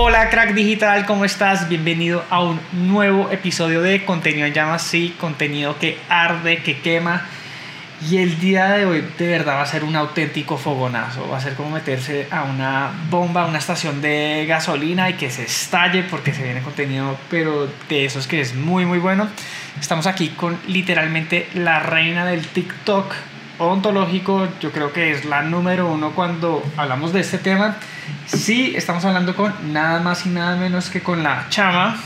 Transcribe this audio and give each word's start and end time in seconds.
Hola 0.00 0.30
crack 0.30 0.54
digital, 0.54 1.06
¿cómo 1.06 1.24
estás? 1.24 1.68
Bienvenido 1.68 2.24
a 2.30 2.40
un 2.40 2.60
nuevo 2.70 3.32
episodio 3.32 3.82
de 3.82 4.04
Contenido 4.04 4.46
en 4.46 4.54
Llamas, 4.54 4.82
sí, 4.82 5.16
contenido 5.18 5.76
que 5.76 5.98
arde, 6.08 6.62
que 6.62 6.78
quema. 6.78 7.26
Y 8.08 8.18
el 8.18 8.38
día 8.38 8.68
de 8.68 8.86
hoy 8.86 9.04
de 9.18 9.26
verdad 9.26 9.56
va 9.56 9.62
a 9.62 9.66
ser 9.66 9.82
un 9.82 9.96
auténtico 9.96 10.56
fogonazo, 10.56 11.28
va 11.28 11.38
a 11.38 11.40
ser 11.40 11.54
como 11.54 11.70
meterse 11.70 12.28
a 12.30 12.44
una 12.44 12.92
bomba, 13.10 13.42
a 13.42 13.46
una 13.46 13.58
estación 13.58 14.00
de 14.00 14.46
gasolina 14.46 15.10
y 15.10 15.14
que 15.14 15.32
se 15.32 15.42
estalle 15.42 16.04
porque 16.04 16.32
se 16.32 16.44
viene 16.44 16.62
contenido, 16.62 17.18
pero 17.28 17.68
de 17.88 18.04
esos 18.04 18.28
que 18.28 18.40
es 18.40 18.54
muy 18.54 18.86
muy 18.86 19.00
bueno. 19.00 19.26
Estamos 19.80 20.06
aquí 20.06 20.28
con 20.28 20.60
literalmente 20.68 21.48
la 21.54 21.80
reina 21.80 22.24
del 22.24 22.46
TikTok 22.46 23.16
ontológico, 23.58 24.48
yo 24.60 24.72
creo 24.72 24.92
que 24.92 25.10
es 25.10 25.24
la 25.24 25.42
número 25.42 25.88
uno 25.88 26.12
cuando 26.14 26.62
hablamos 26.76 27.12
de 27.12 27.20
este 27.20 27.38
tema. 27.38 27.76
Sí, 28.26 28.74
estamos 28.76 29.04
hablando 29.04 29.34
con 29.34 29.72
nada 29.72 30.00
más 30.00 30.26
y 30.26 30.30
nada 30.30 30.56
menos 30.56 30.90
que 30.90 31.00
con 31.00 31.22
la 31.22 31.46
chama 31.48 31.96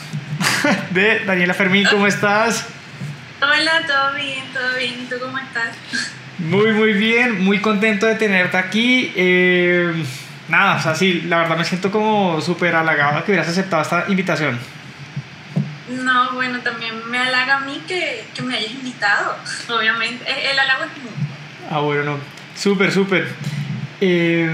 de 0.91 1.20
Daniela 1.24 1.55
Fermín. 1.55 1.87
¿Cómo 1.91 2.07
estás? 2.07 2.66
Hola, 3.41 3.87
todo 3.87 4.15
bien, 4.15 4.45
todo 4.52 4.77
bien. 4.79 5.09
¿Tú 5.09 5.16
cómo 5.20 5.38
estás? 5.38 5.77
Muy, 6.38 6.73
muy 6.73 6.93
bien. 6.93 7.45
Muy 7.45 7.60
contento 7.60 8.07
de 8.07 8.15
tenerte 8.15 8.57
aquí. 8.57 9.12
Eh, 9.16 9.93
nada, 10.48 10.77
o 10.77 10.82
sea, 10.82 10.95
sí, 10.95 11.23
la 11.23 11.38
verdad 11.38 11.57
me 11.57 11.65
siento 11.65 11.91
como 11.91 12.41
súper 12.41 12.74
halagado 12.74 13.24
que 13.24 13.32
hubieras 13.32 13.48
aceptado 13.48 13.82
esta 13.82 14.05
invitación. 14.09 14.59
No, 15.88 16.32
bueno, 16.32 16.60
también 16.60 17.10
me 17.10 17.19
halaga 17.19 17.57
a 17.57 17.60
mí 17.60 17.82
que, 17.87 18.24
que 18.34 18.43
me 18.43 18.57
hayas 18.57 18.71
invitado, 18.71 19.37
obviamente. 19.69 20.24
El, 20.51 20.59
halago 20.59 20.84
es. 20.84 20.91
Ah, 21.71 21.80
bueno, 21.80 22.05
no. 22.05 22.16
Súper, 22.55 22.93
súper. 22.93 23.29
Eh, 24.01 24.48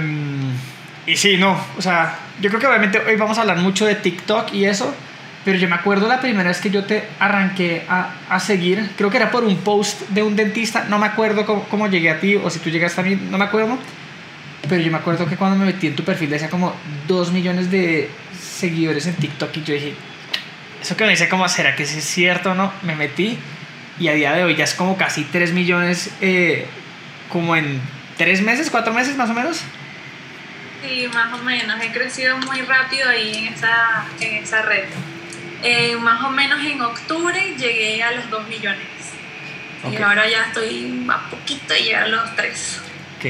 y 1.07 1.17
sí, 1.17 1.37
no, 1.39 1.59
o 1.77 1.83
sea, 1.83 2.19
yo 2.41 2.51
creo 2.51 2.61
que 2.61 2.67
obviamente 2.67 2.99
hoy 2.99 3.17
vamos 3.17 3.39
a 3.39 3.41
hablar 3.41 3.57
mucho 3.57 3.87
de 3.87 3.95
TikTok 3.95 4.53
y 4.53 4.67
eso, 4.67 4.95
pero 5.45 5.59
yo 5.59 5.69
me 5.69 5.75
acuerdo 5.75 6.07
la 6.07 6.21
primera 6.21 6.51
vez 6.51 6.61
que 6.61 6.71
yo 6.71 6.85
te 6.85 7.05
arranqué 7.19 7.87
a, 7.89 8.11
a 8.29 8.41
seguir, 8.41 8.91
creo 8.97 9.09
que 9.09 9.17
era 9.17 9.31
por 9.31 9.45
un 9.45 9.57
post 9.57 10.03
de 10.11 10.23
un 10.23 10.37
dentista, 10.37 10.85
no 10.85 10.99
me 10.99 11.07
acuerdo 11.07 11.47
cómo, 11.47 11.65
cómo, 11.65 11.87
llegué 11.87 12.11
a 12.11 12.21
ti 12.21 12.37
o 12.37 12.51
si 12.51 12.59
tú 12.59 12.69
llegaste 12.69 13.01
a 13.01 13.05
mí, 13.05 13.19
no 13.31 13.39
me 13.39 13.45
acuerdo, 13.45 13.79
pero 14.69 14.83
yo 14.83 14.91
me 14.93 14.99
acuerdo 14.99 15.27
que 15.27 15.37
cuando 15.37 15.57
me 15.57 15.65
metí 15.65 15.87
en 15.87 15.97
tu 15.97 16.05
perfil 16.05 16.29
decía 16.29 16.51
como 16.51 16.75
2 17.07 17.33
millones 17.33 17.71
de 17.71 18.11
seguidores 18.39 19.07
en 19.07 19.15
TikTok 19.15 19.57
y 19.57 19.63
yo 19.63 19.73
dije, 19.73 19.95
eso 20.83 20.97
que 20.97 21.05
me 21.05 21.11
dice 21.11 21.29
como, 21.29 21.49
¿será 21.49 21.75
que 21.75 21.85
es 21.85 21.91
cierto 22.05 22.53
o 22.53 22.55
no? 22.55 22.71
Me 22.83 22.95
metí 22.95 23.39
y 23.99 24.09
a 24.09 24.13
día 24.13 24.33
de 24.35 24.45
hoy 24.45 24.57
ya 24.57 24.65
es 24.65 24.75
como 24.75 24.97
casi 24.97 25.25
3 25.25 25.53
millones, 25.53 26.11
eh, 26.21 26.67
como 27.29 27.57
en 27.57 27.81
3 28.17 28.43
meses, 28.43 28.71
4 28.71 28.93
meses 28.93 29.17
más 29.17 29.31
o 29.31 29.35
menos. 29.35 29.63
Sí, 30.83 31.09
más 31.13 31.33
o 31.33 31.43
menos. 31.43 31.81
He 31.83 31.93
crecido 31.93 32.37
muy 32.39 32.63
rápido 32.63 33.09
ahí 33.09 33.37
en 33.37 33.55
esa, 33.55 34.05
en 34.21 34.43
esa 34.43 34.63
red. 34.63 34.85
Eh, 35.63 35.97
más 35.97 36.23
o 36.23 36.31
menos 36.31 36.61
en 36.65 36.81
octubre 36.81 37.55
llegué 37.59 38.03
a 38.03 38.13
los 38.13 38.31
2 38.31 38.49
millones. 38.49 38.87
Okay. 39.85 39.99
Y 39.99 40.03
ahora 40.03 40.29
ya 40.29 40.45
estoy 40.47 41.07
a 41.09 41.31
poquito 41.31 41.75
de 41.75 41.81
llegar 41.81 42.05
a 42.05 42.09
los 42.09 42.37
3. 42.37 42.81
Ok, 43.19 43.27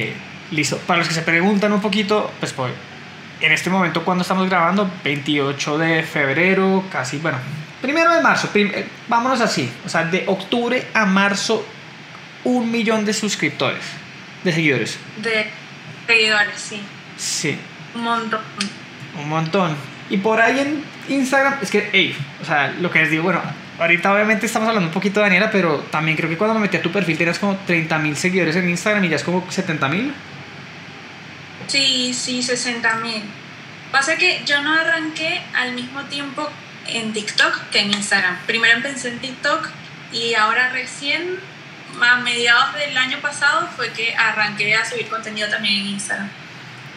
listo. 0.51 0.79
Para 0.79 0.99
los 0.99 1.09
que 1.09 1.15
se 1.15 1.23
preguntan 1.23 1.73
un 1.73 1.81
poquito, 1.81 2.33
pues, 2.41 2.53
pues 2.53 2.73
en 3.41 3.53
este 3.53 3.71
momento 3.71 4.05
cuando 4.05 4.23
estamos 4.23 4.49
grabando, 4.49 4.91
28 5.05 5.79
de 5.79 6.03
febrero, 6.03 6.85
casi, 6.91 7.19
bueno, 7.19 7.39
primero 7.81 8.13
de 8.13 8.21
marzo, 8.21 8.49
prim 8.49 8.71
eh, 8.75 8.87
vámonos 9.09 9.41
así, 9.41 9.71
o 9.85 9.89
sea, 9.89 10.05
de 10.05 10.25
octubre 10.27 10.89
a 10.95 11.07
marzo, 11.07 11.65
un 12.45 12.71
millón 12.71 13.05
de 13.05 13.13
suscriptores, 13.13 13.83
de 14.45 14.53
seguidores. 14.53 14.99
De 15.23 15.47
seguidores, 16.07 16.59
sí. 16.59 16.81
Sí. 17.17 17.59
Un 17.95 18.03
montón. 18.03 18.41
Un 19.21 19.29
montón. 19.29 19.77
Y 20.11 20.19
por 20.19 20.41
ahí 20.41 20.59
en 20.61 20.85
Instagram, 21.09 21.59
es 21.63 21.71
que, 21.71 21.91
hey, 21.93 22.17
o 22.41 22.45
sea, 22.45 22.75
lo 22.81 22.91
que 22.91 23.01
les 23.01 23.11
digo, 23.11 23.25
bueno, 23.25 23.43
ahorita 23.79 24.13
obviamente 24.13 24.47
estamos 24.47 24.69
hablando 24.69 24.89
un 24.89 24.95
poquito 24.95 25.21
de 25.21 25.27
Daniela, 25.27 25.51
pero 25.51 25.79
también 25.91 26.17
creo 26.17 26.29
que 26.29 26.37
cuando 26.37 26.55
me 26.55 26.61
metí 26.61 26.77
a 26.77 26.83
tu 26.83 26.91
perfil 26.91 27.19
tenías 27.19 27.39
como 27.39 27.57
30 27.67 27.99
mil 27.99 28.17
seguidores 28.17 28.57
en 28.57 28.69
Instagram 28.69 29.05
y 29.05 29.09
ya 29.09 29.17
es 29.17 29.25
como 29.25 29.51
70 29.51 29.89
mil. 29.89 30.13
Sí, 31.67 32.15
sí, 32.15 32.43
60 32.43 32.95
mil. 32.97 33.23
Pasa 33.93 34.17
que 34.17 34.43
yo 34.45 34.63
no 34.63 34.73
arranqué 34.73 35.41
al 35.55 35.73
mismo 35.73 36.03
tiempo 36.05 36.49
en 36.87 37.13
TikTok 37.13 37.71
que 37.71 37.81
en 37.81 37.93
Instagram. 37.93 38.39
Primero 38.47 38.77
empecé 38.77 39.09
en 39.09 39.19
TikTok 39.19 39.69
y 40.13 40.35
ahora 40.35 40.71
recién, 40.71 41.39
a 42.03 42.17
mediados 42.17 42.75
del 42.75 42.97
año 42.97 43.19
pasado, 43.19 43.69
fue 43.77 43.91
que 43.93 44.15
arranqué 44.15 44.75
a 44.75 44.85
subir 44.85 45.09
contenido 45.09 45.49
también 45.49 45.81
en 45.81 45.87
Instagram. 45.89 46.29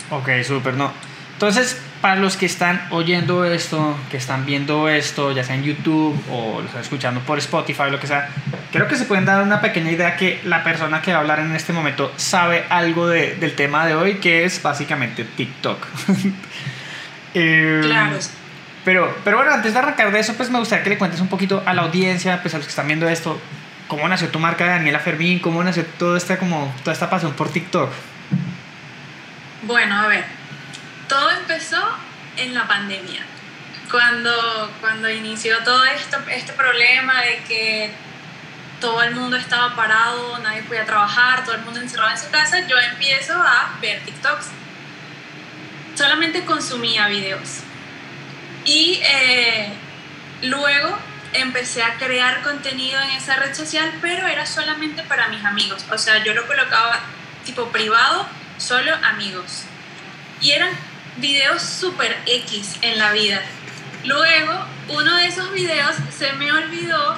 Ok, 0.10 0.30
súper, 0.46 0.74
no. 0.74 0.94
Entonces, 1.34 1.82
para 2.02 2.18
los 2.18 2.38
que 2.38 2.46
están 2.46 2.88
oyendo 2.92 3.46
esto, 3.46 3.98
que 4.12 4.18
están 4.18 4.46
viendo 4.46 4.90
esto, 4.90 5.32
ya 5.32 5.44
sea 5.44 5.56
en 5.56 5.64
YouTube 5.64 6.16
o 6.30 6.60
lo 6.62 6.66
están 6.68 6.82
escuchando 6.82 7.22
por 7.22 7.40
Spotify, 7.40 7.90
lo 7.90 8.00
que 8.00 8.06
sea, 8.06 8.30
creo 8.72 8.88
que 8.88 8.96
se 8.96 9.06
pueden 9.06 9.26
dar 9.26 9.42
una 9.42 9.60
pequeña 9.60 9.92
idea 9.92 10.18
que 10.18 10.40
la 10.44 10.64
persona 10.64 11.02
que 11.02 11.12
va 11.12 11.18
a 11.18 11.22
hablar 11.22 11.40
en 11.40 11.56
este 11.56 11.74
momento 11.74 12.12
sabe 12.16 12.66
algo 12.70 13.08
de, 13.08 13.36
del 13.38 13.56
tema 13.56 13.88
de 13.88 13.96
hoy, 13.96 14.16
que 14.16 14.46
es 14.46 14.62
básicamente 14.62 15.24
TikTok. 15.24 15.88
eh, 17.34 17.82
claro. 17.84 18.18
Pero, 18.84 19.18
pero 19.24 19.38
bueno, 19.38 19.52
antes 19.52 19.74
de 19.74 19.80
arrancar 19.80 20.12
de 20.12 20.20
eso, 20.20 20.34
pues 20.36 20.50
me 20.50 20.60
gustaría 20.60 20.84
que 20.84 20.92
le 20.92 20.98
cuentes 20.98 21.22
un 21.22 21.28
poquito 21.28 21.64
a 21.66 21.74
la 21.74 21.84
audiencia, 21.84 22.42
pues 22.42 22.54
a 22.54 22.58
los 22.58 22.66
que 22.66 22.72
están 22.72 22.88
viendo 22.88 23.08
esto, 23.08 23.40
cómo 23.92 24.08
nació 24.08 24.30
tu 24.30 24.40
marca 24.40 24.64
de 24.64 24.70
Daniela 24.70 25.00
Fermín, 25.00 25.40
cómo 25.40 25.62
nació 25.62 25.86
toda 25.86 26.18
esta, 26.18 26.40
como, 26.40 26.74
toda 26.80 26.94
esta 26.94 27.10
pasión 27.10 27.34
por 27.34 27.52
TikTok. 27.52 27.92
Bueno, 29.64 30.00
a 30.00 30.08
ver, 30.08 30.24
todo 31.10 31.30
empezó 31.32 31.98
en 32.38 32.54
la 32.54 32.66
pandemia. 32.70 33.20
Cuando, 33.92 34.32
cuando 34.80 35.10
inició 35.10 35.58
todo 35.66 35.84
esto, 35.84 36.18
este 36.30 36.54
problema 36.54 37.22
de 37.22 37.44
que 37.46 37.92
todo 38.80 39.04
el 39.04 39.14
mundo 39.14 39.36
estaba 39.36 39.76
parado, 39.76 40.40
nadie 40.40 40.64
podía 40.64 40.86
trabajar, 40.86 41.44
todo 41.44 41.56
el 41.56 41.62
mundo 41.64 41.82
encerrado 41.82 42.12
en 42.12 42.18
su 42.18 42.32
casa, 42.32 42.66
yo 42.66 42.78
empiezo 42.78 43.34
a 43.34 43.78
ver 43.82 44.00
TikToks. 44.06 44.52
Solamente 45.96 46.46
consumía 46.46 47.10
videos. 47.10 47.60
Y 48.64 49.02
eh, 49.04 49.74
luego 50.44 50.98
empecé 51.34 51.84
a 51.84 51.96
crear 51.96 52.42
contenido 52.42 53.00
en 53.02 53.12
esa 53.12 53.36
red 53.36 53.54
social, 53.54 53.92
pero 54.02 54.28
era 54.28 54.46
solamente 54.46 55.04
para 55.04 55.28
mis 55.30 55.44
amigos. 55.46 55.86
O 55.92 55.98
sea, 55.98 56.24
yo 56.24 56.34
lo 56.34 56.48
colocaba 56.48 57.00
tipo 57.46 57.70
privado, 57.70 58.28
solo 58.58 58.94
amigos. 59.04 59.64
Y 60.42 60.52
eran 60.52 60.72
videos 61.18 61.62
super 61.62 62.18
X 62.26 62.78
en 62.82 62.98
la 62.98 63.12
vida. 63.12 63.42
Luego, 64.06 64.66
uno 64.90 65.16
de 65.18 65.28
esos 65.28 65.52
videos 65.54 65.96
se 66.18 66.34
me 66.34 66.52
olvidó 66.52 67.18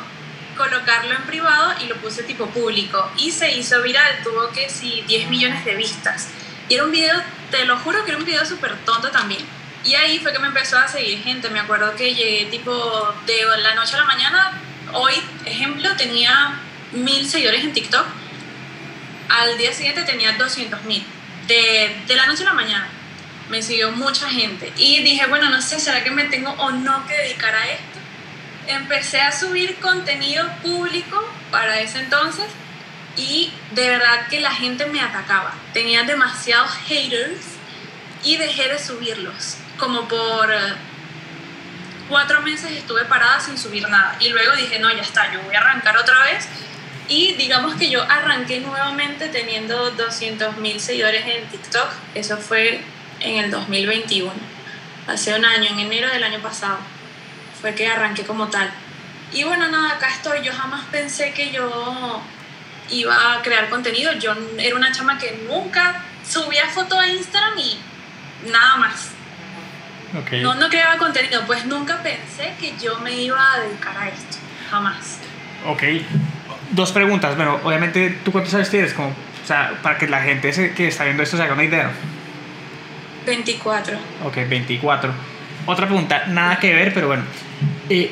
colocarlo 0.57 1.15
en 1.15 1.23
privado 1.23 1.73
y 1.81 1.87
lo 1.87 1.95
puse 1.97 2.23
tipo 2.23 2.47
público 2.47 3.11
y 3.17 3.31
se 3.31 3.51
hizo 3.53 3.81
viral, 3.81 4.21
tuvo 4.23 4.49
que 4.51 4.69
sí 4.69 5.03
10 5.07 5.29
millones 5.29 5.65
de 5.65 5.75
vistas. 5.75 6.29
Y 6.69 6.75
era 6.75 6.85
un 6.85 6.91
video, 6.91 7.21
te 7.51 7.65
lo 7.65 7.77
juro 7.79 8.03
que 8.03 8.11
era 8.11 8.19
un 8.19 8.25
video 8.25 8.45
súper 8.45 8.75
tonto 8.85 9.09
también. 9.09 9.41
Y 9.83 9.95
ahí 9.95 10.19
fue 10.19 10.31
que 10.31 10.39
me 10.39 10.47
empezó 10.47 10.77
a 10.77 10.87
seguir 10.87 11.21
gente. 11.23 11.49
Me 11.49 11.59
acuerdo 11.59 11.95
que 11.95 12.13
llegué 12.13 12.45
tipo 12.45 13.13
de 13.25 13.61
la 13.61 13.75
noche 13.75 13.95
a 13.95 13.99
la 13.99 14.05
mañana. 14.05 14.61
Hoy, 14.93 15.13
ejemplo, 15.45 15.95
tenía 15.95 16.59
mil 16.91 17.27
seguidores 17.27 17.63
en 17.63 17.73
TikTok. 17.73 18.05
Al 19.29 19.57
día 19.57 19.73
siguiente 19.73 20.03
tenía 20.03 20.33
200 20.33 20.83
mil. 20.83 21.05
De, 21.47 22.03
de 22.07 22.15
la 22.15 22.25
noche 22.25 22.43
a 22.43 22.47
la 22.47 22.53
mañana 22.53 22.87
me 23.49 23.61
siguió 23.61 23.91
mucha 23.91 24.29
gente. 24.29 24.71
Y 24.77 25.03
dije, 25.03 25.25
bueno, 25.27 25.49
no 25.49 25.61
sé, 25.61 25.79
¿será 25.79 26.03
que 26.03 26.11
me 26.11 26.25
tengo 26.25 26.51
o 26.51 26.71
no 26.71 27.05
que 27.07 27.15
dedicar 27.15 27.53
a 27.53 27.69
esto? 27.69 27.99
Empecé 28.67 29.21
a 29.21 29.31
subir 29.31 29.75
contenido 29.79 30.47
público 30.61 31.21
para 31.51 31.79
ese 31.79 31.99
entonces 31.99 32.45
y 33.15 33.51
de 33.71 33.89
verdad 33.89 34.27
que 34.29 34.39
la 34.39 34.51
gente 34.51 34.85
me 34.87 35.01
atacaba. 35.01 35.53
Tenía 35.73 36.03
demasiados 36.03 36.71
haters 36.87 37.41
y 38.23 38.37
dejé 38.37 38.69
de 38.69 38.79
subirlos. 38.79 39.57
Como 39.77 40.07
por 40.07 40.53
cuatro 42.09 42.41
meses 42.41 42.71
estuve 42.71 43.05
parada 43.05 43.39
sin 43.39 43.57
subir 43.57 43.87
nada. 43.89 44.15
Y 44.19 44.29
luego 44.29 44.55
dije, 44.55 44.79
no, 44.79 44.91
ya 44.91 45.01
está, 45.01 45.31
yo 45.31 45.41
voy 45.41 45.55
a 45.55 45.59
arrancar 45.59 45.97
otra 45.97 46.23
vez. 46.25 46.47
Y 47.07 47.33
digamos 47.33 47.75
que 47.75 47.89
yo 47.89 48.01
arranqué 48.03 48.61
nuevamente 48.61 49.29
teniendo 49.29 49.91
200 49.91 50.57
mil 50.57 50.79
seguidores 50.79 51.25
en 51.25 51.47
TikTok. 51.47 51.89
Eso 52.15 52.37
fue 52.37 52.81
en 53.19 53.37
el 53.37 53.51
2021, 53.51 54.31
hace 55.07 55.33
un 55.33 55.45
año, 55.45 55.69
en 55.71 55.79
enero 55.79 56.09
del 56.09 56.23
año 56.23 56.39
pasado, 56.39 56.77
fue 57.61 57.73
que 57.73 57.87
arranqué 57.87 58.23
como 58.23 58.47
tal. 58.47 58.69
Y 59.31 59.43
bueno, 59.43 59.67
nada, 59.67 59.95
acá 59.95 60.09
estoy. 60.09 60.43
Yo 60.43 60.53
jamás 60.53 60.85
pensé 60.91 61.33
que 61.33 61.51
yo 61.51 62.21
iba 62.89 63.33
a 63.33 63.41
crear 63.41 63.69
contenido. 63.69 64.13
Yo 64.13 64.35
era 64.59 64.75
una 64.75 64.91
chama 64.91 65.17
que 65.17 65.43
nunca 65.47 66.03
subía 66.27 66.67
fotos 66.67 66.99
a 66.99 67.07
Instagram 67.07 67.57
y 67.57 67.79
nada 68.51 68.75
más. 68.77 69.12
Okay. 70.21 70.41
No, 70.41 70.53
no 70.55 70.69
creaba 70.69 70.97
contenido, 70.97 71.41
pues 71.47 71.65
nunca 71.65 72.03
pensé 72.03 72.53
que 72.59 72.73
yo 72.81 72.99
me 72.99 73.13
iba 73.13 73.53
a 73.53 73.59
dedicar 73.61 73.97
a 73.97 74.09
esto. 74.09 74.37
Jamás. 74.69 75.19
Ok. 75.65 75.83
Dos 76.71 76.91
preguntas. 76.91 77.35
Bueno, 77.35 77.59
obviamente, 77.63 78.19
¿tú 78.23 78.31
cuántos 78.31 78.53
años 78.53 78.69
tienes? 78.69 78.93
Como, 78.93 79.09
o 79.09 79.47
sea, 79.47 79.79
para 79.81 79.97
que 79.97 80.07
la 80.07 80.21
gente 80.21 80.51
que 80.75 80.87
está 80.87 81.03
viendo 81.05 81.23
esto 81.23 81.37
se 81.37 81.43
haga 81.43 81.53
una 81.53 81.63
idea. 81.63 81.91
24. 83.25 83.97
Ok, 84.25 84.35
24. 84.47 85.11
otra 85.65 85.85
pregunta, 85.85 86.25
nada 86.27 86.57
que 86.57 86.73
ver, 86.73 86.93
pero 86.93 87.07
bueno. 87.07 87.23
Eh, 87.89 88.11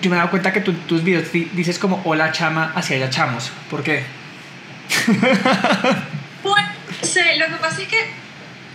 yo 0.00 0.10
me 0.10 0.16
he 0.16 0.18
dado 0.18 0.30
cuenta 0.30 0.52
que 0.52 0.60
tú, 0.60 0.72
tus 0.72 1.02
videos 1.02 1.32
dices 1.32 1.78
como 1.78 2.00
hola 2.04 2.30
chama 2.32 2.72
hacia 2.74 2.96
allá 2.96 3.10
chamos. 3.10 3.50
¿Por 3.68 3.82
qué? 3.82 4.04
bueno, 6.42 6.68
sé, 7.02 7.36
lo 7.36 7.46
que 7.46 7.54
pasa 7.60 7.82
es 7.82 7.88
que 7.88 8.10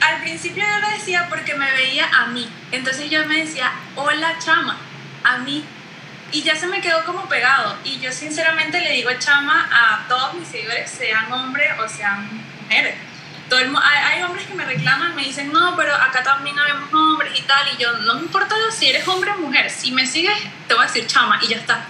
al 0.07 0.21
principio 0.21 0.63
yo 0.63 0.79
lo 0.79 0.89
decía 0.89 1.27
porque 1.29 1.55
me 1.55 1.71
veía 1.71 2.07
a 2.09 2.27
mí. 2.27 2.49
Entonces 2.71 3.09
yo 3.09 3.25
me 3.25 3.37
decía 3.37 3.71
hola 3.95 4.37
chama, 4.39 4.77
a 5.23 5.37
mí. 5.39 5.63
Y 6.31 6.41
ya 6.41 6.55
se 6.55 6.67
me 6.67 6.81
quedó 6.81 7.05
como 7.05 7.29
pegado. 7.29 7.77
Y 7.83 7.99
yo 7.99 8.11
sinceramente 8.11 8.79
le 8.81 8.91
digo 8.91 9.09
chama 9.19 9.69
a 9.71 10.07
todos 10.07 10.33
mis 10.35 10.47
seguidores, 10.47 10.89
sean 10.89 11.31
hombres 11.31 11.71
o 11.79 11.87
sean 11.87 12.27
mujeres 12.61 12.95
todo 13.49 13.59
el, 13.59 13.69
hay, 13.75 14.23
hombres 14.23 14.45
que 14.47 14.55
me 14.55 14.65
reclaman, 14.65 15.15
me 15.15 15.23
dicen, 15.23 15.51
no, 15.51 15.75
pero 15.75 15.93
acá 15.93 16.23
también 16.23 16.57
habemos 16.57 16.91
hombres 16.93 17.31
y 17.37 17.43
tal, 17.43 17.67
y 17.73 17.81
yo, 17.81 17.93
no 17.99 18.15
me 18.15 18.21
importa 18.21 18.55
si 18.71 18.89
eres 18.89 19.07
hombre 19.07 19.31
o 19.31 19.37
mujer, 19.37 19.69
si 19.69 19.91
me 19.91 20.05
sigues, 20.05 20.35
te 20.67 20.73
voy 20.73 20.83
a 20.83 20.87
decir 20.87 21.05
chama 21.05 21.39
y 21.43 21.47
ya 21.49 21.57
está. 21.57 21.85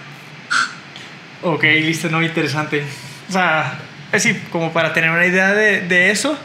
Ok, 1.42 1.62
listo, 1.62 2.08
no, 2.08 2.22
interesante. 2.22 2.84
O 3.28 3.32
sea, 3.32 3.78
es 4.12 4.24
decir, 4.24 4.42
como 4.50 4.72
para 4.72 4.92
tener 4.92 5.10
una 5.10 5.24
idea 5.24 5.54
de, 5.54 5.80
de 5.80 6.10
eso, 6.10 6.38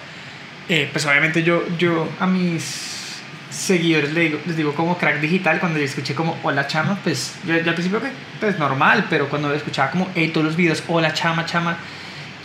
eh, 0.71 0.89
pues 0.89 1.05
obviamente 1.05 1.43
yo, 1.43 1.65
yo 1.77 2.09
a 2.17 2.25
mis 2.25 3.19
seguidores 3.49 4.13
les 4.13 4.29
digo, 4.29 4.39
les 4.45 4.55
digo 4.55 4.73
como 4.73 4.97
crack 4.97 5.19
digital, 5.19 5.59
cuando 5.59 5.77
yo 5.77 5.83
escuché 5.83 6.15
como 6.15 6.39
hola 6.43 6.65
chama, 6.65 6.97
pues 7.03 7.35
yo, 7.45 7.57
yo 7.57 7.67
al 7.67 7.73
principio 7.73 8.01
que, 8.01 8.07
pues 8.39 8.57
normal, 8.57 9.05
pero 9.09 9.27
cuando 9.27 9.53
escuchaba 9.53 9.91
como, 9.91 10.09
hey, 10.15 10.29
todos 10.29 10.45
los 10.45 10.55
videos, 10.55 10.81
hola 10.87 11.13
chama, 11.13 11.45
chama, 11.45 11.77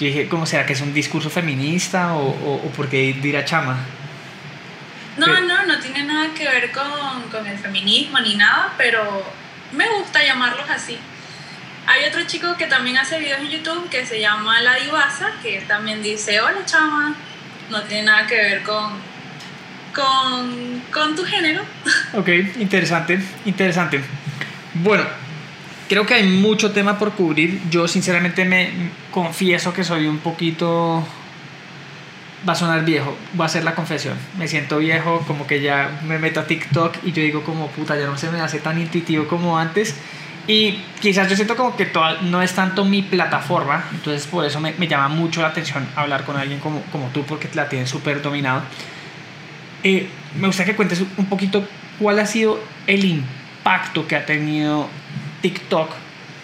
yo 0.00 0.08
dije, 0.08 0.26
¿cómo 0.28 0.44
será 0.44 0.66
que 0.66 0.72
es 0.72 0.80
un 0.80 0.92
discurso 0.92 1.30
feminista 1.30 2.14
o, 2.14 2.30
o, 2.30 2.54
o 2.66 2.70
por 2.72 2.88
qué 2.88 3.16
dirá 3.22 3.44
chama? 3.44 3.76
No, 5.16 5.28
no, 5.42 5.64
no 5.64 5.78
tiene 5.78 6.02
nada 6.02 6.34
que 6.34 6.48
ver 6.48 6.72
con, 6.72 7.22
con, 7.30 7.46
el 7.46 7.56
feminismo 7.58 8.18
ni 8.18 8.34
nada, 8.34 8.74
pero 8.76 9.22
me 9.70 9.88
gusta 10.00 10.24
llamarlos 10.24 10.68
así. 10.68 10.98
Hay 11.86 12.04
otro 12.06 12.24
chico 12.26 12.56
que 12.56 12.66
también 12.66 12.98
hace 12.98 13.20
videos 13.20 13.38
en 13.38 13.50
YouTube 13.50 13.88
que 13.88 14.04
se 14.04 14.20
llama 14.20 14.60
La 14.62 14.74
Divasa, 14.74 15.30
que 15.44 15.60
también 15.60 16.02
dice, 16.02 16.40
hola 16.40 16.66
chama, 16.66 17.14
no 17.70 17.82
tiene 17.82 18.04
nada 18.04 18.26
que 18.26 18.36
ver 18.36 18.62
con, 18.62 18.92
con, 19.94 20.82
con 20.92 21.16
tu 21.16 21.24
género. 21.24 21.62
Ok, 22.14 22.28
interesante, 22.58 23.20
interesante. 23.44 24.00
Bueno, 24.74 25.04
creo 25.88 26.06
que 26.06 26.14
hay 26.14 26.24
mucho 26.24 26.72
tema 26.72 26.98
por 26.98 27.12
cubrir. 27.12 27.60
Yo 27.70 27.88
sinceramente 27.88 28.44
me 28.44 28.70
confieso 29.10 29.72
que 29.72 29.84
soy 29.84 30.06
un 30.06 30.18
poquito... 30.18 31.06
Va 32.46 32.52
a 32.52 32.56
sonar 32.56 32.84
viejo, 32.84 33.16
va 33.40 33.46
a 33.46 33.48
ser 33.48 33.64
la 33.64 33.74
confesión. 33.74 34.16
Me 34.38 34.46
siento 34.46 34.78
viejo, 34.78 35.24
como 35.26 35.48
que 35.48 35.60
ya 35.60 35.98
me 36.06 36.18
meto 36.18 36.38
a 36.38 36.46
TikTok 36.46 36.98
y 37.02 37.10
yo 37.10 37.22
digo 37.22 37.42
como 37.42 37.68
puta, 37.68 37.98
ya 37.98 38.06
no 38.06 38.16
se 38.16 38.30
me 38.30 38.40
hace 38.40 38.60
tan 38.60 38.80
intuitivo 38.80 39.26
como 39.26 39.58
antes. 39.58 39.96
Y 40.48 40.78
quizás 41.00 41.28
yo 41.28 41.34
siento 41.34 41.56
como 41.56 41.76
que 41.76 41.86
toda, 41.86 42.20
no 42.22 42.40
es 42.40 42.52
tanto 42.54 42.84
mi 42.84 43.02
plataforma, 43.02 43.84
entonces 43.92 44.26
por 44.28 44.44
eso 44.44 44.60
me, 44.60 44.72
me 44.74 44.86
llama 44.86 45.08
mucho 45.08 45.42
la 45.42 45.48
atención 45.48 45.88
hablar 45.96 46.24
con 46.24 46.36
alguien 46.36 46.60
como, 46.60 46.82
como 46.92 47.08
tú, 47.08 47.24
porque 47.24 47.48
la 47.54 47.68
tienes 47.68 47.90
súper 47.90 48.22
dominado. 48.22 48.62
Eh, 49.82 50.08
me 50.38 50.46
gustaría 50.46 50.72
que 50.72 50.76
cuentes 50.76 51.02
un 51.16 51.26
poquito 51.26 51.66
cuál 51.98 52.18
ha 52.20 52.26
sido 52.26 52.60
el 52.86 53.04
impacto 53.04 54.06
que 54.06 54.16
ha 54.16 54.24
tenido 54.24 54.88
TikTok 55.42 55.90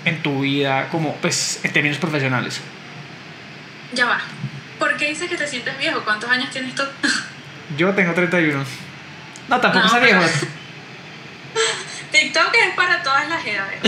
en 0.04 0.22
tu 0.22 0.40
vida, 0.40 0.88
como 0.90 1.14
pues 1.16 1.60
en 1.62 1.72
términos 1.72 1.98
profesionales? 1.98 2.60
Ya 3.94 4.06
va. 4.06 4.20
¿Por 4.78 4.96
qué 4.96 5.08
dices 5.08 5.28
que 5.28 5.36
te 5.36 5.46
sientes 5.46 5.76
viejo? 5.78 6.00
¿Cuántos 6.04 6.28
años 6.30 6.50
tienes 6.50 6.74
tú? 6.74 6.82
Yo 7.76 7.92
tengo 7.94 8.12
31. 8.12 8.64
No, 9.48 9.60
tampoco 9.60 9.86
no, 9.86 10.00
viejo. 10.00 10.22
TikTok 12.12 12.54
es 12.54 12.74
para 12.74 13.02
todas 13.02 13.28
las 13.28 13.44
edades. 13.44 13.80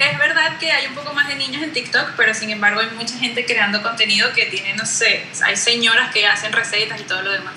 es 0.00 0.18
verdad 0.18 0.58
que 0.58 0.72
hay 0.72 0.86
un 0.86 0.94
poco 0.94 1.14
más 1.14 1.28
de 1.28 1.36
niños 1.36 1.62
en 1.62 1.72
TikTok, 1.72 2.12
pero 2.16 2.34
sin 2.34 2.50
embargo 2.50 2.80
hay 2.80 2.90
mucha 2.90 3.16
gente 3.16 3.46
creando 3.46 3.82
contenido 3.82 4.32
que 4.32 4.46
tiene, 4.46 4.74
no 4.74 4.84
sé, 4.84 5.26
hay 5.44 5.56
señoras 5.56 6.12
que 6.12 6.26
hacen 6.26 6.52
recetas 6.52 7.00
y 7.00 7.04
todo 7.04 7.22
lo 7.22 7.32
demás. 7.32 7.54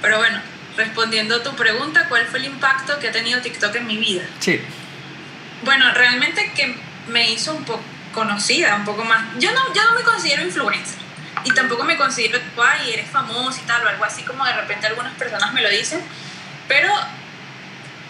Pero 0.00 0.18
bueno, 0.18 0.40
respondiendo 0.76 1.36
a 1.36 1.42
tu 1.42 1.54
pregunta, 1.54 2.06
¿cuál 2.08 2.26
fue 2.26 2.38
el 2.38 2.46
impacto 2.46 2.98
que 2.98 3.08
ha 3.08 3.12
tenido 3.12 3.40
TikTok 3.40 3.74
en 3.76 3.86
mi 3.86 3.96
vida? 3.96 4.24
Sí. 4.38 4.60
Bueno, 5.64 5.92
realmente 5.92 6.52
que 6.54 6.74
me 7.08 7.30
hizo 7.30 7.54
un 7.54 7.64
poco 7.64 7.82
conocida, 8.12 8.76
un 8.76 8.84
poco 8.84 9.04
más. 9.04 9.24
Yo 9.38 9.50
no, 9.52 9.74
yo 9.74 9.82
no 9.84 9.94
me 9.94 10.02
considero 10.02 10.42
influencer 10.42 11.00
y 11.44 11.50
tampoco 11.52 11.84
me 11.84 11.96
considero, 11.96 12.38
ay, 12.62 12.92
eres 12.92 13.08
famoso 13.10 13.60
y 13.62 13.66
tal, 13.66 13.84
o 13.84 13.88
algo 13.88 14.04
así 14.04 14.22
como 14.22 14.44
de 14.44 14.52
repente 14.52 14.86
algunas 14.86 15.14
personas 15.14 15.52
me 15.52 15.62
lo 15.62 15.70
dicen, 15.70 16.00
pero 16.68 16.92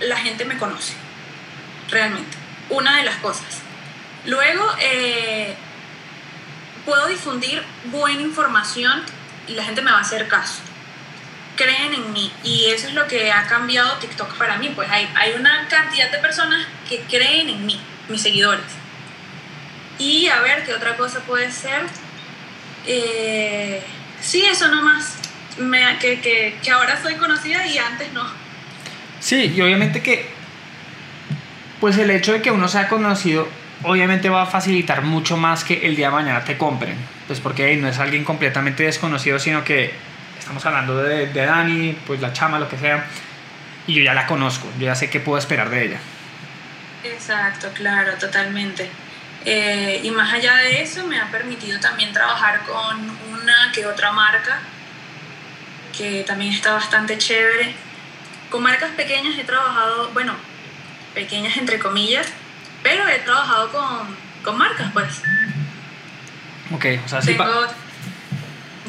la 0.03 0.17
gente 0.17 0.45
me 0.45 0.59
conoce, 0.59 0.95
realmente. 1.89 2.37
Una 2.71 2.97
de 2.97 3.05
las 3.05 3.17
cosas. 3.17 3.61
Luego, 4.25 4.65
eh, 4.81 5.55
puedo 6.85 7.07
difundir 7.09 7.63
buena 7.87 8.23
información 8.23 9.03
y 9.49 9.55
la 9.55 9.65
gente 9.65 9.83
me 9.83 9.91
va 9.91 9.99
a 9.99 10.03
hacer 10.03 10.29
caso 10.29 10.63
creen 11.57 11.95
en 11.95 12.13
mí 12.13 12.33
y 12.43 12.67
eso 12.67 12.89
es 12.89 12.95
lo 12.95 13.07
que 13.07 13.31
ha 13.31 13.47
cambiado 13.47 13.97
TikTok 13.99 14.35
para 14.37 14.57
mí, 14.59 14.71
pues 14.75 14.91
hay, 14.91 15.09
hay 15.15 15.33
una 15.35 15.69
cantidad 15.69 16.11
de 16.11 16.19
personas 16.19 16.67
que 16.89 17.01
creen 17.01 17.49
en 17.49 17.67
mí, 17.67 17.81
mis 18.09 18.23
seguidores. 18.23 18.65
Y 19.99 20.29
a 20.29 20.41
ver, 20.41 20.65
¿qué 20.65 20.75
otra 20.75 20.97
cosa 20.97 21.21
puede 21.21 21.53
ser? 21.53 21.83
Eh, 22.87 23.83
sí, 24.21 24.45
eso 24.45 24.69
nomás, 24.69 25.17
me, 25.59 25.99
que, 25.99 26.21
que, 26.21 26.59
que 26.63 26.71
ahora 26.71 27.01
soy 27.01 27.17
conocida 27.17 27.67
y 27.67 27.79
antes 27.79 28.13
no. 28.13 28.42
Sí, 29.23 29.55
y 29.57 29.61
obviamente 29.61 30.03
que, 30.03 30.27
pues 31.81 31.97
el 31.97 32.11
hecho 32.11 32.33
de 32.33 32.43
que 32.43 32.51
uno 32.51 32.67
sea 32.67 32.89
conocido, 32.89 33.49
obviamente 33.85 34.29
va 34.29 34.43
a 34.43 34.47
facilitar 34.47 35.03
mucho 35.03 35.37
más 35.37 35.63
que 35.63 35.87
el 35.87 35.95
día 35.95 36.09
de 36.09 36.15
mañana 36.15 36.45
te 36.45 36.59
compren, 36.59 36.97
pues 37.29 37.39
porque 37.39 37.77
no 37.77 37.87
es 37.87 38.01
alguien 38.01 38.25
completamente 38.25 38.83
desconocido, 38.83 39.39
sino 39.39 39.63
que 39.63 39.95
estamos 40.37 40.67
hablando 40.67 41.01
de, 41.01 41.29
de, 41.29 41.47
Dani, 41.47 41.97
pues 42.05 42.21
la 42.21 42.33
chama, 42.33 42.59
lo 42.59 42.69
que 42.69 42.77
sea, 42.77 43.07
y 43.87 43.95
yo 43.95 44.03
ya 44.03 44.13
la 44.13 44.27
conozco, 44.27 44.67
yo 44.81 44.87
ya 44.87 44.97
sé 44.97 45.09
qué 45.09 45.21
puedo 45.21 45.39
esperar 45.39 45.71
de 45.71 45.85
ella. 45.85 45.99
Exacto, 47.05 47.69
claro, 47.75 48.15
totalmente. 48.15 48.91
Eh, 49.45 50.01
y 50.03 50.11
más 50.11 50.33
allá 50.33 50.57
de 50.57 50.83
eso, 50.83 51.07
me 51.07 51.21
ha 51.21 51.31
permitido 51.31 51.79
también 51.79 52.13
trabajar 52.13 52.63
con 52.63 53.09
una 53.33 53.71
que 53.73 53.87
otra 53.87 54.11
marca, 54.11 54.59
que 55.97 56.25
también 56.27 56.53
está 56.53 56.73
bastante 56.73 57.17
chévere. 57.19 57.92
Con 58.53 58.63
marcas 58.63 58.91
pequeñas 58.91 59.39
he 59.39 59.45
trabajado, 59.45 60.11
bueno, 60.13 60.35
pequeñas 61.15 61.57
entre 61.57 61.79
comillas, 61.79 62.27
pero 62.83 63.09
he 63.09 63.19
trabajado 63.21 63.73
con, 63.73 64.15
con 64.45 64.59
marcas, 64.59 64.93
pues. 64.93 65.23
Ok, 66.71 66.85
o 67.03 67.09
sea, 67.09 67.23
sí. 67.23 67.29
Tengo, 67.29 67.67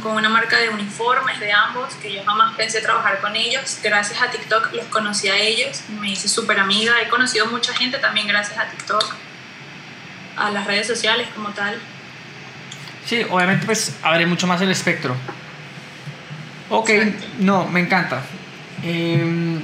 con 0.01 0.17
una 0.17 0.27
marca 0.27 0.57
de 0.57 0.67
uniformes 0.67 1.39
de 1.39 1.53
ambos, 1.53 1.93
que 1.95 2.13
yo 2.13 2.25
jamás 2.25 2.53
pensé 2.57 2.81
trabajar 2.81 3.21
con 3.21 3.37
ellos. 3.37 3.79
Gracias 3.81 4.21
a 4.21 4.29
TikTok 4.29 4.73
los 4.73 4.85
conocí 4.87 5.29
a 5.29 5.37
ellos, 5.37 5.81
me 6.01 6.11
hice 6.11 6.27
súper 6.27 6.59
amiga. 6.59 7.01
He 7.01 7.07
conocido 7.07 7.45
mucha 7.45 7.73
gente 7.73 7.99
también 7.99 8.27
gracias 8.27 8.59
a 8.59 8.65
TikTok, 8.65 9.15
a 10.35 10.51
las 10.51 10.67
redes 10.67 10.87
sociales 10.87 11.29
como 11.33 11.51
tal. 11.51 11.79
Sí, 13.05 13.25
obviamente 13.29 13.65
pues 13.65 13.95
abre 14.03 14.25
mucho 14.25 14.45
más 14.45 14.59
el 14.59 14.71
espectro. 14.71 15.15
Ok, 16.69 16.89
Exacto. 16.89 17.27
no, 17.39 17.65
me 17.69 17.79
encanta. 17.79 18.21
Eh, 18.83 19.59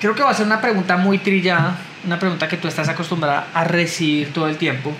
creo 0.00 0.14
que 0.14 0.22
va 0.22 0.30
a 0.30 0.34
ser 0.34 0.46
una 0.46 0.60
pregunta 0.60 0.96
muy 0.96 1.18
trillada, 1.18 1.76
una 2.04 2.18
pregunta 2.18 2.48
que 2.48 2.56
tú 2.56 2.68
estás 2.68 2.88
acostumbrada 2.88 3.48
a 3.54 3.64
recibir 3.64 4.32
todo 4.32 4.48
el 4.48 4.56
tiempo, 4.56 4.92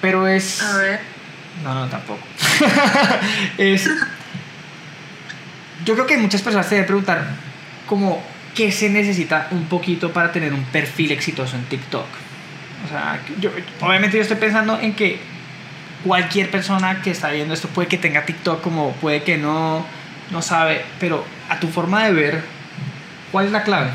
pero 0.00 0.26
es... 0.26 0.62
A 0.62 0.76
ver 0.76 1.20
no, 1.64 1.74
no, 1.74 1.86
tampoco. 1.88 2.20
es, 3.58 3.88
yo 5.84 5.94
creo 5.94 6.06
que 6.06 6.16
muchas 6.16 6.42
personas 6.42 6.66
se 6.66 6.76
deben 6.76 6.86
preguntar 6.86 7.24
como 7.86 8.22
qué 8.54 8.72
se 8.72 8.88
necesita 8.88 9.48
un 9.50 9.66
poquito 9.66 10.12
para 10.12 10.32
tener 10.32 10.52
un 10.54 10.64
perfil 10.64 11.12
exitoso 11.12 11.56
en 11.56 11.64
TikTok. 11.64 12.06
O 12.86 12.88
sea, 12.88 13.20
yo, 13.40 13.50
obviamente 13.80 14.16
yo 14.16 14.22
estoy 14.22 14.38
pensando 14.38 14.78
en 14.80 14.94
que 14.94 15.20
cualquier 16.04 16.50
persona 16.50 17.02
que 17.02 17.10
está 17.10 17.30
viendo 17.30 17.52
esto 17.52 17.68
puede 17.68 17.88
que 17.88 17.98
tenga 17.98 18.24
TikTok 18.24 18.62
como 18.62 18.92
puede 18.92 19.22
que 19.22 19.36
no, 19.36 19.84
no 20.30 20.40
sabe, 20.40 20.82
pero 20.98 21.24
a 21.50 21.60
tu 21.60 21.68
forma 21.68 22.04
de 22.04 22.12
ver, 22.12 22.42
¿cuál 23.32 23.46
es 23.46 23.52
la 23.52 23.62
clave? 23.62 23.90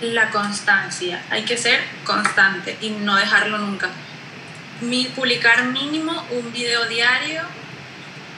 La 0.00 0.30
constancia. 0.30 1.22
Hay 1.30 1.44
que 1.44 1.56
ser 1.56 1.80
constante 2.04 2.76
y 2.80 2.90
no 2.90 3.16
dejarlo 3.16 3.58
nunca 3.58 3.88
mi, 4.80 5.04
publicar 5.06 5.66
mínimo 5.66 6.24
un 6.30 6.52
video 6.52 6.86
diario 6.86 7.42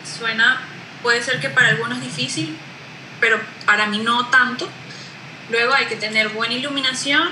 suena, 0.04 0.60
puede 1.02 1.22
ser 1.22 1.40
que 1.40 1.50
para 1.50 1.68
algunos 1.68 2.00
difícil, 2.00 2.56
pero 3.20 3.40
para 3.66 3.86
mí 3.86 3.98
no 3.98 4.26
tanto. 4.28 4.68
Luego 5.50 5.74
hay 5.74 5.86
que 5.86 5.96
tener 5.96 6.28
buena 6.30 6.54
iluminación 6.54 7.28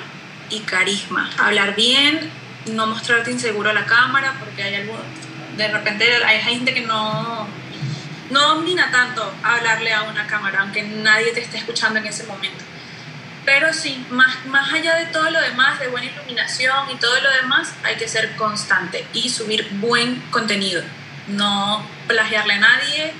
y 0.51 0.61
carisma, 0.61 1.31
hablar 1.39 1.75
bien, 1.75 2.31
no 2.67 2.87
mostrarte 2.87 3.31
inseguro 3.31 3.71
a 3.71 3.73
la 3.73 3.87
cámara, 3.87 4.35
porque 4.41 4.63
hay 4.63 4.75
algo, 4.75 4.99
de 5.57 5.69
repente 5.69 6.25
hay 6.25 6.41
gente 6.41 6.75
que 6.75 6.83
no, 6.83 7.47
no 8.31 8.55
domina 8.55 8.91
tanto 8.91 9.33
hablarle 9.43 9.93
a 9.93 10.03
una 10.03 10.27
cámara, 10.27 10.61
aunque 10.61 10.83
nadie 10.83 11.33
te 11.33 11.41
esté 11.41 11.59
escuchando 11.59 11.99
en 11.99 12.07
ese 12.07 12.25
momento. 12.25 12.65
Pero 13.45 13.73
sí, 13.73 14.05
más, 14.11 14.45
más 14.47 14.73
allá 14.73 14.97
de 14.97 15.07
todo 15.07 15.31
lo 15.31 15.41
demás, 15.41 15.79
de 15.79 15.87
buena 15.89 16.07
iluminación 16.07 16.91
y 16.91 16.97
todo 16.97 17.21
lo 17.21 17.31
demás, 17.31 17.73
hay 17.85 17.95
que 17.97 18.09
ser 18.09 18.35
constante 18.35 19.07
y 19.13 19.31
subir 19.31 19.69
buen 19.75 20.21
contenido. 20.33 20.83
No 21.29 21.89
plagiarle 22.09 22.55
a 22.55 22.59
nadie, 22.59 23.15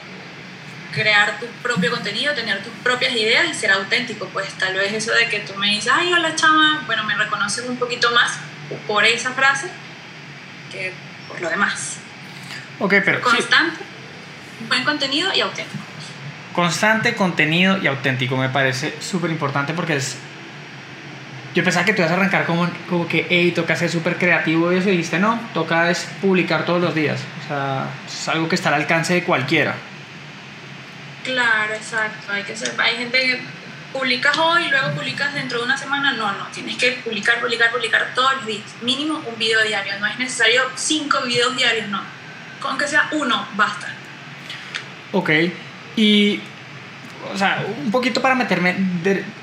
crear 0.93 1.39
tu 1.39 1.47
propio 1.63 1.91
contenido, 1.91 2.35
tener 2.35 2.63
tus 2.65 2.73
propias 2.83 3.13
ideas 3.13 3.47
y 3.49 3.55
ser 3.55 3.71
auténtico. 3.71 4.27
Pues 4.33 4.53
tal 4.55 4.75
vez 4.75 4.93
eso 4.95 5.13
de 5.13 5.29
que 5.29 5.41
tú 5.41 5.55
me 5.55 5.69
dices, 5.69 5.93
ay, 5.95 6.13
hola 6.13 6.35
chama, 6.35 6.83
bueno, 6.87 7.05
me 7.05 7.15
reconoces 7.15 7.65
un 7.69 7.77
poquito 7.77 8.11
más 8.11 8.33
por 8.87 9.05
esa 9.05 9.33
frase 9.33 9.69
que 10.73 10.93
por 11.29 11.41
lo 11.41 11.49
demás. 11.49 11.99
Ok, 12.79 12.95
pero... 13.05 13.21
Constante, 13.21 13.79
buen 14.69 14.85
contenido 14.85 15.33
y 15.35 15.41
auténtico. 15.41 15.83
Constante 16.53 17.15
contenido 17.15 17.79
y 17.79 17.87
auténtico 17.87 18.37
me 18.37 18.49
parece 18.49 18.95
súper 19.01 19.31
importante 19.31 19.75
porque 19.75 19.97
es... 19.97 20.17
Yo 21.55 21.65
pensaba 21.65 21.87
que 21.87 21.95
tú 21.95 22.03
ibas 22.03 22.11
a 22.13 22.15
arrancar 22.15 22.45
como, 22.45 22.69
como 22.89 23.09
que, 23.09 23.27
hey, 23.31 23.53
toca 23.53 23.77
ser 23.77 23.91
súper 23.91 24.19
creativo 24.19 24.73
y 24.73 24.77
eso, 24.77 24.89
y 24.89 24.93
dijiste, 24.93 25.19
no, 25.19 25.41
toca 25.55 25.91
es 25.91 26.07
publicar 26.21 26.67
todos 26.67 26.83
los 26.83 26.95
días. 26.95 27.21
O 27.45 27.49
sea, 27.49 27.89
es 28.07 28.29
algo 28.29 28.49
que 28.49 28.57
está 28.57 28.69
al 28.69 28.75
alcance 28.75 29.15
de 29.15 29.25
cualquiera. 29.25 29.75
Claro, 31.25 31.75
exacto. 31.75 32.31
Hay, 32.31 32.43
que 32.43 32.55
ser, 32.55 32.75
hay 32.79 32.97
gente 32.97 33.19
que 33.19 33.41
publicas 33.93 34.37
hoy 34.37 34.65
y 34.65 34.71
luego 34.71 34.93
publicas 34.93 35.35
dentro 35.35 35.59
de 35.59 35.65
una 35.65 35.77
semana. 35.77 36.13
No, 36.13 36.31
no, 36.33 36.47
tienes 36.49 36.77
que 36.77 36.93
publicar, 37.05 37.41
publicar, 37.41 37.71
publicar 37.73 38.13
todos 38.15 38.37
los 38.37 38.47
días. 38.47 38.65
Mínimo 38.83 39.23
un 39.27 39.39
video 39.39 39.63
diario. 39.63 39.99
No 39.99 40.07
es 40.07 40.19
necesario 40.19 40.63
cinco 40.75 41.21
videos 41.23 41.57
diarios, 41.57 41.89
no. 41.89 42.03
Con 42.61 42.79
que 42.79 42.87
sea 42.87 43.09
uno, 43.13 43.47
basta. 43.55 43.96
Ok. 45.17 45.31
Y, 45.97 46.41
o 47.33 47.39
sea, 47.39 47.65
un 47.83 47.91
poquito 47.91 48.21
para 48.21 48.35
meterme 48.35 48.75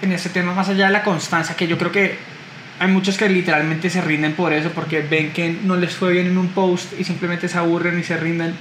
en 0.03 0.11
ese 0.11 0.29
tema 0.29 0.53
más 0.53 0.69
allá 0.69 0.85
de 0.85 0.91
la 0.91 1.01
constancia, 1.01 1.55
que 1.55 1.65
yo 1.65 1.79
creo 1.79 1.91
que 1.91 2.15
hay 2.79 2.87
muchos 2.89 3.17
que 3.17 3.27
literalmente 3.27 3.89
se 3.89 3.99
rinden 3.99 4.33
por 4.33 4.53
eso, 4.53 4.69
porque 4.69 5.01
ven 5.01 5.33
que 5.33 5.49
no 5.63 5.75
les 5.75 5.95
fue 5.95 6.13
bien 6.13 6.27
en 6.27 6.37
un 6.37 6.49
post 6.49 6.93
y 6.99 7.03
simplemente 7.03 7.47
se 7.47 7.57
aburren 7.57 7.99
y 7.99 8.03
se 8.03 8.17
rinden. 8.17 8.53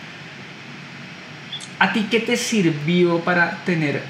¿A 1.79 1.93
ti 1.93 2.09
qué 2.11 2.21
te 2.21 2.39
sirvió 2.39 3.19
para 3.21 3.59
tener 3.67 4.01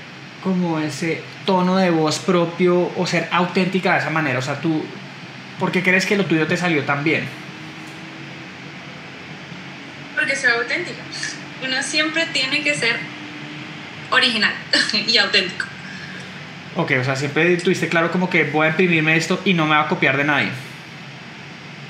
como 0.45 0.79
ese 0.79 1.23
tono 1.45 1.79
de 1.79 1.91
voz 1.91 2.21
propio 2.21 2.93
o 2.97 3.05
ser 3.05 3.29
auténtica 3.33 3.95
de 3.95 3.99
esa 3.99 4.11
manera? 4.11 4.39
O 4.39 4.43
sea, 4.43 4.61
tú, 4.61 4.85
¿por 5.59 5.73
qué 5.73 5.83
crees 5.83 6.07
que 6.07 6.17
lo 6.17 6.25
tuyo 6.27 6.47
te 6.47 6.57
salió 6.57 6.85
tan 6.85 7.03
bien? 7.03 7.25
Porque 10.15 10.37
soy 10.37 10.53
auténtica. 10.53 11.03
Uno 11.62 11.83
siempre 11.83 12.26
tiene 12.26 12.62
que 12.62 12.75
ser 12.75 12.99
original 14.11 14.54
y 15.07 15.16
auténtico. 15.19 15.66
Ok, 16.75 16.92
o 17.00 17.04
sea, 17.04 17.16
siempre 17.16 17.57
tuviste 17.59 17.88
claro 17.88 18.11
como 18.11 18.31
que 18.31 18.45
voy 18.45 18.66
a 18.66 18.71
imprimirme 18.71 19.16
esto 19.16 19.40
y 19.45 19.54
no 19.54 19.66
me 19.66 19.75
va 19.75 19.83
a 19.83 19.88
copiar 19.88 20.16
de 20.16 20.25
nadie. 20.25 20.49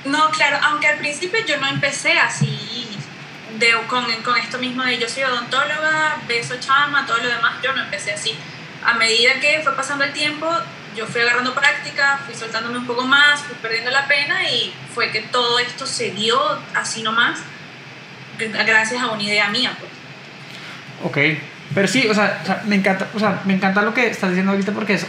No, 0.05 0.29
claro, 0.31 0.57
aunque 0.63 0.87
al 0.87 0.97
principio 0.97 1.39
yo 1.45 1.57
no 1.57 1.67
empecé 1.67 2.13
así, 2.19 2.89
de, 3.57 3.71
con, 3.87 4.05
con 4.23 4.37
esto 4.37 4.57
mismo 4.57 4.83
de 4.83 4.97
yo 4.97 5.07
soy 5.07 5.23
odontóloga, 5.23 6.17
beso 6.27 6.55
chama, 6.59 7.05
todo 7.05 7.17
lo 7.17 7.29
demás, 7.29 7.55
yo 7.63 7.73
no 7.73 7.83
empecé 7.83 8.11
así. 8.11 8.35
A 8.85 8.95
medida 8.95 9.39
que 9.39 9.61
fue 9.63 9.73
pasando 9.75 10.03
el 10.03 10.11
tiempo, 10.11 10.49
yo 10.95 11.07
fui 11.07 11.21
agarrando 11.21 11.53
práctica, 11.53 12.19
fui 12.25 12.35
soltándome 12.35 12.77
un 12.77 12.85
poco 12.85 13.03
más, 13.03 13.41
fui 13.41 13.55
perdiendo 13.61 13.91
la 13.91 14.07
pena 14.07 14.49
y 14.49 14.73
fue 14.93 15.11
que 15.11 15.21
todo 15.21 15.59
esto 15.59 15.87
se 15.87 16.11
dio 16.11 16.37
así 16.75 17.01
nomás, 17.01 17.39
gracias 18.37 19.01
a 19.01 19.11
una 19.11 19.23
idea 19.23 19.49
mía. 19.49 19.75
Pues. 19.79 19.91
Ok, 21.03 21.39
pero 21.73 21.87
sí, 21.87 22.07
o 22.07 22.13
sea, 22.13 22.61
me 22.65 22.75
encanta, 22.75 23.07
o 23.13 23.19
sea, 23.19 23.41
me 23.45 23.53
encanta 23.53 23.81
lo 23.81 23.93
que 23.93 24.07
estás 24.07 24.29
diciendo 24.29 24.51
ahorita 24.51 24.71
porque 24.71 24.99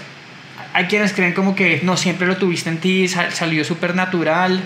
hay 0.72 0.86
quienes 0.86 1.12
creen 1.12 1.34
como 1.34 1.54
que 1.54 1.80
no 1.82 1.96
siempre 1.96 2.26
lo 2.26 2.36
tuviste 2.36 2.70
en 2.70 2.78
ti, 2.78 3.08
salió 3.08 3.64
súper 3.64 3.94
natural. 3.94 4.60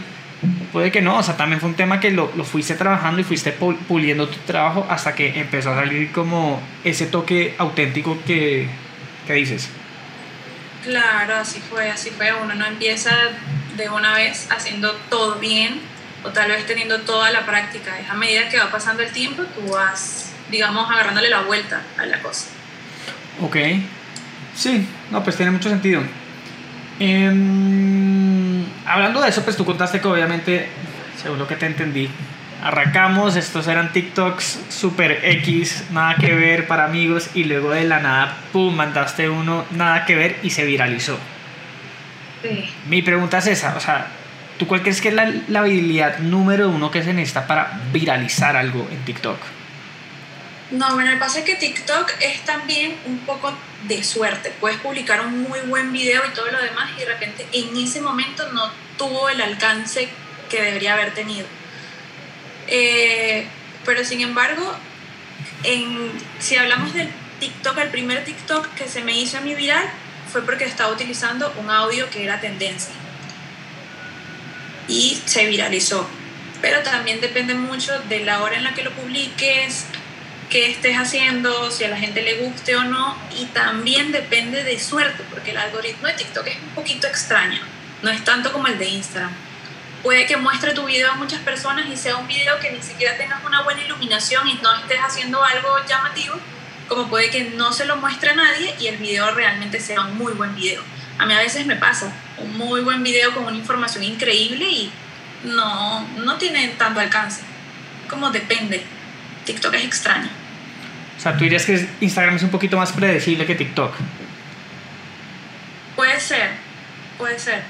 Puede 0.72 0.92
que 0.92 1.02
no, 1.02 1.18
o 1.18 1.22
sea, 1.22 1.36
también 1.36 1.60
fue 1.60 1.68
un 1.68 1.74
tema 1.74 1.98
que 1.98 2.12
lo, 2.12 2.32
lo, 2.36 2.44
fuiste 2.44 2.74
trabajando 2.74 3.20
y 3.20 3.24
fuiste 3.24 3.50
puliendo 3.52 4.28
tu 4.28 4.38
trabajo 4.46 4.86
hasta 4.88 5.14
que 5.14 5.40
empezó 5.40 5.72
a 5.72 5.74
salir 5.74 6.12
como 6.12 6.62
ese 6.84 7.06
toque 7.06 7.56
auténtico 7.58 8.16
que, 8.24 8.68
que 9.26 9.32
dices. 9.32 9.68
Claro, 10.84 11.36
así 11.36 11.60
fue, 11.60 11.90
así 11.90 12.10
fue. 12.10 12.32
Uno 12.32 12.54
no 12.54 12.66
empieza 12.66 13.10
de 13.76 13.88
una 13.90 14.14
vez 14.14 14.48
haciendo 14.50 14.92
todo 15.10 15.40
bien 15.40 15.80
o 16.24 16.30
tal 16.30 16.50
vez 16.50 16.66
teniendo 16.66 17.00
toda 17.00 17.30
la 17.30 17.46
práctica. 17.46 17.98
Es 17.98 18.08
a 18.10 18.14
medida 18.14 18.48
que 18.48 18.58
va 18.58 18.70
pasando 18.70 19.02
el 19.02 19.10
tiempo, 19.12 19.42
tú 19.42 19.72
vas 19.72 20.28
digamos, 20.50 20.90
agarrándole 20.90 21.28
la 21.28 21.42
vuelta 21.42 21.82
a 21.96 22.06
la 22.06 22.20
cosa. 22.20 22.46
Ok. 23.40 23.56
Sí, 24.54 24.88
no, 25.10 25.22
pues 25.22 25.36
tiene 25.36 25.52
mucho 25.52 25.68
sentido. 25.68 26.02
Em, 26.98 28.64
hablando 28.86 29.20
de 29.20 29.28
eso, 29.28 29.44
pues 29.44 29.56
tú 29.56 29.64
contaste 29.64 30.00
que 30.00 30.08
obviamente, 30.08 30.68
según 31.20 31.38
lo 31.38 31.46
que 31.46 31.56
te 31.56 31.66
entendí, 31.66 32.10
arrancamos, 32.62 33.36
estos 33.36 33.68
eran 33.68 33.92
TikToks 33.92 34.60
super 34.68 35.20
X, 35.22 35.84
nada 35.92 36.16
que 36.16 36.34
ver 36.34 36.66
para 36.66 36.86
amigos, 36.86 37.30
y 37.34 37.44
luego 37.44 37.70
de 37.70 37.84
la 37.84 38.00
nada, 38.00 38.36
pum, 38.52 38.74
mandaste 38.74 39.28
uno, 39.28 39.64
nada 39.70 40.04
que 40.06 40.16
ver, 40.16 40.38
y 40.42 40.50
se 40.50 40.64
viralizó. 40.64 41.18
Sí. 42.42 42.68
Mi 42.88 43.02
pregunta 43.02 43.38
es 43.38 43.46
esa, 43.46 43.76
o 43.76 43.80
sea, 43.80 44.08
¿tú 44.58 44.66
cuál 44.66 44.82
crees 44.82 45.00
que 45.00 45.08
es 45.08 45.14
la, 45.14 45.32
la 45.48 45.60
habilidad 45.60 46.18
número 46.18 46.68
uno 46.68 46.90
que 46.90 47.02
se 47.02 47.12
necesita 47.12 47.46
para 47.46 47.80
viralizar 47.92 48.56
algo 48.56 48.86
en 48.90 49.04
TikTok? 49.04 49.38
No, 50.70 50.92
bueno, 50.94 51.10
el 51.10 51.18
pasa 51.18 51.38
es 51.38 51.46
que 51.46 51.54
TikTok 51.54 52.12
es 52.20 52.42
también 52.42 52.94
un 53.06 53.18
poco 53.20 53.52
de 53.84 54.04
suerte. 54.04 54.52
Puedes 54.60 54.78
publicar 54.78 55.22
un 55.22 55.42
muy 55.42 55.60
buen 55.60 55.92
video 55.92 56.22
y 56.26 56.34
todo 56.34 56.50
lo 56.50 56.60
demás 56.60 56.90
y 56.96 57.00
de 57.00 57.06
repente 57.06 57.46
en 57.52 57.74
ese 57.76 58.02
momento 58.02 58.52
no 58.52 58.70
tuvo 58.98 59.30
el 59.30 59.40
alcance 59.40 60.08
que 60.50 60.60
debería 60.60 60.92
haber 60.92 61.14
tenido. 61.14 61.46
Eh, 62.66 63.46
pero 63.86 64.04
sin 64.04 64.20
embargo, 64.20 64.74
en, 65.64 66.12
si 66.38 66.56
hablamos 66.56 66.92
del 66.92 67.08
TikTok, 67.40 67.78
el 67.78 67.88
primer 67.88 68.24
TikTok 68.24 68.74
que 68.74 68.88
se 68.88 69.02
me 69.02 69.18
hizo 69.18 69.38
a 69.38 69.40
mi 69.40 69.54
viral 69.54 69.88
fue 70.30 70.42
porque 70.42 70.64
estaba 70.64 70.92
utilizando 70.92 71.50
un 71.58 71.70
audio 71.70 72.10
que 72.10 72.24
era 72.24 72.40
tendencia. 72.40 72.92
Y 74.88 75.20
se 75.26 75.46
viralizó. 75.46 76.08
Pero 76.60 76.82
también 76.82 77.20
depende 77.20 77.54
mucho 77.54 77.96
de 78.08 78.24
la 78.24 78.42
hora 78.42 78.56
en 78.56 78.64
la 78.64 78.74
que 78.74 78.82
lo 78.82 78.90
publiques, 78.92 79.86
qué 80.50 80.70
estés 80.70 80.96
haciendo, 80.96 81.70
si 81.70 81.84
a 81.84 81.88
la 81.88 81.96
gente 81.96 82.22
le 82.22 82.38
guste 82.38 82.74
o 82.76 82.84
no, 82.84 83.16
y 83.38 83.44
también 83.46 84.12
depende 84.12 84.64
de 84.64 84.78
suerte, 84.80 85.22
porque 85.30 85.50
el 85.50 85.58
algoritmo 85.58 86.08
de 86.08 86.14
TikTok 86.14 86.46
es 86.46 86.56
un 86.56 86.70
poquito 86.70 87.06
extraño, 87.06 87.60
no 88.02 88.10
es 88.10 88.24
tanto 88.24 88.52
como 88.52 88.66
el 88.66 88.78
de 88.78 88.88
Instagram. 88.88 89.30
Puede 90.02 90.26
que 90.26 90.36
muestre 90.36 90.72
tu 90.74 90.84
video 90.84 91.10
a 91.10 91.16
muchas 91.16 91.40
personas 91.40 91.86
y 91.92 91.96
sea 91.96 92.16
un 92.16 92.28
video 92.28 92.58
que 92.60 92.70
ni 92.70 92.82
siquiera 92.82 93.16
tengas 93.16 93.44
una 93.44 93.62
buena 93.62 93.82
iluminación 93.82 94.48
y 94.48 94.54
no 94.54 94.74
estés 94.76 94.98
haciendo 94.98 95.42
algo 95.42 95.68
llamativo, 95.86 96.36
como 96.88 97.08
puede 97.08 97.30
que 97.30 97.44
no 97.50 97.72
se 97.72 97.84
lo 97.84 97.96
muestre 97.96 98.30
a 98.30 98.34
nadie 98.34 98.74
y 98.80 98.86
el 98.86 98.96
video 98.96 99.30
realmente 99.32 99.80
sea 99.80 100.02
un 100.02 100.16
muy 100.16 100.32
buen 100.32 100.54
video. 100.54 100.82
A 101.18 101.26
mí 101.26 101.34
a 101.34 101.38
veces 101.38 101.66
me 101.66 101.76
pasa, 101.76 102.12
un 102.42 102.56
muy 102.56 102.80
buen 102.80 103.02
video 103.02 103.34
con 103.34 103.44
una 103.44 103.56
información 103.56 104.04
increíble 104.04 104.64
y 104.64 104.90
no, 105.44 106.06
no 106.18 106.36
tiene 106.36 106.68
tanto 106.78 107.00
alcance, 107.00 107.42
como 108.08 108.30
depende 108.30 108.82
TikTok 109.44 109.74
es 109.74 109.84
extraño. 109.84 110.28
O 111.16 111.20
sea, 111.20 111.32
tú 111.36 111.44
dirías 111.44 111.64
que 111.64 111.88
Instagram 112.00 112.36
es 112.36 112.42
un 112.42 112.50
poquito 112.50 112.76
más 112.76 112.92
predecible 112.92 113.46
que 113.46 113.54
TikTok. 113.54 113.94
Puede 115.96 116.20
ser, 116.20 116.50
puede 117.16 117.38
ser. 117.38 117.62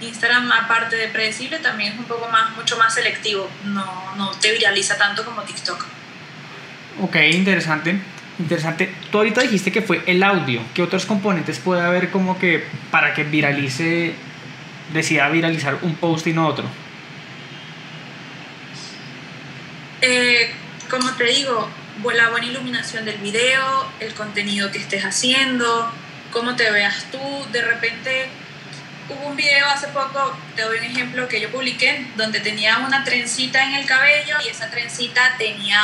Instagram, 0.00 0.50
aparte 0.52 0.96
de 0.96 1.08
predecible, 1.08 1.58
también 1.58 1.92
es 1.92 1.98
un 1.98 2.04
poco 2.04 2.28
más, 2.28 2.54
mucho 2.56 2.78
más 2.78 2.94
selectivo. 2.94 3.50
No, 3.64 4.14
no 4.16 4.30
te 4.32 4.52
viraliza 4.52 4.96
tanto 4.96 5.24
como 5.24 5.42
TikTok. 5.42 5.84
Ok, 7.02 7.16
interesante. 7.32 8.00
Interesante. 8.38 8.92
Tú 9.10 9.18
ahorita 9.18 9.40
dijiste 9.40 9.72
que 9.72 9.82
fue 9.82 10.02
el 10.06 10.22
audio. 10.22 10.60
¿Qué 10.74 10.82
otros 10.82 11.06
componentes 11.06 11.58
puede 11.58 11.82
haber 11.82 12.10
como 12.10 12.38
que 12.38 12.64
para 12.90 13.14
que 13.14 13.24
viralice, 13.24 14.14
decida 14.92 15.28
viralizar 15.28 15.78
un 15.82 15.94
post 15.94 16.26
y 16.26 16.32
no 16.32 16.46
otro? 16.46 16.66
Eh, 20.02 20.50
como 20.90 21.10
te 21.12 21.24
digo, 21.24 21.68
la 22.14 22.28
buena 22.28 22.46
iluminación 22.46 23.04
del 23.04 23.18
video, 23.18 23.86
el 24.00 24.14
contenido 24.14 24.70
que 24.70 24.78
estés 24.78 25.04
haciendo, 25.04 25.90
cómo 26.30 26.54
te 26.56 26.70
veas 26.70 27.06
tú. 27.10 27.18
De 27.52 27.62
repente 27.62 28.28
hubo 29.08 29.28
un 29.28 29.36
video 29.36 29.66
hace 29.66 29.88
poco, 29.88 30.36
te 30.54 30.62
doy 30.62 30.78
un 30.78 30.84
ejemplo 30.84 31.28
que 31.28 31.40
yo 31.40 31.50
publiqué, 31.50 32.06
donde 32.16 32.40
tenía 32.40 32.78
una 32.78 33.04
trencita 33.04 33.64
en 33.64 33.74
el 33.74 33.86
cabello 33.86 34.36
y 34.44 34.48
esa 34.48 34.70
trencita 34.70 35.36
tenía 35.38 35.80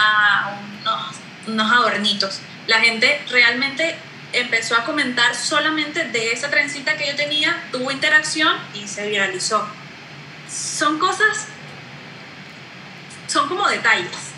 unos, 0.80 1.16
unos 1.46 1.70
adornitos. 1.70 2.40
La 2.66 2.80
gente 2.80 3.20
realmente 3.30 3.96
empezó 4.32 4.76
a 4.76 4.84
comentar 4.84 5.34
solamente 5.34 6.04
de 6.08 6.32
esa 6.32 6.50
trencita 6.50 6.96
que 6.96 7.06
yo 7.06 7.16
tenía, 7.16 7.62
tuvo 7.70 7.90
interacción 7.90 8.56
y 8.74 8.86
se 8.88 9.08
viralizó. 9.08 9.66
Son 10.48 10.98
cosas, 10.98 11.46
son 13.26 13.48
como 13.48 13.68
detalles 13.68 14.32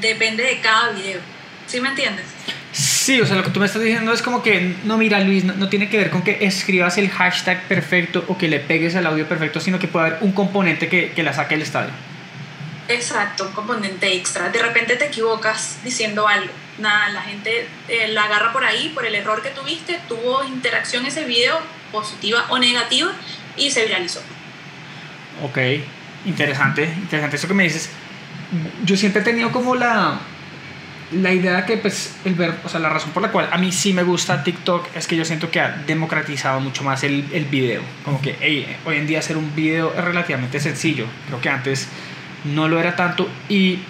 depende 0.00 0.42
de 0.42 0.60
cada 0.60 0.92
video. 0.92 1.20
¿Sí 1.66 1.80
me 1.80 1.88
entiendes? 1.88 2.24
Sí, 2.72 3.20
o 3.20 3.26
sea, 3.26 3.36
lo 3.36 3.42
que 3.42 3.50
tú 3.50 3.60
me 3.60 3.66
estás 3.66 3.82
diciendo 3.82 4.12
es 4.12 4.22
como 4.22 4.42
que, 4.42 4.76
no, 4.84 4.98
mira 4.98 5.20
Luis, 5.20 5.44
no, 5.44 5.68
tiene 5.68 5.88
que 5.88 5.96
ver 5.96 6.10
con 6.10 6.22
que 6.22 6.38
escribas 6.44 6.98
el 6.98 7.08
hashtag 7.08 7.62
perfecto 7.66 8.24
o 8.28 8.36
que 8.36 8.48
le 8.48 8.60
pegues 8.60 8.94
el 8.94 9.06
audio 9.06 9.26
perfecto, 9.26 9.60
sino 9.60 9.78
que 9.78 9.88
puede 9.88 10.06
haber 10.06 10.18
un 10.22 10.32
componente 10.32 10.88
que, 10.88 11.12
que 11.12 11.22
la 11.22 11.32
saque 11.32 11.54
del 11.54 11.62
estadio. 11.62 11.90
Exacto, 12.88 13.44
un 13.44 13.52
componente 13.52 14.14
extra. 14.14 14.48
De 14.48 14.62
repente 14.62 14.96
te 14.96 15.06
equivocas 15.06 15.78
diciendo 15.84 16.26
algo. 16.26 16.50
Nada, 16.78 17.10
la 17.10 17.22
gente 17.22 17.68
eh, 17.88 18.08
la 18.08 18.24
agarra 18.24 18.52
por 18.52 18.64
ahí, 18.64 18.90
por 18.94 19.04
el 19.04 19.14
error 19.14 19.42
que 19.42 19.50
tuviste, 19.50 20.00
tuvo 20.08 20.42
interacción 20.44 21.04
ese 21.04 21.24
video, 21.24 21.58
positiva 21.92 22.46
o 22.48 22.58
negativa, 22.58 23.12
y 23.56 23.70
se 23.70 23.84
viralizó. 23.84 24.20
Ok, 25.42 25.58
interesante, 26.24 26.84
interesante 26.84 27.36
eso 27.36 27.46
que 27.46 27.54
me 27.54 27.64
dices. 27.64 27.90
Yo 28.84 28.96
siempre 28.96 29.20
he 29.20 29.24
tenido 29.24 29.52
como 29.52 29.74
la, 29.74 30.18
la 31.12 31.32
idea 31.32 31.66
que 31.66 31.76
pues 31.76 32.14
el 32.24 32.34
ver, 32.34 32.54
o 32.64 32.68
sea, 32.70 32.80
la 32.80 32.88
razón 32.88 33.10
por 33.10 33.22
la 33.22 33.30
cual 33.30 33.48
a 33.52 33.58
mí 33.58 33.70
sí 33.70 33.92
me 33.92 34.02
gusta 34.02 34.42
TikTok 34.42 34.96
es 34.96 35.06
que 35.06 35.16
yo 35.16 35.24
siento 35.26 35.50
que 35.50 35.60
ha 35.60 35.70
democratizado 35.86 36.60
mucho 36.60 36.84
más 36.84 37.04
el, 37.04 37.26
el 37.32 37.44
video. 37.44 37.82
Como 38.04 38.22
que 38.22 38.36
hoy 38.86 38.96
en 38.96 39.06
día 39.06 39.18
hacer 39.18 39.36
un 39.36 39.54
video 39.54 39.92
es 39.94 40.02
relativamente 40.02 40.58
sencillo. 40.58 41.06
Creo 41.26 41.40
que 41.40 41.50
antes 41.50 41.88
no 42.44 42.68
lo 42.68 42.78
era 42.78 42.96
tanto 42.96 43.28
y, 43.48 43.80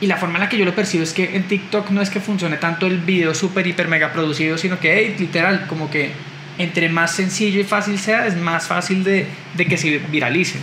y 0.00 0.06
la 0.06 0.16
forma 0.16 0.36
en 0.36 0.44
la 0.44 0.48
que 0.48 0.58
yo 0.58 0.64
lo 0.64 0.74
percibo 0.74 1.02
es 1.02 1.12
que 1.12 1.36
en 1.36 1.44
TikTok 1.48 1.90
no 1.90 2.02
es 2.02 2.10
que 2.10 2.20
funcione 2.20 2.56
tanto 2.56 2.86
el 2.86 2.98
video 2.98 3.34
super 3.34 3.66
hiper 3.66 3.88
mega 3.88 4.12
producido, 4.12 4.58
sino 4.58 4.78
que 4.78 4.94
hey, 4.94 5.16
literal, 5.18 5.66
como 5.66 5.90
que 5.90 6.12
entre 6.58 6.88
más 6.88 7.14
sencillo 7.14 7.60
y 7.60 7.64
fácil 7.64 7.98
sea, 7.98 8.26
es 8.26 8.36
más 8.36 8.66
fácil 8.66 9.04
de, 9.04 9.26
de 9.54 9.66
que 9.66 9.76
se 9.76 9.98
viralice. 9.98 10.58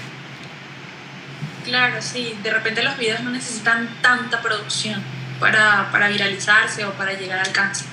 Claro, 1.63 2.01
sí, 2.01 2.37
de 2.43 2.51
repente 2.51 2.83
los 2.83 2.97
videos 2.97 3.21
no 3.21 3.31
necesitan 3.31 3.89
tanta 4.01 4.41
producción 4.41 5.01
para, 5.39 5.89
para 5.91 6.09
viralizarse 6.09 6.85
o 6.85 6.91
para 6.93 7.13
llegar 7.13 7.39
al 7.39 7.47
alcance. 7.47 7.85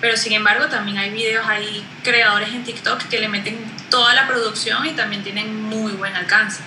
Pero 0.00 0.16
sin 0.16 0.32
embargo 0.34 0.66
también 0.66 0.98
hay 0.98 1.10
videos, 1.10 1.46
hay 1.46 1.82
creadores 2.02 2.50
en 2.50 2.64
TikTok 2.64 3.04
que 3.04 3.20
le 3.20 3.28
meten 3.28 3.56
toda 3.88 4.12
la 4.14 4.26
producción 4.26 4.84
y 4.84 4.90
también 4.90 5.22
tienen 5.22 5.62
muy 5.62 5.92
buen 5.92 6.14
alcance. 6.14 6.60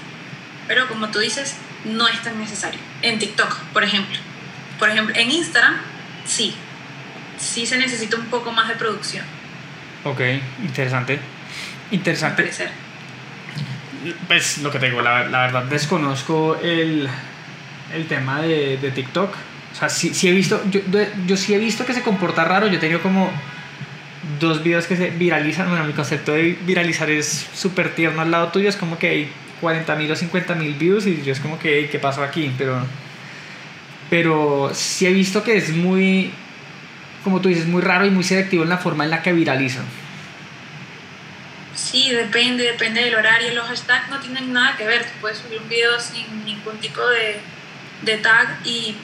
Pero 0.67 0.87
como 0.87 1.09
tú 1.09 1.19
dices, 1.19 1.55
no 1.87 2.07
es 2.07 2.21
tan 2.21 2.39
necesario. 2.39 2.79
En 3.01 3.19
TikTok, 3.19 3.55
por 3.73 3.83
ejemplo. 3.83 4.17
Por 4.79 4.89
ejemplo, 4.89 5.15
en 5.15 5.31
Instagram, 5.31 5.75
sí. 6.25 6.53
Sí 7.37 7.65
se 7.65 7.77
necesita 7.77 8.17
un 8.17 8.25
poco 8.25 8.51
más 8.51 8.67
de 8.67 8.75
producción. 8.75 9.25
Ok, 10.03 10.21
interesante. 10.63 11.19
Interesante. 11.91 12.51
Pues 14.27 14.59
lo 14.59 14.71
que 14.71 14.79
tengo, 14.79 15.01
la, 15.01 15.27
la 15.27 15.41
verdad 15.41 15.63
desconozco 15.63 16.57
el, 16.61 17.09
el 17.93 18.07
tema 18.07 18.41
de, 18.41 18.77
de, 18.77 18.91
TikTok. 18.91 19.31
O 19.73 19.75
sea, 19.75 19.89
sí, 19.89 20.13
sí 20.13 20.27
he 20.27 20.31
visto, 20.31 20.61
yo, 20.69 20.81
yo, 21.25 21.37
sí 21.37 21.53
he 21.53 21.59
visto 21.59 21.85
que 21.85 21.93
se 21.93 22.01
comporta 22.01 22.43
raro. 22.45 22.67
Yo 22.67 22.77
he 22.77 22.79
tenido 22.79 23.01
como 23.01 23.29
dos 24.39 24.63
videos 24.63 24.87
que 24.87 24.95
se 24.95 25.09
viralizan. 25.09 25.69
Bueno, 25.69 25.85
mi 25.85 25.93
concepto 25.93 26.33
de 26.33 26.57
viralizar 26.61 27.09
es 27.09 27.47
súper 27.53 27.95
tierno 27.95 28.21
al 28.21 28.31
lado 28.31 28.49
tuyo. 28.49 28.69
Es 28.69 28.77
como 28.77 28.97
que 28.97 29.29
40 29.61 29.95
mil 29.95 30.11
o 30.11 30.15
50 30.15 30.55
mil 30.55 30.73
views 30.75 31.05
y 31.07 31.21
yo 31.23 31.31
es 31.31 31.39
como 31.39 31.57
que, 31.59 31.89
¿qué 31.89 31.99
pasó 31.99 32.23
aquí? 32.23 32.51
Pero, 32.57 32.79
pero 34.09 34.71
sí 34.73 35.05
he 35.05 35.13
visto 35.13 35.43
que 35.43 35.57
es 35.57 35.69
muy, 35.69 36.31
como 37.23 37.41
tú 37.41 37.49
dices, 37.49 37.67
muy 37.67 37.81
raro 37.81 38.05
y 38.05 38.11
muy 38.11 38.23
selectivo 38.23 38.63
en 38.63 38.69
la 38.69 38.77
forma 38.77 39.03
en 39.03 39.09
la 39.09 39.21
que 39.21 39.33
viralizan. 39.33 39.85
Sí, 41.75 42.09
depende, 42.09 42.63
depende 42.63 43.03
del 43.03 43.15
horario. 43.15 43.53
Los 43.53 43.67
hashtags 43.67 44.09
no 44.09 44.19
tienen 44.19 44.51
nada 44.51 44.75
que 44.75 44.85
ver. 44.85 45.03
Tú 45.03 45.11
puedes 45.21 45.37
subir 45.37 45.59
un 45.61 45.69
video 45.69 45.99
sin 45.99 46.43
ningún 46.43 46.77
tipo 46.79 47.01
de, 47.07 47.39
de 48.01 48.17
tag 48.17 48.59
y 48.65 48.95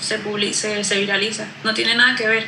se, 0.00 0.18
publica, 0.18 0.54
se, 0.54 0.98
viraliza. 0.98 1.46
No 1.62 1.74
tiene 1.74 1.94
nada 1.94 2.16
que 2.16 2.26
ver. 2.26 2.46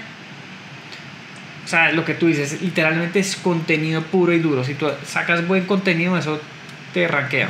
O 1.64 1.68
sea, 1.68 1.92
lo 1.92 2.04
que 2.04 2.14
tú 2.14 2.28
dices, 2.28 2.62
literalmente 2.62 3.18
es 3.18 3.37
contenido 3.37 4.02
puro 4.02 4.32
y 4.32 4.38
duro. 4.38 4.64
Si 4.64 4.74
tú 4.74 4.90
sacas 5.06 5.46
buen 5.46 5.66
contenido, 5.66 6.16
eso 6.16 6.40
te 6.92 7.07
ranquea. 7.09 7.48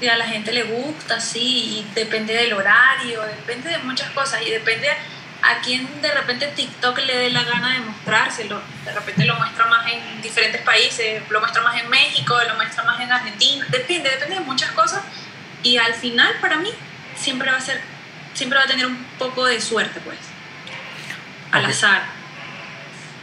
Y 0.00 0.08
a 0.08 0.16
la 0.16 0.26
gente 0.26 0.52
le 0.52 0.62
gusta, 0.62 1.20
sí, 1.20 1.84
y 1.84 1.94
depende 1.94 2.32
del 2.32 2.52
horario, 2.54 3.22
depende 3.22 3.68
de 3.68 3.78
muchas 3.78 4.10
cosas, 4.10 4.40
y 4.46 4.50
depende 4.50 4.88
a 5.42 5.60
quién 5.62 5.88
de 6.00 6.12
repente 6.12 6.46
TikTok 6.48 6.98
le 6.98 7.16
dé 7.16 7.30
la 7.30 7.44
gana 7.44 7.74
de 7.74 7.80
mostrárselo. 7.80 8.62
De 8.84 8.92
repente 8.92 9.26
lo 9.26 9.36
muestra 9.36 9.66
más 9.66 9.86
en 9.92 10.22
diferentes 10.22 10.62
países, 10.62 11.22
lo 11.28 11.40
muestra 11.40 11.62
más 11.62 11.80
en 11.82 11.90
México, 11.90 12.34
lo 12.48 12.54
muestra 12.54 12.82
más 12.84 13.00
en 13.00 13.12
Argentina, 13.12 13.66
depende, 13.68 14.08
depende 14.08 14.36
de 14.36 14.40
muchas 14.40 14.70
cosas. 14.72 15.02
Y 15.62 15.76
al 15.76 15.92
final, 15.92 16.34
para 16.40 16.56
mí, 16.56 16.70
siempre 17.14 17.50
va 17.50 17.58
a 17.58 17.60
ser, 17.60 17.80
siempre 18.32 18.58
va 18.58 18.64
a 18.64 18.68
tener 18.68 18.86
un 18.86 19.04
poco 19.18 19.44
de 19.44 19.60
suerte, 19.60 20.00
pues. 20.00 20.18
Al 21.52 21.66
azar. 21.66 22.02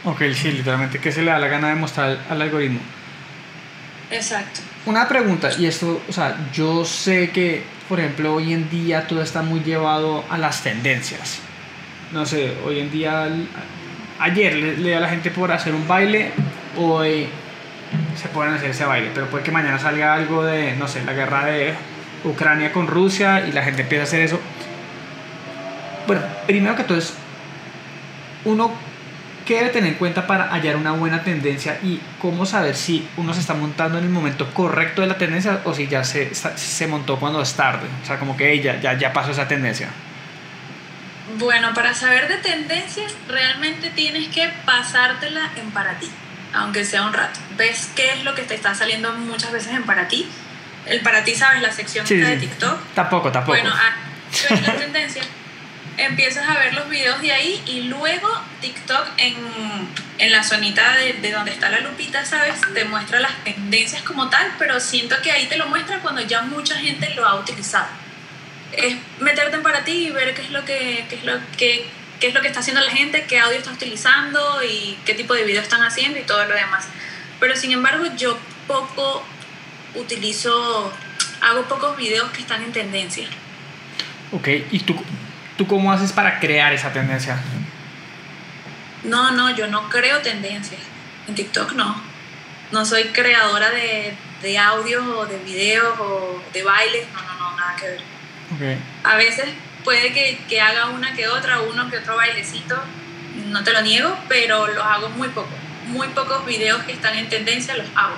Ok, 0.04 0.22
sí, 0.32 0.52
literalmente, 0.52 1.00
¿qué 1.00 1.10
se 1.10 1.22
le 1.22 1.32
da 1.32 1.40
la 1.40 1.48
gana 1.48 1.70
de 1.70 1.74
mostrar 1.74 2.18
al 2.30 2.40
algoritmo? 2.40 2.80
Exacto 4.10 4.60
una 4.88 5.06
pregunta, 5.06 5.50
y 5.58 5.66
esto, 5.66 6.00
o 6.08 6.12
sea, 6.12 6.36
yo 6.52 6.84
sé 6.84 7.30
que, 7.30 7.62
por 7.88 8.00
ejemplo, 8.00 8.34
hoy 8.34 8.54
en 8.54 8.70
día 8.70 9.06
todo 9.06 9.20
está 9.22 9.42
muy 9.42 9.60
llevado 9.60 10.24
a 10.30 10.38
las 10.38 10.62
tendencias. 10.62 11.40
No 12.12 12.24
sé, 12.24 12.54
hoy 12.64 12.80
en 12.80 12.90
día, 12.90 13.28
ayer 14.18 14.54
le, 14.54 14.90
da 14.90 14.96
a 14.96 15.00
la 15.00 15.08
gente 15.10 15.30
por 15.30 15.52
hacer 15.52 15.74
un 15.74 15.86
baile, 15.86 16.32
hoy 16.78 17.28
se 18.16 18.28
pueden 18.28 18.54
hacer 18.54 18.70
ese 18.70 18.86
baile, 18.86 19.10
pero 19.12 19.26
puede 19.26 19.44
que 19.44 19.50
mañana 19.50 19.78
salga 19.78 20.14
algo 20.14 20.42
de, 20.42 20.74
no 20.76 20.88
sé, 20.88 21.04
la 21.04 21.12
guerra 21.12 21.44
de 21.44 21.74
Ucrania 22.24 22.72
con 22.72 22.86
Rusia 22.86 23.46
y 23.46 23.52
la 23.52 23.62
gente 23.62 23.82
empieza 23.82 24.04
a 24.04 24.06
hacer 24.06 24.22
eso. 24.22 24.40
Bueno, 26.06 26.22
primero 26.46 26.74
que 26.74 26.84
todo 26.84 26.96
es, 26.96 27.12
uno 28.46 28.72
¿Qué 29.48 29.54
debe 29.54 29.70
tener 29.70 29.92
en 29.92 29.98
cuenta 29.98 30.26
para 30.26 30.52
hallar 30.52 30.76
una 30.76 30.92
buena 30.92 31.24
tendencia 31.24 31.78
y 31.82 31.98
cómo 32.20 32.44
saber 32.44 32.76
si 32.76 33.08
uno 33.16 33.32
se 33.32 33.40
está 33.40 33.54
montando 33.54 33.96
en 33.96 34.04
el 34.04 34.10
momento 34.10 34.52
correcto 34.52 35.00
de 35.00 35.06
la 35.06 35.16
tendencia 35.16 35.62
o 35.64 35.72
si 35.72 35.88
ya 35.88 36.04
se, 36.04 36.34
se 36.34 36.86
montó 36.86 37.18
cuando 37.18 37.40
es 37.40 37.54
tarde? 37.54 37.88
O 38.02 38.06
sea, 38.06 38.18
como 38.18 38.36
que 38.36 38.52
ella 38.52 38.78
ya, 38.78 38.98
ya 38.98 39.14
pasó 39.14 39.30
esa 39.30 39.48
tendencia. 39.48 39.88
Bueno, 41.38 41.72
para 41.72 41.94
saber 41.94 42.28
de 42.28 42.36
tendencias 42.36 43.14
realmente 43.26 43.88
tienes 43.88 44.28
que 44.28 44.50
pasártela 44.66 45.48
en 45.56 45.70
para 45.70 45.98
ti, 45.98 46.10
aunque 46.52 46.84
sea 46.84 47.04
un 47.04 47.14
rato. 47.14 47.40
¿Ves 47.56 47.90
qué 47.96 48.12
es 48.12 48.24
lo 48.24 48.34
que 48.34 48.42
te 48.42 48.54
está 48.54 48.74
saliendo 48.74 49.14
muchas 49.14 49.50
veces 49.50 49.72
en 49.72 49.84
para 49.84 50.08
ti? 50.08 50.28
El 50.84 51.00
para 51.00 51.24
ti, 51.24 51.34
¿sabes? 51.34 51.62
La 51.62 51.72
sección 51.72 52.04
de 52.04 52.36
TikTok. 52.36 52.80
Tampoco, 52.94 53.32
tampoco. 53.32 53.56
Bueno, 53.56 53.72
ah, 53.74 53.96
la 54.66 54.74
tendencia 54.74 55.22
empiezas 56.08 56.48
a 56.48 56.58
ver 56.58 56.74
los 56.74 56.88
videos 56.88 57.20
de 57.20 57.32
ahí 57.32 57.62
y 57.66 57.82
luego 57.82 58.28
TikTok 58.60 59.06
en, 59.18 59.36
en 60.18 60.32
la 60.32 60.42
zonita 60.42 60.96
de, 60.96 61.14
de, 61.14 61.32
donde 61.32 61.52
está 61.52 61.68
la 61.68 61.80
lupita, 61.80 62.24
¿sabes? 62.24 62.60
Te 62.74 62.84
muestra 62.84 63.20
las 63.20 63.44
tendencias 63.44 64.02
como 64.02 64.28
tal, 64.28 64.52
pero 64.58 64.80
siento 64.80 65.16
que 65.22 65.30
ahí 65.30 65.46
te 65.46 65.56
lo 65.56 65.66
muestra 65.66 66.00
cuando 66.00 66.20
ya 66.22 66.42
mucha 66.42 66.76
gente 66.76 67.14
lo 67.14 67.26
ha 67.26 67.36
utilizado. 67.36 67.88
Es 68.72 68.96
meterte 69.20 69.58
para 69.58 69.84
ti 69.84 70.08
y 70.08 70.10
ver 70.10 70.34
qué 70.34 70.42
es 70.42 70.50
lo 70.50 70.64
que, 70.64 71.06
qué 71.08 71.16
es 71.16 71.24
lo 71.24 71.38
que, 71.56 71.86
qué 72.20 72.28
es 72.28 72.34
lo 72.34 72.40
que 72.40 72.48
está 72.48 72.60
haciendo 72.60 72.82
la 72.82 72.90
gente, 72.90 73.24
qué 73.28 73.38
audio 73.38 73.58
está 73.58 73.72
utilizando 73.72 74.62
y 74.62 74.98
qué 75.04 75.14
tipo 75.14 75.34
de 75.34 75.44
video 75.44 75.62
están 75.62 75.82
haciendo 75.82 76.18
y 76.18 76.22
todo 76.22 76.44
lo 76.44 76.54
demás. 76.54 76.86
Pero 77.40 77.56
sin 77.56 77.72
embargo 77.72 78.04
yo 78.16 78.38
poco 78.66 79.24
utilizo, 79.94 80.92
hago 81.40 81.62
pocos 81.62 81.96
videos 81.96 82.30
que 82.30 82.40
están 82.40 82.62
en 82.62 82.72
tendencia. 82.72 83.28
Ok, 84.32 84.48
¿y 84.70 84.80
tú 84.80 84.94
¿Tú 85.58 85.66
cómo 85.66 85.92
haces 85.92 86.12
para 86.12 86.38
crear 86.38 86.72
esa 86.72 86.92
tendencia? 86.92 87.36
No, 89.02 89.32
no, 89.32 89.54
yo 89.56 89.66
no 89.66 89.88
creo 89.88 90.22
tendencias. 90.22 90.80
En 91.26 91.34
TikTok 91.34 91.72
no. 91.72 92.00
No 92.70 92.84
soy 92.84 93.08
creadora 93.08 93.68
de, 93.70 94.14
de 94.40 94.56
audios 94.56 95.04
o 95.04 95.26
de 95.26 95.36
videos 95.38 95.98
o 95.98 96.40
de 96.52 96.62
bailes. 96.62 97.08
No, 97.12 97.22
no, 97.22 97.50
no, 97.50 97.56
nada 97.56 97.74
que 97.74 97.88
ver. 97.88 98.00
Okay. 98.54 98.78
A 99.02 99.16
veces 99.16 99.46
puede 99.82 100.12
que, 100.12 100.38
que, 100.48 100.60
haga 100.60 100.86
una 100.90 101.12
que 101.14 101.26
otra, 101.26 101.60
uno 101.60 101.90
que 101.90 101.98
otro 101.98 102.14
bailecito, 102.14 102.80
no 103.46 103.64
te 103.64 103.72
lo 103.72 103.82
niego, 103.82 104.16
pero 104.28 104.68
los 104.68 104.84
hago 104.84 105.08
muy 105.10 105.28
poco. 105.30 105.50
Muy 105.88 106.06
pocos 106.08 106.46
videos 106.46 106.84
que 106.84 106.92
están 106.92 107.18
en 107.18 107.28
tendencia 107.28 107.76
los 107.76 107.88
hago. 107.96 108.14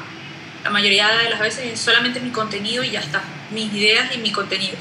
La 0.63 0.69
mayoría 0.69 1.09
de 1.09 1.31
las 1.31 1.41
veces 1.41 1.73
es 1.73 1.81
solamente 1.81 2.21
mi 2.21 2.33
contenido 2.33 2.85
y 2.85 2.91
ya 2.91 3.01
está. 3.01 3.23
Mis 3.51 3.73
ideas 3.73 4.15
y 4.15 4.19
mi 4.19 4.31
contenido 4.31 4.77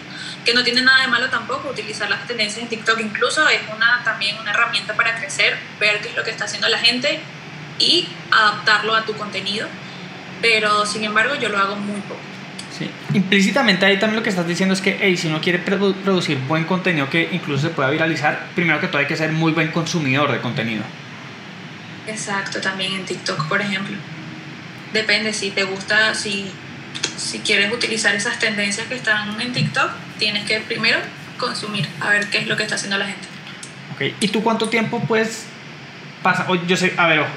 que 0.45 0.53
no 0.53 0.63
tiene 0.63 0.81
nada 0.81 1.01
de 1.01 1.07
malo 1.07 1.29
tampoco 1.29 1.69
utilizar 1.69 2.09
las 2.09 2.25
tendencias 2.27 2.61
en 2.61 2.69
TikTok, 2.69 2.99
incluso 2.99 3.47
es 3.49 3.61
una, 3.75 4.03
también 4.03 4.37
una 4.39 4.51
herramienta 4.51 4.95
para 4.95 5.15
crecer, 5.15 5.57
ver 5.79 6.01
qué 6.01 6.09
es 6.09 6.15
lo 6.15 6.23
que 6.23 6.31
está 6.31 6.45
haciendo 6.45 6.67
la 6.69 6.79
gente 6.79 7.19
y 7.77 8.07
adaptarlo 8.31 8.95
a 8.95 9.03
tu 9.03 9.13
contenido, 9.13 9.67
pero 10.41 10.85
sin 10.85 11.03
embargo 11.03 11.35
yo 11.35 11.49
lo 11.49 11.57
hago 11.57 11.75
muy 11.75 11.99
poco. 12.01 12.21
Sí. 12.77 12.89
Implícitamente 13.13 13.85
ahí 13.85 13.99
también 13.99 14.17
lo 14.17 14.23
que 14.23 14.29
estás 14.29 14.47
diciendo 14.47 14.73
es 14.73 14.81
que 14.81 14.97
hey, 15.01 15.17
si 15.17 15.27
uno 15.27 15.41
quiere 15.41 15.59
producir 15.59 16.37
buen 16.47 16.63
contenido 16.63 17.09
que 17.09 17.29
incluso 17.31 17.67
se 17.67 17.73
pueda 17.73 17.89
viralizar, 17.89 18.47
primero 18.55 18.79
que 18.79 18.87
todo 18.87 18.99
hay 18.99 19.07
que 19.07 19.17
ser 19.17 19.31
muy 19.31 19.51
buen 19.51 19.71
consumidor 19.71 20.31
de 20.31 20.39
contenido. 20.39 20.83
Exacto, 22.07 22.61
también 22.61 22.93
en 22.93 23.05
TikTok, 23.05 23.47
por 23.47 23.61
ejemplo. 23.61 23.97
Depende 24.93 25.33
si 25.33 25.51
te 25.51 25.63
gusta, 25.63 26.15
si 26.15 26.51
si 27.17 27.39
quieres 27.39 27.71
utilizar 27.73 28.15
esas 28.15 28.39
tendencias 28.39 28.87
que 28.87 28.95
están 28.95 29.39
en 29.39 29.53
TikTok, 29.53 29.91
tienes 30.17 30.45
que 30.45 30.59
primero 30.61 30.99
consumir, 31.37 31.87
a 32.01 32.09
ver 32.09 32.29
qué 32.29 32.39
es 32.39 32.47
lo 32.47 32.57
que 32.57 32.63
está 32.63 32.75
haciendo 32.75 32.97
la 32.97 33.05
gente. 33.05 33.27
Ok, 33.95 34.13
¿y 34.19 34.27
tú 34.29 34.41
cuánto 34.43 34.69
tiempo 34.69 34.99
puedes 35.01 35.45
pasar? 36.23 36.47
Yo 36.67 36.75
sé, 36.77 36.93
a 36.97 37.07
ver, 37.07 37.19
ojo, 37.19 37.29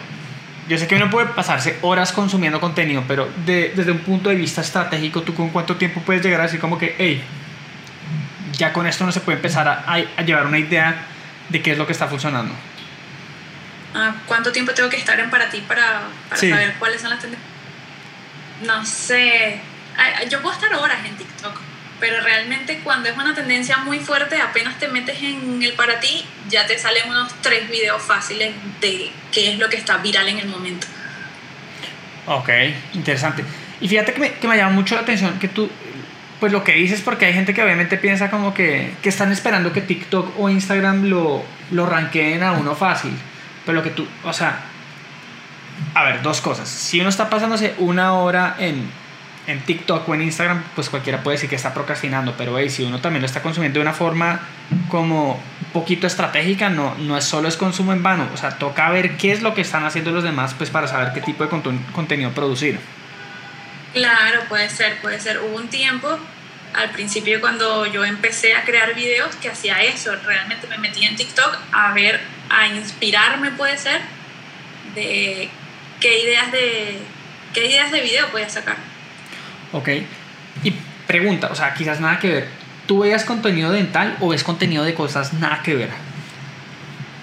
yo 0.69 0.79
sé 0.79 0.87
que 0.87 0.95
uno 0.97 1.11
puede 1.11 1.27
pasarse 1.29 1.79
horas 1.83 2.13
consumiendo 2.13 2.61
contenido, 2.61 3.05
pero 3.09 3.29
de- 3.47 3.73
desde 3.75 3.91
un 3.93 3.99
punto 3.99 4.29
de 4.31 4.37
vista 4.37 4.61
estratégico, 4.61 5.23
¿tú 5.23 5.35
con 5.35 5.51
cuánto 5.51 5.77
tiempo 5.77 6.01
puedes 6.03 6.23
llegar 6.23 6.41
a 6.41 6.45
decir 6.45 6.61
como 6.61 6.79
que, 6.79 6.95
hey, 6.99 7.23
ya 8.57 8.73
con 8.73 8.87
esto 8.87 9.05
no 9.05 9.13
se 9.13 9.21
puede 9.21 9.37
empezar 9.37 9.67
a, 9.69 10.23
llevar 10.25 10.47
una 10.47 10.59
idea 10.59 10.95
de 11.49 11.63
qué 11.63 11.73
es 11.73 11.79
lo 11.79 11.87
que 11.87 11.93
está 11.93 12.07
funcionando? 12.07 12.55
Ah, 13.95 14.15
¿Cuánto 14.27 14.53
tiempo 14.53 14.73
tengo 14.73 14.89
que 14.89 14.97
estar 14.97 15.19
en 15.21 15.31
para 15.31 15.51
ti 15.51 15.63
para, 15.67 16.03
para 16.29 16.41
Sí. 16.41 16.49
saber 16.51 16.75
cuáles 16.79 17.01
son 17.01 17.11
las 17.11 17.21
tendencias? 17.21 17.52
No 18.65 18.85
sé. 18.85 19.61
Ah, 19.97 20.25
Yo 20.29 20.41
puedo 20.41 20.55
estar 20.55 20.73
horas 20.75 21.05
en 21.05 21.17
TikTok, 21.17 21.59
pero 22.01 22.21
realmente 22.23 22.81
cuando 22.83 23.09
es 23.09 23.17
una 23.17 23.35
tendencia 23.35 23.79
muy 23.79 23.99
fuerte, 24.01 24.41
apenas 24.41 24.79
te 24.79 24.89
metes 24.89 25.23
en 25.23 25.63
el 25.63 25.73
para 25.75 26.01
ti, 26.01 26.25
ya 26.49 26.67
te 26.67 26.79
salen 26.79 27.09
unos 27.09 27.33
tres 27.43 27.69
videos 27.71 28.03
fáciles 28.03 28.53
de 28.81 29.11
qué 29.31 29.53
es 29.53 29.59
lo 29.59 29.69
que 29.69 29.77
está 29.77 29.99
viral 29.99 30.29
en 30.29 30.39
el 30.39 30.49
momento. 30.49 30.87
Ok, 32.27 32.49
interesante. 32.95 33.45
Y 33.81 33.89
fíjate 33.89 34.15
que 34.15 34.21
me, 34.21 34.33
que 34.35 34.49
me 34.49 34.57
llama 34.57 34.73
mucho 34.73 34.95
la 34.95 35.01
atención 35.03 35.39
que 35.39 35.49
tú, 35.49 35.69
pues 36.39 36.53
lo 36.53 36.63
que 36.63 36.73
dices, 36.73 37.01
porque 37.01 37.27
hay 37.27 37.35
gente 37.35 37.53
que 37.53 37.63
obviamente 37.63 37.97
piensa 37.97 38.31
como 38.31 38.55
que, 38.55 38.95
que 39.03 39.09
están 39.09 39.33
esperando 39.33 39.73
que 39.73 39.81
TikTok 39.81 40.39
o 40.39 40.49
Instagram 40.49 41.05
lo, 41.07 41.45
lo 41.73 41.87
ranqueen 41.87 42.43
a 42.43 42.53
uno 42.53 42.75
fácil. 42.77 43.13
Pero 43.67 43.77
lo 43.77 43.83
que 43.83 43.91
tú, 43.91 44.07
o 44.25 44.33
sea, 44.33 44.61
a 45.95 46.05
ver, 46.05 46.23
dos 46.23 46.41
cosas. 46.41 46.69
Si 46.69 47.01
uno 47.01 47.09
está 47.09 47.29
pasándose 47.31 47.75
una 47.79 48.15
hora 48.15 48.57
en, 48.59 48.91
en 49.47 49.61
TikTok 49.61 50.09
o 50.09 50.15
en 50.15 50.23
Instagram, 50.23 50.63
pues 50.75 50.89
cualquiera 50.89 51.23
puede 51.23 51.37
decir 51.37 51.51
que 51.51 51.57
está 51.57 51.75
procrastinando, 51.75 52.35
pero 52.37 52.59
hey, 52.59 52.71
si 52.71 52.85
uno 52.85 53.01
también 53.01 53.23
lo 53.23 53.27
está 53.27 53.43
consumiendo 53.43 53.79
de 53.79 53.83
una 53.83 53.93
forma 53.93 54.41
como 54.89 55.35
un 55.35 55.73
poquito 55.73 56.07
estratégica, 56.07 56.69
no, 56.69 56.95
no 56.97 57.17
es 57.17 57.25
solo 57.25 57.49
es 57.49 57.57
consumo 57.57 57.93
en 57.93 58.03
vano, 58.03 58.29
o 58.33 58.37
sea, 58.37 58.59
toca 58.59 58.89
ver 58.91 59.17
qué 59.17 59.33
es 59.33 59.43
lo 59.43 59.55
que 59.55 59.61
están 59.61 59.85
haciendo 59.85 60.11
los 60.13 60.25
demás, 60.25 60.55
pues 60.55 60.71
para 60.71 60.87
saber 60.87 61.13
qué 61.13 61.21
tipo 61.21 61.45
de 61.45 61.51
contenido 61.93 62.31
producir. 62.31 62.79
Claro, 63.93 64.41
puede 64.49 64.71
ser, 64.71 65.01
puede 65.03 65.21
ser. 65.21 65.41
Hubo 65.41 65.57
un 65.57 65.69
tiempo, 65.69 66.19
al 66.75 66.91
principio 66.91 67.41
cuando 67.41 67.85
yo 67.87 68.05
empecé 68.05 68.55
a 68.55 68.65
crear 68.65 68.95
videos, 68.95 69.37
que 69.37 69.51
hacía 69.51 69.83
eso. 69.83 70.15
Realmente 70.25 70.67
me 70.69 70.79
metí 70.79 71.05
en 71.05 71.17
TikTok 71.17 71.59
a 71.73 71.93
ver, 71.93 72.21
a 72.49 72.69
inspirarme, 72.69 73.51
puede 73.51 73.77
ser, 73.77 74.01
de 74.95 75.51
qué 76.03 76.23
ideas 76.25 76.53
de, 76.53 76.99
qué 77.55 77.67
ideas 77.67 77.91
de 77.93 78.01
video 78.03 78.29
podía 78.29 78.49
sacar. 78.51 78.77
Ok. 79.73 79.89
Y 80.65 80.73
pregunta, 81.07 81.49
o 81.51 81.55
sea, 81.55 81.73
quizás 81.73 82.01
nada 82.01 82.19
que 82.19 82.29
ver. 82.29 82.49
¿Tú 82.87 82.99
veías 82.99 83.25
contenido 83.25 83.71
dental 83.71 84.17
o 84.21 84.29
ves 84.29 84.43
contenido 84.45 84.85
de 84.85 84.93
cosas 84.95 85.33
nada 85.35 85.63
que 85.63 85.75
ver? 85.77 85.91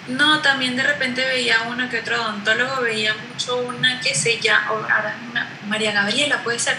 No, 0.07 0.39
también 0.41 0.75
de 0.75 0.81
repente 0.83 1.23
veía 1.23 1.61
una 1.63 1.89
que 1.89 1.99
otro 1.99 2.15
odontólogo, 2.19 2.81
veía 2.81 3.13
mucho 3.29 3.57
una 3.57 3.99
que 3.99 4.15
se 4.15 4.39
llama, 4.39 4.65
ahora 4.67 5.15
una- 5.29 5.47
María 5.67 5.91
Gabriela 5.91 6.41
puede 6.43 6.57
ser. 6.57 6.77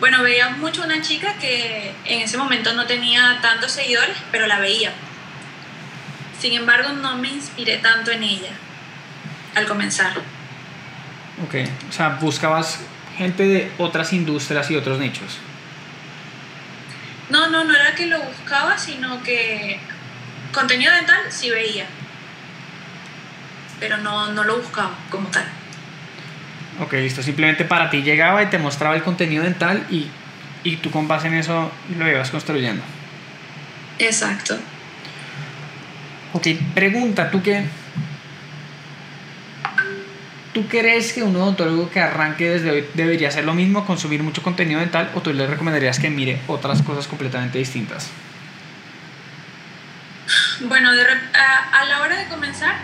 Bueno, 0.00 0.22
veía 0.22 0.50
mucho 0.50 0.82
una 0.84 1.02
chica 1.02 1.34
que 1.40 1.92
en 2.04 2.20
ese 2.22 2.38
momento 2.38 2.72
no 2.72 2.86
tenía 2.86 3.38
tantos 3.42 3.72
seguidores, 3.72 4.16
pero 4.30 4.46
la 4.46 4.58
veía. 4.60 4.92
Sin 6.40 6.52
embargo, 6.54 6.90
no 6.92 7.16
me 7.18 7.28
inspiré 7.28 7.78
tanto 7.78 8.10
en 8.10 8.22
ella 8.22 8.50
al 9.54 9.66
comenzar. 9.66 10.12
Ok. 11.44 11.54
O 11.88 11.92
sea, 11.92 12.18
buscabas 12.20 12.80
gente 13.16 13.44
de 13.44 13.72
otras 13.78 14.12
industrias 14.12 14.70
y 14.70 14.76
otros 14.76 14.98
nichos. 14.98 15.38
No, 17.30 17.50
no, 17.50 17.64
no 17.64 17.74
era 17.74 17.94
que 17.94 18.06
lo 18.06 18.20
buscaba, 18.20 18.78
sino 18.78 19.22
que 19.22 19.78
contenido 20.52 20.92
dental 20.94 21.20
sí 21.28 21.50
veía, 21.50 21.86
pero 23.80 23.98
no, 23.98 24.32
no 24.32 24.44
lo 24.44 24.58
buscaba 24.58 24.92
como 25.10 25.28
tal. 25.28 25.44
Ok, 26.80 26.92
listo. 26.94 27.22
Simplemente 27.22 27.64
para 27.64 27.90
ti 27.90 28.02
llegaba 28.02 28.42
y 28.42 28.46
te 28.46 28.58
mostraba 28.58 28.94
el 28.94 29.02
contenido 29.02 29.42
dental 29.42 29.86
y, 29.90 30.06
y 30.62 30.76
tú 30.76 30.90
con 30.90 31.08
base 31.08 31.28
en 31.28 31.34
eso 31.34 31.72
lo 31.98 32.08
ibas 32.08 32.30
construyendo. 32.30 32.82
Exacto. 33.98 34.56
Ok, 36.32 36.48
pregunta, 36.74 37.30
¿tú 37.30 37.42
qué? 37.42 37.64
¿Tú 40.56 40.66
crees 40.68 41.12
que 41.12 41.22
un 41.22 41.36
odontólogo 41.36 41.90
que 41.90 42.00
arranque 42.00 42.48
desde 42.48 42.70
hoy 42.70 42.88
debería 42.94 43.28
hacer 43.28 43.44
lo 43.44 43.52
mismo, 43.52 43.84
consumir 43.84 44.22
mucho 44.22 44.40
contenido 44.40 44.80
dental, 44.80 45.10
o 45.14 45.20
tú 45.20 45.30
le 45.34 45.46
recomendarías 45.46 45.98
que 45.98 46.08
mire 46.08 46.40
otras 46.46 46.80
cosas 46.80 47.06
completamente 47.06 47.58
distintas? 47.58 48.08
Bueno, 50.60 50.94
de 50.94 51.02
a, 51.02 51.78
a 51.78 51.84
la 51.84 52.00
hora 52.00 52.16
de 52.16 52.28
comenzar, 52.28 52.74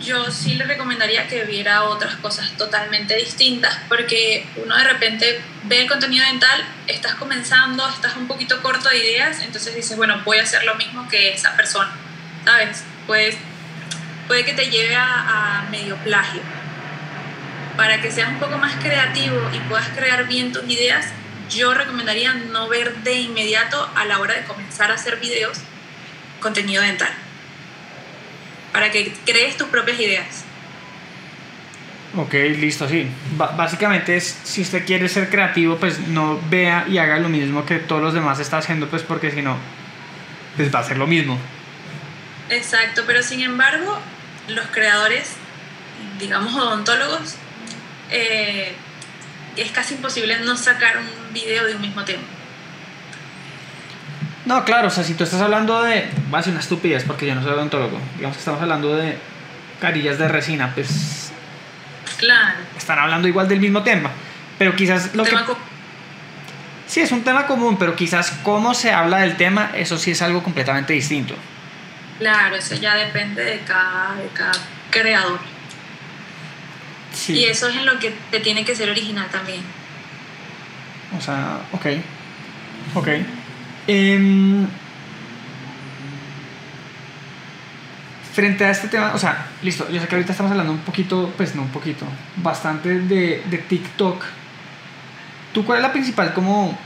yo 0.00 0.30
sí 0.30 0.54
le 0.54 0.66
recomendaría 0.66 1.26
que 1.26 1.42
viera 1.42 1.82
otras 1.82 2.14
cosas 2.14 2.52
totalmente 2.52 3.16
distintas, 3.16 3.76
porque 3.88 4.46
uno 4.64 4.76
de 4.76 4.84
repente 4.84 5.40
ve 5.64 5.82
el 5.82 5.88
contenido 5.88 6.24
dental, 6.26 6.64
estás 6.86 7.16
comenzando, 7.16 7.88
estás 7.88 8.16
un 8.16 8.28
poquito 8.28 8.62
corto 8.62 8.88
de 8.88 8.98
ideas, 8.98 9.40
entonces 9.42 9.74
dices, 9.74 9.96
bueno, 9.96 10.22
voy 10.24 10.38
a 10.38 10.44
hacer 10.44 10.62
lo 10.62 10.76
mismo 10.76 11.08
que 11.08 11.32
esa 11.32 11.56
persona, 11.56 11.90
¿sabes? 12.44 12.84
Pues 13.08 13.36
puede 14.28 14.44
que 14.44 14.52
te 14.52 14.70
lleve 14.70 14.94
a, 14.94 15.62
a 15.62 15.70
medio 15.72 15.96
plagio. 15.96 16.40
Para 17.76 18.00
que 18.00 18.10
seas 18.10 18.30
un 18.30 18.38
poco 18.38 18.58
más 18.58 18.74
creativo 18.76 19.38
y 19.52 19.58
puedas 19.68 19.88
crear 19.90 20.26
bien 20.26 20.52
tus 20.52 20.64
ideas, 20.68 21.06
yo 21.50 21.74
recomendaría 21.74 22.34
no 22.34 22.68
ver 22.68 22.96
de 22.98 23.14
inmediato 23.14 23.88
a 23.94 24.04
la 24.04 24.18
hora 24.18 24.34
de 24.34 24.44
comenzar 24.44 24.90
a 24.90 24.94
hacer 24.94 25.18
videos 25.18 25.58
contenido 26.40 26.82
dental. 26.82 27.10
Para 28.72 28.90
que 28.90 29.12
crees 29.24 29.56
tus 29.56 29.68
propias 29.68 30.00
ideas. 30.00 30.44
Ok, 32.16 32.32
listo, 32.32 32.88
sí. 32.88 33.06
Básicamente 33.36 34.16
es, 34.16 34.38
si 34.44 34.62
usted 34.62 34.86
quiere 34.86 35.08
ser 35.08 35.28
creativo, 35.28 35.76
pues 35.76 35.98
no 35.98 36.40
vea 36.48 36.86
y 36.88 36.98
haga 36.98 37.18
lo 37.18 37.28
mismo 37.28 37.66
que 37.66 37.78
todos 37.78 38.00
los 38.00 38.14
demás 38.14 38.38
están 38.38 38.60
haciendo, 38.60 38.88
pues 38.88 39.02
porque 39.02 39.30
si 39.30 39.42
no, 39.42 39.58
pues 40.56 40.74
va 40.74 40.78
a 40.78 40.84
ser 40.84 40.96
lo 40.96 41.06
mismo. 41.06 41.38
Exacto, 42.48 43.02
pero 43.06 43.22
sin 43.22 43.42
embargo, 43.42 43.98
los 44.48 44.66
creadores, 44.68 45.32
digamos 46.18 46.54
odontólogos, 46.54 47.36
eh, 48.10 48.74
es 49.56 49.70
casi 49.70 49.94
imposible 49.94 50.38
no 50.40 50.56
sacar 50.56 50.98
un 50.98 51.32
video 51.32 51.64
de 51.64 51.74
un 51.74 51.80
mismo 51.80 52.04
tema. 52.04 52.22
No, 54.44 54.64
claro, 54.64 54.88
o 54.88 54.90
sea, 54.90 55.02
si 55.02 55.14
tú 55.14 55.24
estás 55.24 55.40
hablando 55.40 55.82
de, 55.82 56.08
va 56.32 56.38
a 56.38 56.42
ser 56.42 56.52
una 56.52 56.60
estupidez 56.60 57.04
porque 57.04 57.26
yo 57.26 57.34
no 57.34 57.42
soy 57.42 57.52
odontólogo, 57.52 57.98
digamos 58.16 58.36
que 58.36 58.40
estamos 58.40 58.62
hablando 58.62 58.94
de 58.94 59.18
carillas 59.80 60.18
de 60.18 60.28
resina, 60.28 60.72
pues 60.74 61.32
Claro. 62.18 62.58
están 62.78 62.98
hablando 62.98 63.26
igual 63.28 63.48
del 63.48 63.60
mismo 63.60 63.82
tema, 63.82 64.10
pero 64.58 64.74
quizás 64.76 65.14
lo 65.14 65.24
que... 65.24 65.30
tema 65.30 65.46
Sí, 66.86 67.00
es 67.00 67.10
un 67.10 67.24
tema 67.24 67.46
común, 67.46 67.76
pero 67.76 67.96
quizás 67.96 68.30
cómo 68.44 68.72
se 68.72 68.92
habla 68.92 69.18
del 69.18 69.36
tema, 69.36 69.72
eso 69.74 69.98
sí 69.98 70.12
es 70.12 70.22
algo 70.22 70.42
completamente 70.42 70.92
distinto. 70.92 71.34
claro, 72.18 72.54
eso 72.54 72.76
ya 72.76 72.94
depende 72.94 73.42
de 73.42 73.58
cada, 73.60 74.14
de 74.14 74.28
cada 74.28 74.52
creador. 74.90 75.40
Sí. 77.16 77.32
Y 77.32 77.44
eso 77.46 77.68
es 77.68 77.76
en 77.76 77.86
lo 77.86 77.98
que 77.98 78.14
te 78.30 78.40
tiene 78.40 78.64
que 78.64 78.76
ser 78.76 78.90
original 78.90 79.28
también. 79.30 79.62
O 81.16 81.20
sea, 81.20 81.60
ok. 81.72 81.86
Ok. 82.94 83.08
Em, 83.86 84.66
frente 88.34 88.64
a 88.64 88.70
este 88.70 88.88
tema, 88.88 89.12
o 89.14 89.18
sea, 89.18 89.46
listo, 89.62 89.88
yo 89.90 90.00
sé 90.00 90.06
que 90.06 90.14
ahorita 90.14 90.32
estamos 90.32 90.52
hablando 90.52 90.72
un 90.72 90.80
poquito, 90.80 91.32
pues 91.36 91.54
no 91.54 91.62
un 91.62 91.70
poquito, 91.70 92.04
bastante 92.36 93.00
de, 93.00 93.42
de 93.46 93.58
TikTok. 93.58 94.24
¿Tú 95.54 95.64
cuál 95.64 95.78
es 95.78 95.82
la 95.82 95.92
principal 95.92 96.34
como 96.34 96.76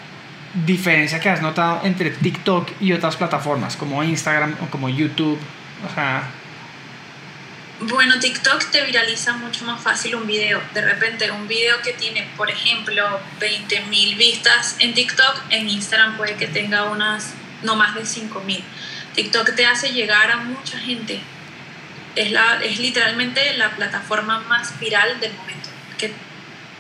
diferencia 0.64 1.18
que 1.18 1.28
has 1.28 1.42
notado 1.42 1.80
entre 1.84 2.10
TikTok 2.10 2.68
y 2.80 2.92
otras 2.92 3.16
plataformas 3.16 3.76
como 3.76 4.02
Instagram 4.04 4.54
o 4.62 4.70
como 4.70 4.88
YouTube? 4.88 5.38
O 5.90 5.94
sea, 5.94 6.22
Bueno, 7.82 8.20
TikTok 8.20 8.70
te 8.70 8.84
viraliza 8.84 9.32
mucho 9.38 9.64
más 9.64 9.80
fácil 9.80 10.14
un 10.14 10.26
video. 10.26 10.62
De 10.74 10.82
repente, 10.82 11.30
un 11.30 11.48
video 11.48 11.80
que 11.80 11.94
tiene, 11.94 12.28
por 12.36 12.50
ejemplo, 12.50 13.18
20.000 13.40 14.18
vistas 14.18 14.76
en 14.80 14.92
TikTok, 14.92 15.44
en 15.48 15.66
Instagram 15.66 16.18
puede 16.18 16.36
que 16.36 16.46
tenga 16.46 16.84
unas 16.90 17.32
no 17.62 17.76
más 17.76 17.94
de 17.94 18.02
5.000. 18.02 18.62
TikTok 19.14 19.54
te 19.54 19.64
hace 19.64 19.94
llegar 19.94 20.30
a 20.30 20.36
mucha 20.36 20.78
gente. 20.78 21.20
Es, 22.16 22.30
la, 22.32 22.62
es 22.62 22.78
literalmente 22.78 23.56
la 23.56 23.70
plataforma 23.70 24.40
más 24.40 24.78
viral 24.78 25.18
del 25.18 25.32
momento. 25.32 25.70
Que 25.96 26.12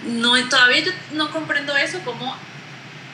no, 0.04 0.36
todavía 0.50 0.80
yo 0.80 0.92
no 1.12 1.30
comprendo 1.30 1.74
eso, 1.78 2.00
cómo, 2.04 2.36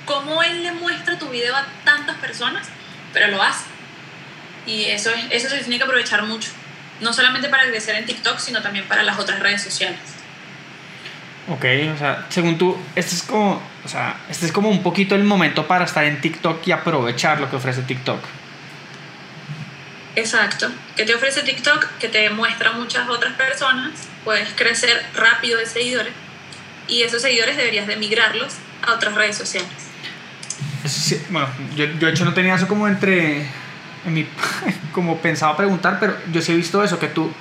cómo 0.07 0.43
él 0.43 0.65
le 0.65 0.73
muestra 0.73 1.21
tu 1.21 1.29
video 1.29 1.55
a 1.55 1.65
tantas 1.85 2.17
personas, 2.17 2.67
pero 3.13 3.29
lo 3.29 3.41
hace. 3.41 3.67
Y 4.67 4.87
eso, 4.87 5.11
es, 5.11 5.27
eso 5.31 5.49
se 5.51 5.59
tiene 5.61 5.79
que 5.79 5.85
aprovechar 5.85 6.25
mucho 6.25 6.51
no 7.01 7.13
solamente 7.13 7.49
para 7.49 7.65
crecer 7.65 7.97
en 7.97 8.07
TikTok, 8.07 8.39
sino 8.39 8.63
también 8.63 8.87
para 8.87 9.03
las 9.03 9.19
otras 9.19 9.41
redes 9.41 9.63
sociales. 9.63 9.99
ok, 11.49 11.65
o 11.95 11.99
sea, 11.99 12.27
según 12.29 12.59
tú, 12.59 12.77
este 12.95 13.15
es 13.15 13.23
como, 13.23 13.63
o 13.85 13.89
sea, 13.89 14.17
este 14.29 14.47
es 14.47 14.53
como 14.53 14.69
un 14.69 14.83
poquito 14.83 15.15
el 15.15 15.25
momento 15.25 15.67
para 15.67 15.85
estar 15.85 16.05
en 16.05 16.21
TikTok 16.21 16.67
y 16.67 16.73
aprovechar 16.73 17.41
lo 17.41 17.51
que 17.51 17.57
ofrece 17.57 17.83
TikTok. 17.83 18.21
Exacto. 20.17 20.71
¿Qué 20.97 21.05
te 21.05 21.15
ofrece 21.15 21.43
TikTok? 21.43 21.99
Que 21.99 22.09
te 22.09 22.31
muestra 22.31 22.73
muchas 22.73 23.09
otras 23.09 23.35
personas, 23.35 23.93
puedes 24.25 24.49
crecer 24.55 25.05
rápido 25.15 25.59
de 25.59 25.67
seguidores 25.67 26.13
y 26.89 27.03
esos 27.03 27.23
seguidores 27.23 27.57
deberías 27.57 27.87
de 27.87 27.97
migrarlos 27.97 28.55
a 28.87 28.93
otras 28.93 29.15
redes 29.15 29.37
sociales. 29.37 29.69
bueno, 31.31 31.49
yo, 31.75 31.85
yo 31.85 32.07
de 32.07 32.13
hecho 32.13 32.25
no 32.25 32.35
tenía 32.35 32.55
eso 32.55 32.69
como 32.69 32.89
entre, 32.89 33.47
en 34.07 34.15
mi, 34.15 34.27
como 34.93 35.19
pensaba 35.19 35.57
preguntar, 35.57 35.99
pero 36.01 36.17
yo 36.33 36.41
sí 36.41 36.53
he 36.53 36.57
visto 36.57 36.83
eso, 36.83 36.99
que 36.99 37.09
tú 37.09 37.33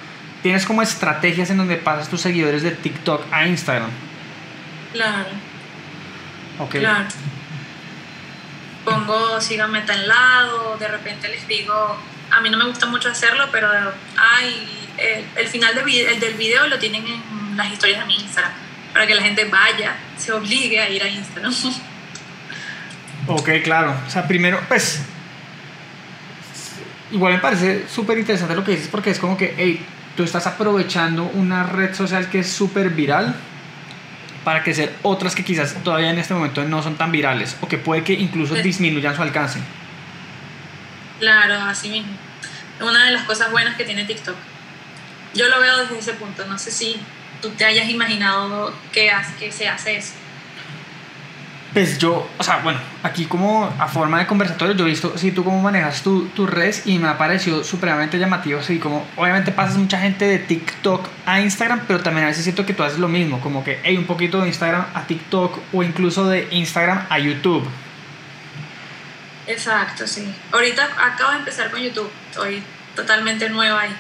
tienes 0.42 0.66
como 0.66 0.82
estrategias 0.82 1.50
en 1.50 1.58
donde 1.58 1.78
pasas 1.78 2.10
tus 2.10 2.22
seguidores 2.22 2.64
de 2.64 2.72
TikTok 2.72 3.22
a 3.32 3.48
Instagram. 3.48 3.90
Claro. 4.94 5.30
Ok. 6.60 6.72
Claro. 6.76 7.06
Pongo 8.84 9.42
síganme 9.42 9.82
tal 9.82 10.08
lado, 10.08 10.78
de 10.78 10.88
repente 10.88 11.28
les 11.28 11.48
digo, 11.48 11.98
a 12.32 12.42
mí 12.42 12.50
no 12.50 12.58
me 12.58 12.66
gusta 12.66 12.86
mucho 12.86 13.10
hacerlo, 13.10 13.48
pero 13.52 13.68
ay, 14.18 14.88
el, 15.36 15.48
final 15.48 15.74
del 15.74 16.34
video 16.36 16.68
lo 16.68 16.78
tienen 16.78 17.06
en 17.06 17.58
las 17.58 17.72
historias 17.72 18.02
de 18.02 18.06
mi 18.06 18.16
Instagram, 18.16 18.54
para 18.94 19.08
que 19.08 19.16
la 19.16 19.24
gente 19.24 19.46
vaya, 19.46 19.96
se 20.18 20.32
obligue 20.32 20.80
a 20.80 20.90
ir 20.90 21.02
a 21.04 21.08
Instagram. 21.08 21.54
Ok, 23.28 23.50
claro. 23.64 23.96
O 24.06 24.10
sea, 24.12 24.28
primero, 24.28 24.62
pues, 24.68 25.02
igual 27.16 27.34
me 27.34 27.40
parece 27.40 27.88
súper 27.88 28.18
interesante 28.18 28.56
lo 28.56 28.64
que 28.64 28.72
dices 28.72 28.90
porque 28.90 29.10
es 29.10 29.20
como 29.20 29.38
que, 29.38 29.56
hey, 29.58 29.84
tú 30.18 30.24
estás 30.24 30.46
aprovechando 30.48 31.24
una 31.34 31.64
red 31.64 31.96
social 31.96 32.30
que 32.30 32.40
es 32.40 32.52
súper 32.52 32.90
viral 32.90 33.36
para 34.44 34.62
crecer 34.64 34.94
otras 35.02 35.34
que 35.34 35.44
quizás 35.44 35.74
todavía 35.84 36.12
en 36.12 36.20
este 36.20 36.34
momento 36.34 36.64
no 36.66 36.84
son 36.84 36.96
tan 36.96 37.12
virales 37.12 37.58
o 37.62 37.68
que 37.68 37.78
puede 37.78 38.04
que 38.04 38.14
incluso 38.14 38.54
disminuyan 38.56 39.16
su 39.16 39.22
alcance. 39.22 39.60
Claro, 41.20 41.56
así 41.62 41.90
mismo. 41.90 42.12
Una 42.82 43.06
de 43.06 43.12
las 43.12 43.24
cosas 43.24 43.50
buenas 43.50 43.76
que 43.76 43.86
tiene 43.86 44.04
TikTok. 44.04 44.36
Yo 45.34 45.48
lo 45.48 45.60
veo 45.62 45.78
desde 45.80 45.98
ese 45.98 46.14
punto. 46.14 46.46
No 46.46 46.60
sé 46.60 46.70
si 46.70 46.98
tú 47.42 47.50
te 47.52 47.64
hayas 47.64 47.90
imaginado 47.90 48.74
que, 48.92 49.10
que 49.40 49.52
se 49.52 49.70
hace 49.70 49.98
eso. 49.98 50.14
Pues 51.76 51.98
yo, 51.98 52.26
o 52.38 52.42
sea, 52.42 52.60
bueno, 52.60 52.80
aquí 53.04 53.26
como 53.26 53.66
a 53.78 53.90
forma 53.90 54.20
de 54.20 54.28
conversatorio, 54.28 54.76
yo 54.76 54.86
he 54.86 54.92
visto, 54.92 55.18
sí, 55.18 55.34
tú 55.34 55.44
cómo 55.44 55.62
manejas 55.62 56.04
tu, 56.04 56.28
tus 56.28 56.50
redes 56.50 56.84
y 56.86 57.00
me 57.00 57.10
ha 57.10 57.18
parecido 57.18 57.66
supremamente 57.66 58.18
llamativo, 58.18 58.64
sí, 58.64 58.80
como 58.80 59.06
obviamente 59.18 59.52
pasas 59.52 59.76
mucha 59.76 60.00
gente 60.00 60.24
de 60.24 60.40
TikTok 60.40 61.06
a 61.26 61.42
Instagram, 61.42 61.82
pero 61.86 62.00
también 62.00 62.24
a 62.24 62.30
veces 62.30 62.46
siento 62.46 62.66
que 62.66 62.74
tú 62.74 62.82
haces 62.82 62.98
lo 62.98 63.10
mismo, 63.10 63.42
como 63.42 63.62
que 63.66 63.82
hay 63.84 63.98
un 63.98 64.06
poquito 64.06 64.40
de 64.40 64.48
Instagram 64.48 64.86
a 64.94 65.06
TikTok 65.06 65.60
o 65.74 65.84
incluso 65.84 66.30
de 66.30 66.48
Instagram 66.52 67.08
a 67.10 67.20
YouTube. 67.20 67.68
Exacto, 69.46 70.08
sí. 70.08 70.34
Ahorita 70.54 70.88
acabo 70.98 71.32
de 71.32 71.40
empezar 71.40 71.72
con 71.72 71.82
YouTube, 71.82 72.10
estoy 72.30 72.64
totalmente 72.96 73.50
nueva 73.50 73.82
ahí. 73.82 73.96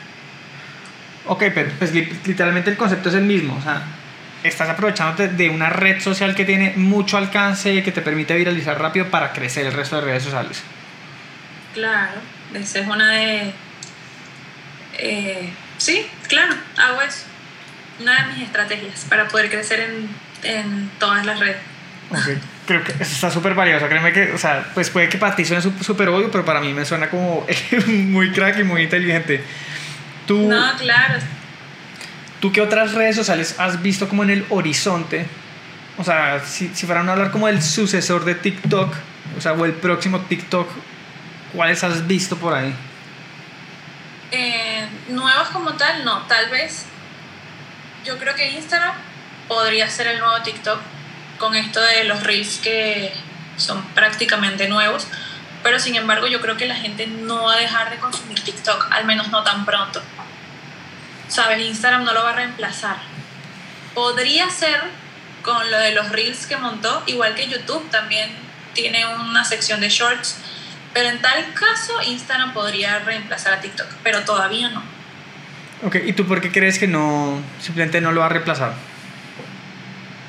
Ok, 1.26 1.44
pero 1.54 1.72
pues 1.78 1.94
literalmente 1.94 2.70
el 2.70 2.78
concepto 2.78 3.10
es 3.10 3.16
el 3.16 3.26
mismo, 3.26 3.58
o 3.58 3.62
sea, 3.62 3.84
estás 4.48 4.70
aprovechándote 4.70 5.28
de 5.30 5.50
una 5.50 5.70
red 5.70 6.02
social 6.02 6.36
que 6.36 6.46
tiene 6.46 6.74
mucho 6.76 7.18
alcance 7.18 7.74
y 7.74 7.82
que 7.84 7.92
te 7.92 8.02
permite 8.02 8.36
viralizar 8.36 8.80
rápido 8.80 9.08
para 9.10 9.34
crecer 9.34 9.66
el 9.66 9.74
resto 9.74 9.98
de 9.98 10.02
redes 10.02 10.24
sociales. 10.24 10.64
Claro, 11.74 12.22
esa 12.54 12.80
es 12.80 12.88
una 12.88 13.12
de... 13.12 13.54
Eh, 14.98 15.50
sí, 15.78 16.08
claro, 16.28 16.56
hago 16.78 17.02
eso. 17.02 17.26
Una 18.00 18.26
de 18.26 18.34
mis 18.34 18.44
estrategias 18.44 19.06
para 19.10 19.28
poder 19.28 19.50
crecer 19.50 19.80
en, 19.80 20.10
en 20.44 20.90
todas 21.00 21.26
las 21.26 21.40
redes. 21.40 21.58
Okay. 22.10 22.38
Creo 22.68 22.84
que 22.84 22.94
está 23.00 23.30
súper 23.32 23.54
valioso. 23.54 23.88
Créeme 23.88 24.14
que, 24.14 24.32
o 24.32 24.38
sea, 24.38 24.66
pues 24.74 24.90
puede 24.90 25.10
que 25.10 25.18
para 25.18 25.36
ti 25.36 25.46
suene 25.46 25.62
súper 25.62 26.10
obvio, 26.10 26.32
pero 26.32 26.46
para 26.46 26.62
mí 26.62 26.74
me 26.74 26.86
suena 26.86 27.10
como 27.10 27.46
muy 27.88 28.32
crack 28.32 28.60
y 28.60 28.64
muy 28.64 28.84
inteligente. 28.84 29.44
Tú, 30.26 30.48
no, 30.48 30.76
claro, 30.78 31.20
¿Tú 32.46 32.52
qué 32.52 32.62
otras 32.62 32.92
redes 32.92 33.16
sociales 33.16 33.56
has 33.58 33.82
visto 33.82 34.08
como 34.08 34.22
en 34.22 34.30
el 34.30 34.46
horizonte? 34.52 35.26
O 35.98 36.04
sea, 36.04 36.40
si, 36.46 36.68
si 36.76 36.86
fueran 36.86 37.10
a 37.10 37.14
hablar 37.14 37.32
como 37.32 37.48
del 37.48 37.60
sucesor 37.64 38.24
de 38.24 38.36
TikTok, 38.36 38.94
o 39.36 39.42
sea, 39.42 39.54
o 39.54 39.66
el 39.66 39.74
próximo 39.74 40.20
TikTok, 40.20 40.70
¿cuáles 41.56 41.84
has 41.84 42.06
visto 42.06 42.38
por 42.38 42.54
ahí? 42.54 42.72
Eh, 44.32 44.88
nuevos 45.10 45.48
como 45.48 45.74
tal, 45.74 46.06
no. 46.06 46.22
Tal 46.28 46.52
vez 46.52 46.86
yo 48.06 48.20
creo 48.20 48.36
que 48.36 48.52
Instagram 48.52 48.94
podría 49.48 49.90
ser 49.90 50.06
el 50.06 50.20
nuevo 50.20 50.40
TikTok 50.44 50.80
con 51.40 51.56
esto 51.56 51.82
de 51.82 52.04
los 52.04 52.22
reels 52.22 52.60
que 52.60 53.12
son 53.58 53.84
prácticamente 53.96 54.68
nuevos. 54.70 55.08
Pero 55.64 55.80
sin 55.80 55.96
embargo, 55.96 56.28
yo 56.28 56.42
creo 56.42 56.58
que 56.58 56.68
la 56.68 56.76
gente 56.76 57.08
no 57.08 57.46
va 57.46 57.56
a 57.56 57.58
dejar 57.58 57.90
de 57.90 57.98
consumir 57.98 58.40
TikTok, 58.40 58.90
al 58.92 59.06
menos 59.06 59.30
no 59.30 59.42
tan 59.42 59.66
pronto. 59.66 60.00
¿Sabes? 61.28 61.60
Instagram 61.60 62.04
no 62.04 62.14
lo 62.14 62.24
va 62.24 62.32
a 62.32 62.36
reemplazar. 62.36 62.98
Podría 63.94 64.50
ser 64.50 64.82
con 65.42 65.70
lo 65.70 65.78
de 65.78 65.92
los 65.92 66.10
reels 66.10 66.48
que 66.48 66.58
montó, 66.58 67.04
igual 67.06 67.36
que 67.36 67.48
YouTube 67.48 67.90
también 67.90 68.30
tiene 68.74 69.06
una 69.06 69.46
sección 69.46 69.80
de 69.80 69.90
shorts, 69.90 70.38
pero 70.94 71.10
en 71.10 71.22
tal 71.22 71.54
caso 71.54 72.02
Instagram 72.02 72.54
podría 72.54 73.00
reemplazar 73.00 73.54
a 73.54 73.62
TikTok, 73.62 73.88
pero 74.04 74.22
todavía 74.22 74.70
no. 74.70 74.84
Ok, 75.84 75.98
¿y 76.06 76.14
tú 76.14 76.26
por 76.26 76.42
qué 76.42 76.52
crees 76.52 76.80
que 76.80 76.88
no, 76.88 77.40
simplemente 77.62 78.02
no 78.02 78.12
lo 78.12 78.22
va 78.22 78.28
a 78.28 78.30
reemplazar? 78.30 78.74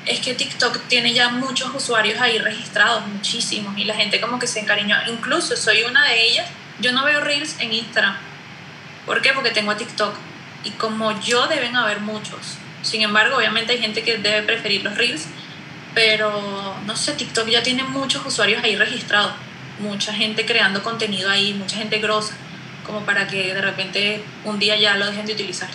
Es 0.05 0.19
que 0.19 0.33
TikTok 0.33 0.87
tiene 0.87 1.13
ya 1.13 1.29
muchos 1.29 1.73
usuarios 1.73 2.19
ahí 2.21 2.37
registrados, 2.37 3.05
muchísimos, 3.07 3.77
y 3.77 3.83
la 3.83 3.95
gente 3.95 4.21
como 4.21 4.39
que 4.39 4.47
se 4.47 4.59
encariñó. 4.59 4.95
Incluso 5.07 5.57
soy 5.57 5.83
una 5.83 6.05
de 6.05 6.27
ellas. 6.27 6.47
Yo 6.79 6.93
no 6.93 7.03
veo 7.03 7.19
reels 7.21 7.55
en 7.59 7.73
Instagram. 7.73 8.15
¿Por 9.05 9.21
qué? 9.21 9.33
Porque 9.33 9.51
tengo 9.51 9.71
a 9.71 9.77
TikTok 9.77 10.15
y 10.67 10.71
como 10.71 11.17
yo 11.21 11.47
deben 11.47 11.75
haber 11.75 12.01
muchos. 12.01 12.57
Sin 12.81 13.01
embargo, 13.01 13.37
obviamente 13.37 13.73
hay 13.73 13.79
gente 13.79 14.03
que 14.03 14.17
debe 14.17 14.43
preferir 14.43 14.83
los 14.83 14.95
reels, 14.95 15.25
pero 15.93 16.75
no 16.85 16.95
sé, 16.95 17.13
TikTok 17.13 17.47
ya 17.47 17.63
tiene 17.63 17.83
muchos 17.83 18.25
usuarios 18.25 18.63
ahí 18.63 18.75
registrados, 18.75 19.31
mucha 19.79 20.13
gente 20.13 20.45
creando 20.45 20.83
contenido 20.83 21.29
ahí, 21.29 21.53
mucha 21.53 21.77
gente 21.77 21.99
grosa, 21.99 22.35
como 22.85 23.01
para 23.01 23.27
que 23.27 23.53
de 23.53 23.61
repente 23.61 24.21
un 24.43 24.59
día 24.59 24.75
ya 24.75 24.97
lo 24.97 25.07
dejen 25.07 25.25
de 25.25 25.33
utilizar. 25.33 25.69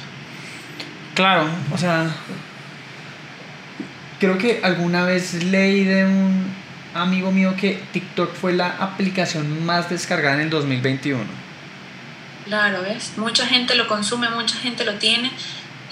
Claro, 1.14 1.48
o 1.72 1.78
sea, 1.78 2.14
creo 4.20 4.38
que 4.38 4.61
alguna 4.62 5.05
vez 5.05 5.42
leí 5.44 5.85
de 5.85 6.05
un 6.05 6.55
amigo 6.94 7.33
mío 7.33 7.55
que 7.59 7.83
TikTok 7.92 8.35
fue 8.35 8.52
la 8.52 8.68
aplicación 8.68 9.64
más 9.64 9.88
descargada 9.88 10.35
en 10.35 10.42
el 10.42 10.50
2021 10.50 11.41
Claro, 12.44 12.83
¿ves? 12.83 13.12
Mucha 13.16 13.46
gente 13.46 13.74
lo 13.74 13.87
consume, 13.87 14.28
mucha 14.31 14.57
gente 14.57 14.85
lo 14.85 14.94
tiene 14.94 15.31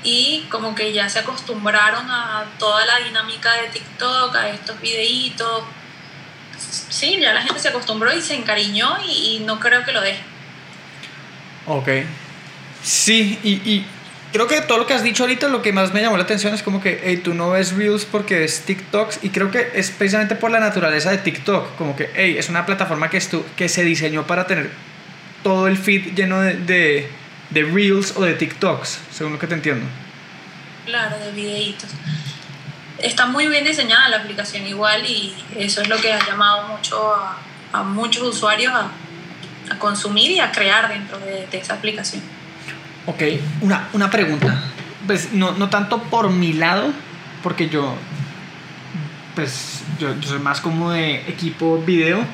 y 0.02 0.46
como 0.50 0.74
que 0.74 0.92
ya 0.92 1.08
se 1.08 1.18
acostumbraron 1.18 2.10
a 2.10 2.44
toda 2.58 2.84
la 2.86 2.98
dinámica 2.98 3.52
de 3.54 3.68
TikTok, 3.68 4.34
a 4.34 4.48
estos 4.48 4.80
videitos. 4.80 5.62
Sí, 6.58 7.18
ya 7.20 7.32
la 7.32 7.42
gente 7.42 7.60
se 7.60 7.68
acostumbró 7.68 8.12
y 8.14 8.20
se 8.20 8.34
encariñó 8.34 8.96
y, 9.06 9.42
no 9.46 9.60
creo 9.60 9.84
que 9.84 9.92
lo 9.92 10.00
deje. 10.00 10.20
Ok. 11.66 11.88
Sí, 12.82 13.38
y, 13.42 13.52
y, 13.70 13.86
creo 14.32 14.46
que 14.46 14.60
todo 14.62 14.78
lo 14.78 14.86
que 14.86 14.94
has 14.94 15.02
dicho 15.02 15.24
ahorita, 15.24 15.48
lo 15.48 15.62
que 15.62 15.72
más 15.72 15.92
me 15.92 16.00
llamó 16.00 16.16
la 16.16 16.24
atención 16.24 16.54
es 16.54 16.62
como 16.62 16.80
que, 16.80 17.00
hey, 17.04 17.20
tú 17.22 17.34
no 17.34 17.50
ves 17.50 17.72
Reels 17.72 18.04
porque 18.04 18.38
ves 18.38 18.62
TikToks 18.64 19.20
y 19.22 19.30
creo 19.30 19.50
que 19.50 19.70
es 19.74 19.90
precisamente 19.90 20.34
por 20.34 20.50
la 20.50 20.60
naturaleza 20.60 21.10
de 21.10 21.18
TikTok, 21.18 21.76
como 21.76 21.96
que, 21.96 22.10
hey, 22.14 22.36
es 22.38 22.48
una 22.48 22.66
plataforma 22.66 23.10
que, 23.10 23.22
que 23.56 23.68
se 23.68 23.84
diseñó 23.84 24.26
para 24.26 24.46
tener 24.46 24.70
todo 25.42 25.68
el 25.68 25.76
feed 25.76 26.14
lleno 26.14 26.40
de, 26.40 26.54
de, 26.54 27.10
de, 27.50 27.62
reels 27.64 28.16
o 28.16 28.22
de 28.22 28.34
TikToks, 28.34 29.00
según 29.10 29.34
lo 29.34 29.38
que 29.38 29.46
te 29.46 29.54
entiendo. 29.54 29.86
Claro, 30.86 31.18
de 31.18 31.32
videitos. 31.32 31.90
Está 32.98 33.26
muy 33.26 33.46
bien 33.48 33.64
diseñada 33.64 34.08
la 34.08 34.18
aplicación 34.18 34.66
igual 34.66 35.04
y 35.06 35.34
eso 35.56 35.80
es 35.80 35.88
lo 35.88 35.96
que 35.98 36.12
ha 36.12 36.26
llamado 36.26 36.68
mucho 36.68 37.14
a, 37.14 37.38
a 37.72 37.82
muchos 37.82 38.22
usuarios 38.22 38.72
a, 38.72 38.90
a, 39.72 39.78
consumir 39.78 40.30
y 40.32 40.40
a 40.40 40.52
crear 40.52 40.88
dentro 40.88 41.18
de, 41.18 41.46
de 41.46 41.58
esa 41.58 41.74
aplicación. 41.74 42.22
Ok, 43.06 43.22
una, 43.62 43.88
una 43.92 44.10
pregunta. 44.10 44.62
Pues 45.06 45.32
no, 45.32 45.52
no 45.52 45.70
tanto 45.70 46.02
por 46.02 46.30
mi 46.30 46.52
lado, 46.52 46.92
porque 47.42 47.70
yo, 47.70 47.94
pues 49.34 49.82
yo, 49.98 50.14
yo 50.20 50.28
soy 50.28 50.38
más 50.38 50.60
como 50.60 50.90
de 50.90 51.16
equipo 51.28 51.78
video, 51.78 52.24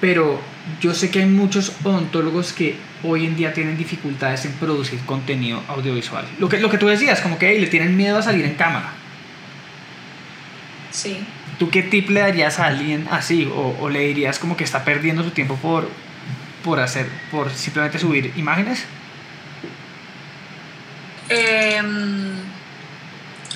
pero 0.00 0.40
yo 0.80 0.94
sé 0.94 1.10
que 1.10 1.20
hay 1.20 1.26
muchos 1.26 1.72
odontólogos 1.84 2.52
que 2.52 2.76
hoy 3.02 3.26
en 3.26 3.36
día 3.36 3.52
tienen 3.52 3.76
dificultades 3.76 4.44
en 4.44 4.52
producir 4.52 5.00
contenido 5.00 5.62
audiovisual. 5.68 6.26
Lo 6.38 6.48
que, 6.48 6.58
lo 6.58 6.70
que 6.70 6.78
tú 6.78 6.86
decías, 6.86 7.20
como 7.20 7.38
que 7.38 7.58
le 7.58 7.66
tienen 7.66 7.96
miedo 7.96 8.18
a 8.18 8.22
salir 8.22 8.44
en 8.44 8.54
cámara. 8.54 8.92
Sí. 10.90 11.18
¿Tú 11.58 11.70
qué 11.70 11.82
tip 11.82 12.10
le 12.10 12.20
darías 12.20 12.60
a 12.60 12.66
alguien 12.66 13.08
así? 13.10 13.50
¿O, 13.52 13.88
le 13.88 14.00
dirías 14.00 14.38
como 14.38 14.56
que 14.56 14.64
está 14.64 14.84
perdiendo 14.84 15.24
su 15.24 15.30
tiempo 15.30 15.56
por, 15.56 15.88
por 16.62 16.78
hacer, 16.78 17.08
por 17.30 17.50
simplemente 17.50 17.98
subir 17.98 18.32
imágenes? 18.36 18.84
Em, 21.28 22.36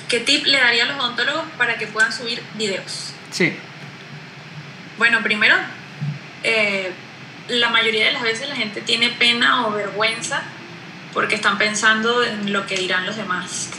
¿Qué 0.09 0.19
tip 0.19 0.45
le 0.45 0.59
daría 0.59 0.83
a 0.83 0.87
los 0.87 0.97
odontólogos 0.97 1.45
para 1.57 1.77
que 1.77 1.87
puedan 1.87 2.11
subir 2.11 2.43
videos? 2.55 3.13
Sí. 3.31 3.53
Bueno, 4.97 5.23
primero, 5.23 5.55
eh, 6.43 6.91
la 7.47 7.69
mayoría 7.69 8.05
de 8.05 8.11
las 8.11 8.23
veces 8.23 8.47
la 8.47 8.55
gente 8.55 8.81
tiene 8.81 9.09
pena 9.09 9.67
o 9.67 9.71
vergüenza 9.71 10.43
porque 11.13 11.35
están 11.35 11.57
pensando 11.57 12.23
en 12.23 12.51
lo 12.51 12.65
que 12.65 12.75
dirán 12.75 13.05
los 13.05 13.15
demás. 13.15 13.69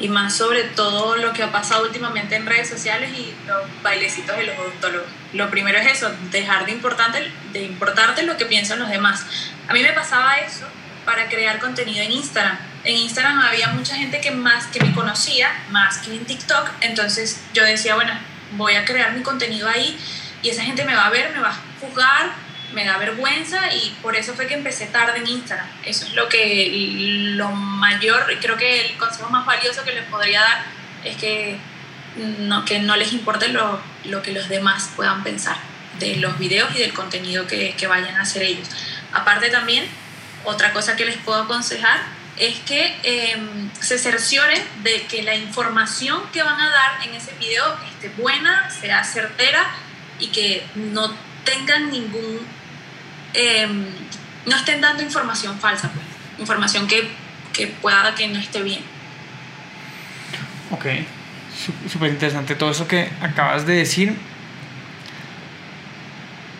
Y 0.00 0.08
más 0.08 0.36
sobre 0.36 0.64
todo 0.64 1.16
lo 1.16 1.32
que 1.32 1.42
ha 1.42 1.52
pasado 1.52 1.84
últimamente 1.84 2.34
en 2.34 2.46
redes 2.46 2.68
sociales 2.68 3.10
y 3.16 3.32
los 3.46 3.62
bailecitos 3.82 4.36
de 4.36 4.44
los 4.44 4.58
odontólogos. 4.58 5.08
Lo 5.32 5.50
primero 5.50 5.78
es 5.78 5.86
eso, 5.86 6.10
dejar 6.30 6.66
de, 6.66 6.72
importarte, 6.72 7.30
de 7.52 7.62
importarte 7.62 8.22
lo 8.22 8.36
que 8.36 8.46
piensan 8.46 8.78
los 8.78 8.88
demás. 8.88 9.24
A 9.68 9.72
mí 9.72 9.82
me 9.82 9.92
pasaba 9.92 10.36
eso 10.36 10.66
para 11.04 11.28
crear 11.28 11.58
contenido 11.58 12.02
en 12.02 12.12
Instagram. 12.12 12.58
En 12.84 12.96
Instagram 12.96 13.38
había 13.40 13.68
mucha 13.68 13.94
gente 13.96 14.20
que 14.20 14.30
más 14.30 14.66
que 14.66 14.80
me 14.80 14.92
conocía, 14.92 15.48
más 15.70 15.98
que 15.98 16.14
en 16.14 16.24
TikTok, 16.24 16.68
entonces 16.80 17.40
yo 17.54 17.64
decía, 17.64 17.94
bueno, 17.94 18.12
voy 18.52 18.74
a 18.74 18.84
crear 18.84 19.12
mi 19.12 19.22
contenido 19.22 19.68
ahí 19.68 19.98
y 20.42 20.50
esa 20.50 20.62
gente 20.62 20.84
me 20.84 20.94
va 20.94 21.06
a 21.06 21.10
ver, 21.10 21.32
me 21.32 21.40
va 21.40 21.50
a 21.50 21.56
juzgar, 21.80 22.32
me 22.72 22.84
da 22.84 22.98
vergüenza 22.98 23.72
y 23.74 23.90
por 24.02 24.16
eso 24.16 24.34
fue 24.34 24.46
que 24.46 24.54
empecé 24.54 24.86
tarde 24.86 25.18
en 25.18 25.28
Instagram. 25.28 25.66
Eso 25.84 26.06
es 26.06 26.14
lo 26.14 26.28
que 26.28 26.70
lo 27.36 27.50
mayor, 27.50 28.26
creo 28.40 28.56
que 28.56 28.86
el 28.86 28.96
consejo 28.96 29.30
más 29.30 29.46
valioso 29.46 29.84
que 29.84 29.92
les 29.92 30.04
podría 30.04 30.40
dar 30.40 30.64
es 31.04 31.16
que 31.16 31.58
no, 32.38 32.64
que 32.64 32.78
no 32.80 32.96
les 32.96 33.12
importe 33.12 33.48
lo, 33.48 33.80
lo 34.04 34.22
que 34.22 34.32
los 34.32 34.48
demás 34.48 34.90
puedan 34.96 35.22
pensar 35.22 35.56
de 35.98 36.16
los 36.16 36.38
videos 36.38 36.74
y 36.74 36.78
del 36.78 36.92
contenido 36.92 37.46
que, 37.46 37.74
que 37.76 37.86
vayan 37.86 38.16
a 38.16 38.22
hacer 38.22 38.42
ellos. 38.42 38.68
Aparte 39.12 39.50
también, 39.50 39.86
otra 40.44 40.72
cosa 40.72 40.96
que 40.96 41.04
les 41.04 41.16
puedo 41.18 41.42
aconsejar 41.42 42.00
es 42.38 42.58
que 42.60 42.96
em, 43.02 43.70
se 43.78 43.98
cercioren 43.98 44.62
de 44.82 45.02
que 45.06 45.22
la 45.22 45.34
información 45.34 46.22
que 46.32 46.42
van 46.42 46.58
a 46.58 46.70
dar 46.70 47.06
en 47.06 47.14
ese 47.14 47.32
video 47.34 47.76
esté 47.92 48.08
buena, 48.20 48.70
sea 48.70 49.04
certera 49.04 49.66
y 50.22 50.28
que 50.28 50.62
no 50.74 51.10
tengan 51.44 51.90
ningún, 51.90 52.38
em, 53.34 53.84
no 54.46 54.56
estén 54.56 54.80
dando 54.80 55.02
información 55.02 55.58
falsa, 55.58 55.90
pues, 55.92 56.06
información 56.38 56.86
que, 56.86 57.08
que 57.52 57.66
pueda 57.66 58.14
que 58.14 58.28
no 58.28 58.38
esté 58.38 58.62
bien. 58.62 58.80
Ok, 60.70 60.86
súper 61.90 62.10
interesante 62.10 62.54
todo 62.54 62.70
eso 62.70 62.86
que 62.86 63.10
acabas 63.20 63.66
de 63.66 63.74
decir. 63.74 64.16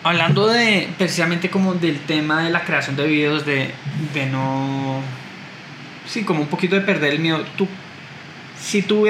Hablando 0.03 0.47
de 0.47 0.89
precisamente 0.97 1.49
como 1.49 1.75
del 1.75 1.99
tema 2.01 2.43
de 2.43 2.49
la 2.49 2.65
creación 2.65 2.97
de 2.97 3.07
videos, 3.07 3.45
de, 3.45 3.73
de 4.13 4.25
no 4.25 5.01
sí, 6.07 6.23
como 6.23 6.41
un 6.41 6.47
poquito 6.47 6.75
de 6.75 6.81
perder 6.81 7.13
el 7.13 7.19
miedo. 7.19 7.43
Tú, 7.57 7.67
si 8.63 8.81
tú 8.81 9.05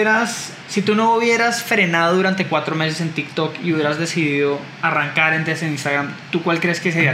si 0.67 0.81
tú 0.81 0.95
no 0.95 1.13
hubieras 1.13 1.61
frenado 1.61 2.15
durante 2.15 2.47
cuatro 2.47 2.75
meses 2.75 3.01
en 3.01 3.11
TikTok 3.11 3.55
y 3.63 3.73
hubieras 3.73 3.99
decidido 3.99 4.59
arrancar 4.81 5.33
en 5.33 5.47
Instagram, 5.47 6.11
¿tú 6.31 6.41
cuál 6.41 6.59
crees 6.59 6.79
que 6.79 6.91
sería 6.91 7.13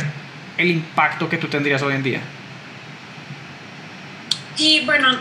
el 0.57 0.71
impacto 0.71 1.27
que 1.27 1.37
tú 1.37 1.47
tendrías 1.47 1.81
hoy 1.81 1.95
en 1.95 2.03
día? 2.03 2.21
Y 4.57 4.85
bueno, 4.85 5.17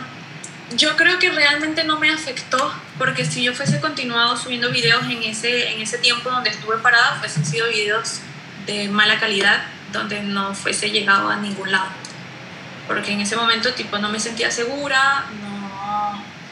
yo 0.77 0.95
creo 0.95 1.19
que 1.19 1.29
realmente 1.29 1.83
no 1.83 1.99
me 1.99 2.09
afectó, 2.09 2.73
porque 2.97 3.25
si 3.25 3.43
yo 3.43 3.53
fuese 3.53 3.81
continuado 3.81 4.37
subiendo 4.37 4.71
videos 4.71 5.03
en 5.03 5.21
ese, 5.23 5.73
en 5.73 5.81
ese 5.81 5.97
tiempo 5.97 6.29
donde 6.29 6.51
estuve 6.51 6.77
parada, 6.77 7.17
fuesen 7.19 7.45
sido 7.45 7.67
videos 7.67 8.21
de 8.65 8.87
mala 8.87 9.19
calidad, 9.19 9.63
donde 9.91 10.23
no 10.23 10.55
fuese 10.55 10.89
llegado 10.89 11.29
a 11.29 11.35
ningún 11.35 11.71
lado 11.71 11.89
porque 12.89 13.11
en 13.11 13.21
ese 13.21 13.35
momento 13.35 13.71
tipo 13.75 13.99
no 13.99 14.09
me 14.09 14.19
sentía 14.19 14.49
segura, 14.49 15.25
no, 15.43 15.48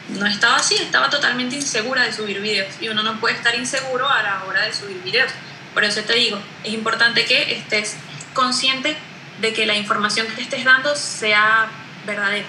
no 0.08 0.26
estaba 0.26 0.56
así, 0.56 0.74
estaba 0.76 1.10
totalmente 1.10 1.56
insegura 1.56 2.02
de 2.02 2.12
subir 2.12 2.40
videos 2.40 2.74
y 2.80 2.88
uno 2.88 3.02
no 3.02 3.20
puede 3.20 3.34
estar 3.34 3.54
inseguro 3.54 4.08
a 4.08 4.22
la 4.22 4.44
hora 4.44 4.62
de 4.62 4.72
subir 4.72 5.00
videos. 5.02 5.30
Por 5.74 5.84
eso 5.84 6.00
te 6.02 6.14
digo, 6.14 6.38
es 6.64 6.72
importante 6.72 7.24
que 7.24 7.52
estés 7.52 7.96
consciente 8.34 8.96
de 9.40 9.52
que 9.52 9.66
la 9.66 9.76
información 9.76 10.26
que 10.26 10.42
estés 10.42 10.64
dando 10.64 10.96
sea 10.96 11.68
verdadera. 12.06 12.46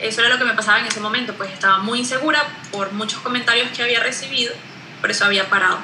Eso 0.00 0.22
era 0.22 0.30
lo 0.30 0.38
que 0.38 0.44
me 0.44 0.54
pasaba 0.54 0.80
en 0.80 0.86
ese 0.86 1.00
momento, 1.00 1.34
pues 1.34 1.52
estaba 1.52 1.78
muy 1.78 2.00
insegura 2.00 2.44
por 2.72 2.92
muchos 2.92 3.20
comentarios 3.20 3.68
que 3.70 3.82
había 3.82 4.00
recibido, 4.00 4.52
por 5.00 5.10
eso 5.10 5.24
había 5.24 5.48
parado. 5.48 5.78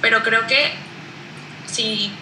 Pero 0.00 0.22
creo 0.22 0.46
que 0.46 0.74
sí, 1.66 2.12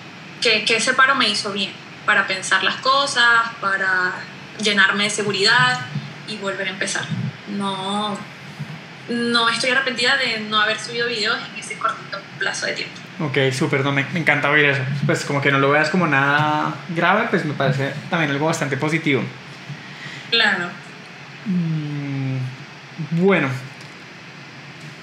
que 0.41 0.65
ese 0.69 0.95
paro 0.95 1.15
me 1.15 1.29
hizo 1.29 1.53
bien 1.53 1.73
para 2.07 2.27
pensar 2.27 2.63
las 2.63 2.77
cosas, 2.77 3.43
para 3.61 4.13
llenarme 4.59 5.05
de 5.05 5.11
seguridad 5.11 5.81
y 6.29 6.37
volver 6.37 6.69
a 6.69 6.71
empezar. 6.71 7.05
No, 7.49 8.17
no 9.09 9.49
estoy 9.49 9.71
arrepentida 9.71 10.17
de 10.17 10.41
no 10.41 10.61
haber 10.61 10.79
subido 10.79 11.09
videos 11.09 11.39
en 11.53 11.61
ese 11.61 11.77
cortito 11.77 12.19
plazo 12.39 12.67
de 12.67 12.73
tiempo. 12.73 12.95
Ok, 13.21 13.53
súper, 13.53 13.85
no, 13.85 13.93
me, 13.93 14.05
me, 14.13 14.21
encanta 14.21 14.51
oír 14.51 14.65
eso. 14.65 14.83
Pues 15.07 15.25
como 15.25 15.41
que 15.41 15.53
no 15.53 15.59
lo 15.59 15.71
veas 15.71 15.91
como 15.91 16.07
nada 16.07 16.75
grave, 16.91 17.27
pues 17.31 17.45
me 17.45 17.55
parece 17.55 17.93
también 18.11 18.31
algo 18.31 18.47
bastante 18.47 18.77
positivo. 18.77 19.23
Claro. 20.31 20.69
Mm, 21.47 22.39
bueno, 23.23 23.49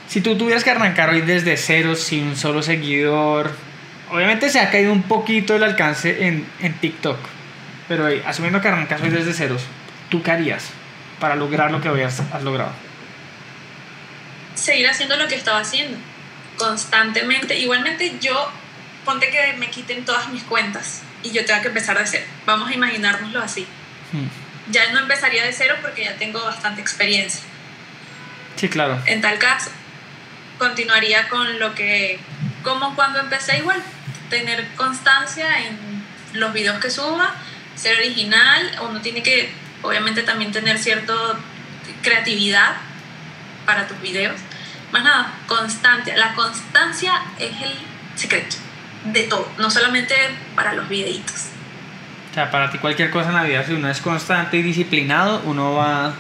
si 0.07 0.21
tú 0.21 0.37
tuvieras 0.37 0.63
que 0.63 0.71
arrancar 0.71 1.09
hoy 1.09 1.21
desde 1.21 1.55
cero, 1.55 1.95
sin 1.95 2.27
un 2.29 2.35
solo 2.35 2.61
seguidor, 2.63 3.51
obviamente 4.11 4.49
se 4.49 4.59
ha 4.59 4.69
caído 4.71 4.91
un 4.91 5.03
poquito 5.03 5.55
el 5.55 5.63
alcance 5.63 6.27
en, 6.27 6.45
en 6.59 6.73
TikTok 6.73 7.17
pero 7.91 8.07
asumiendo 8.25 8.61
que 8.61 8.69
arrancas 8.69 9.01
hoy 9.01 9.09
desde 9.09 9.33
ceros, 9.33 9.65
¿tú 10.07 10.23
qué 10.23 10.31
harías 10.31 10.69
para 11.21 11.35
lograr 11.35 11.71
lo 11.71 11.79
que 11.79 11.87
hoy 11.87 12.01
has, 12.01 12.19
logrado? 12.41 12.71
Seguir 14.55 14.89
haciendo 14.89 15.15
lo 15.15 15.27
que 15.27 15.35
estaba 15.35 15.59
haciendo, 15.59 15.97
constantemente. 16.57 17.57
Igualmente 17.57 18.17
yo, 18.19 18.51
ponte 19.05 19.29
que 19.29 19.53
me 19.53 19.69
quiten 19.69 20.03
todas 20.03 20.27
mis 20.29 20.43
cuentas 20.43 21.03
y 21.23 21.31
yo 21.31 21.45
tenga 21.45 21.61
que 21.61 21.69
empezar 21.69 21.97
de 21.97 22.07
cero. 22.07 22.25
Vamos 22.45 22.69
a 22.69 22.73
imaginárnoslo 22.73 23.39
así. 23.39 23.67
Hmm. 24.11 24.27
Ya 24.71 24.91
no 24.91 24.99
empezaría 24.99 25.45
de 25.45 25.53
cero 25.53 25.75
porque 25.81 26.05
ya 26.05 26.15
tengo 26.15 26.43
bastante 26.43 26.81
experiencia. 26.81 27.41
Sí, 28.55 28.67
claro. 28.67 28.99
En 29.05 29.21
tal 29.21 29.37
caso, 29.37 29.69
continuaría 30.57 31.29
con 31.29 31.59
lo 31.59 31.75
que, 31.75 32.19
como 32.63 32.95
cuando 32.95 33.19
empecé 33.19 33.59
igual, 33.59 33.81
tener 34.29 34.67
constancia 34.75 35.67
en 35.67 36.03
los 36.33 36.51
videos 36.51 36.79
que 36.79 36.89
suba 36.89 37.35
ser 37.75 37.97
original, 37.97 38.79
uno 38.89 39.01
tiene 39.01 39.23
que 39.23 39.51
obviamente 39.81 40.23
también 40.23 40.51
tener 40.51 40.77
cierta 40.77 41.13
creatividad 42.01 42.75
para 43.65 43.87
tus 43.87 43.99
videos. 44.01 44.39
Más 44.91 45.03
nada, 45.03 45.33
constancia. 45.47 46.17
La 46.17 46.33
constancia 46.33 47.13
es 47.39 47.51
el 47.61 47.73
secreto 48.15 48.57
de 49.05 49.23
todo, 49.23 49.49
no 49.57 49.71
solamente 49.71 50.15
para 50.55 50.73
los 50.73 50.87
videitos. 50.89 51.47
O 52.31 52.33
sea, 52.33 52.49
para 52.51 52.71
ti 52.71 52.77
cualquier 52.77 53.09
cosa 53.11 53.29
en 53.29 53.35
la 53.35 53.43
vida, 53.43 53.63
si 53.65 53.73
uno 53.73 53.89
es 53.89 53.99
constante 53.99 54.57
y 54.57 54.61
disciplinado, 54.61 55.41
uno 55.45 55.73
va... 55.73 56.13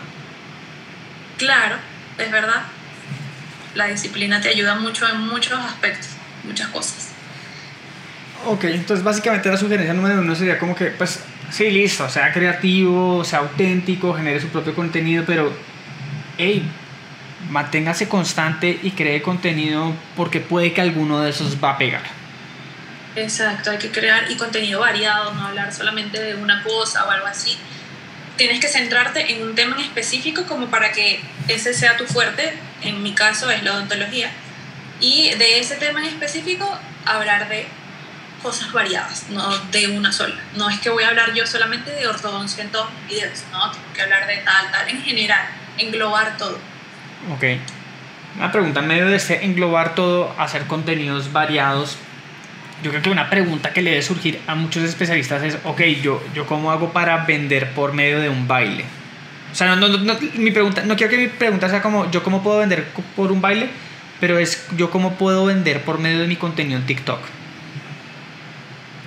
Claro, 1.37 1.77
es 2.17 2.31
verdad. 2.31 2.63
La 3.75 3.87
disciplina 3.87 4.41
te 4.41 4.49
ayuda 4.49 4.75
mucho 4.75 5.07
en 5.07 5.21
muchos 5.21 5.57
aspectos, 5.59 6.09
muchas 6.43 6.67
cosas. 6.69 7.09
Ok, 8.45 8.65
entonces 8.65 9.03
básicamente 9.03 9.49
la 9.49 9.57
sugerencia 9.57 9.93
número 9.93 10.19
uno 10.19 10.35
sería 10.35 10.59
como 10.59 10.75
que, 10.75 10.87
pues, 10.87 11.21
Sí, 11.51 11.69
listo, 11.69 12.09
sea 12.09 12.31
creativo, 12.31 13.23
sea 13.25 13.39
auténtico, 13.39 14.13
genere 14.13 14.39
su 14.39 14.47
propio 14.47 14.73
contenido, 14.73 15.25
pero, 15.27 15.51
hey, 16.37 16.63
manténgase 17.49 18.07
constante 18.07 18.79
y 18.81 18.91
cree 18.91 19.21
contenido 19.21 19.93
porque 20.15 20.39
puede 20.39 20.71
que 20.73 20.79
alguno 20.79 21.19
de 21.19 21.29
esos 21.29 21.61
va 21.61 21.71
a 21.71 21.77
pegar. 21.77 22.03
Exacto, 23.17 23.71
hay 23.71 23.77
que 23.77 23.91
crear 23.91 24.31
y 24.31 24.37
contenido 24.37 24.79
variado, 24.79 25.33
no 25.33 25.47
hablar 25.47 25.73
solamente 25.73 26.21
de 26.21 26.35
una 26.35 26.63
cosa 26.63 27.03
o 27.05 27.11
algo 27.11 27.27
así. 27.27 27.57
Tienes 28.37 28.61
que 28.61 28.69
centrarte 28.69 29.33
en 29.33 29.43
un 29.43 29.53
tema 29.53 29.75
en 29.75 29.81
específico 29.81 30.45
como 30.47 30.67
para 30.67 30.93
que 30.93 31.19
ese 31.49 31.73
sea 31.73 31.97
tu 31.97 32.05
fuerte, 32.05 32.53
en 32.81 33.03
mi 33.03 33.13
caso 33.13 33.51
es 33.51 33.61
la 33.63 33.73
odontología, 33.73 34.31
y 35.01 35.31
de 35.31 35.59
ese 35.59 35.75
tema 35.75 35.99
en 35.99 36.07
específico 36.07 36.79
hablar 37.05 37.49
de 37.49 37.67
cosas 38.41 38.71
variadas, 38.71 39.27
no 39.29 39.57
de 39.71 39.87
una 39.87 40.11
sola. 40.11 40.35
No 40.55 40.69
es 40.69 40.79
que 40.79 40.89
voy 40.89 41.03
a 41.03 41.09
hablar 41.09 41.33
yo 41.33 41.45
solamente 41.45 41.91
de 41.91 42.07
ortodoncia 42.07 42.63
en 42.63 42.71
todos 42.71 42.87
mis 42.93 43.15
videos, 43.15 43.43
no, 43.51 43.71
tengo 43.71 43.85
que 43.93 44.01
hablar 44.01 44.27
de 44.27 44.37
tal, 44.37 44.71
tal, 44.71 44.89
en 44.89 45.01
general, 45.01 45.47
englobar 45.77 46.37
todo. 46.37 46.57
Ok. 47.33 47.43
Una 48.37 48.51
pregunta 48.51 48.79
en 48.79 48.87
medio 48.87 49.07
de 49.07 49.17
ese 49.17 49.43
englobar 49.45 49.95
todo, 49.95 50.33
hacer 50.37 50.65
contenidos 50.65 51.31
variados. 51.31 51.97
Yo 52.81 52.89
creo 52.89 53.03
que 53.03 53.09
una 53.09 53.29
pregunta 53.29 53.73
que 53.73 53.81
le 53.81 53.91
debe 53.91 54.01
surgir 54.01 54.39
a 54.47 54.55
muchos 54.55 54.83
especialistas 54.83 55.43
es, 55.43 55.57
ok, 55.63 55.81
yo, 56.01 56.23
yo 56.33 56.47
cómo 56.47 56.71
hago 56.71 56.93
para 56.93 57.25
vender 57.25 57.73
por 57.73 57.93
medio 57.93 58.19
de 58.19 58.29
un 58.29 58.47
baile. 58.47 58.85
O 59.51 59.55
sea, 59.55 59.75
no, 59.75 59.87
no, 59.87 60.17
mi 60.35 60.51
pregunta, 60.51 60.81
no 60.83 60.95
quiero 60.95 61.11
que 61.11 61.17
mi 61.17 61.27
pregunta 61.27 61.69
sea 61.69 61.81
como, 61.81 62.09
yo 62.09 62.23
cómo 62.23 62.41
puedo 62.41 62.59
vender 62.59 62.87
por 63.15 63.31
un 63.31 63.41
baile, 63.41 63.69
pero 64.19 64.39
es 64.39 64.65
yo 64.77 64.89
cómo 64.89 65.15
puedo 65.15 65.45
vender 65.45 65.81
por 65.81 65.99
medio 65.99 66.19
de 66.19 66.27
mi 66.27 66.37
contenido 66.37 66.79
en 66.79 66.85
TikTok 66.85 67.19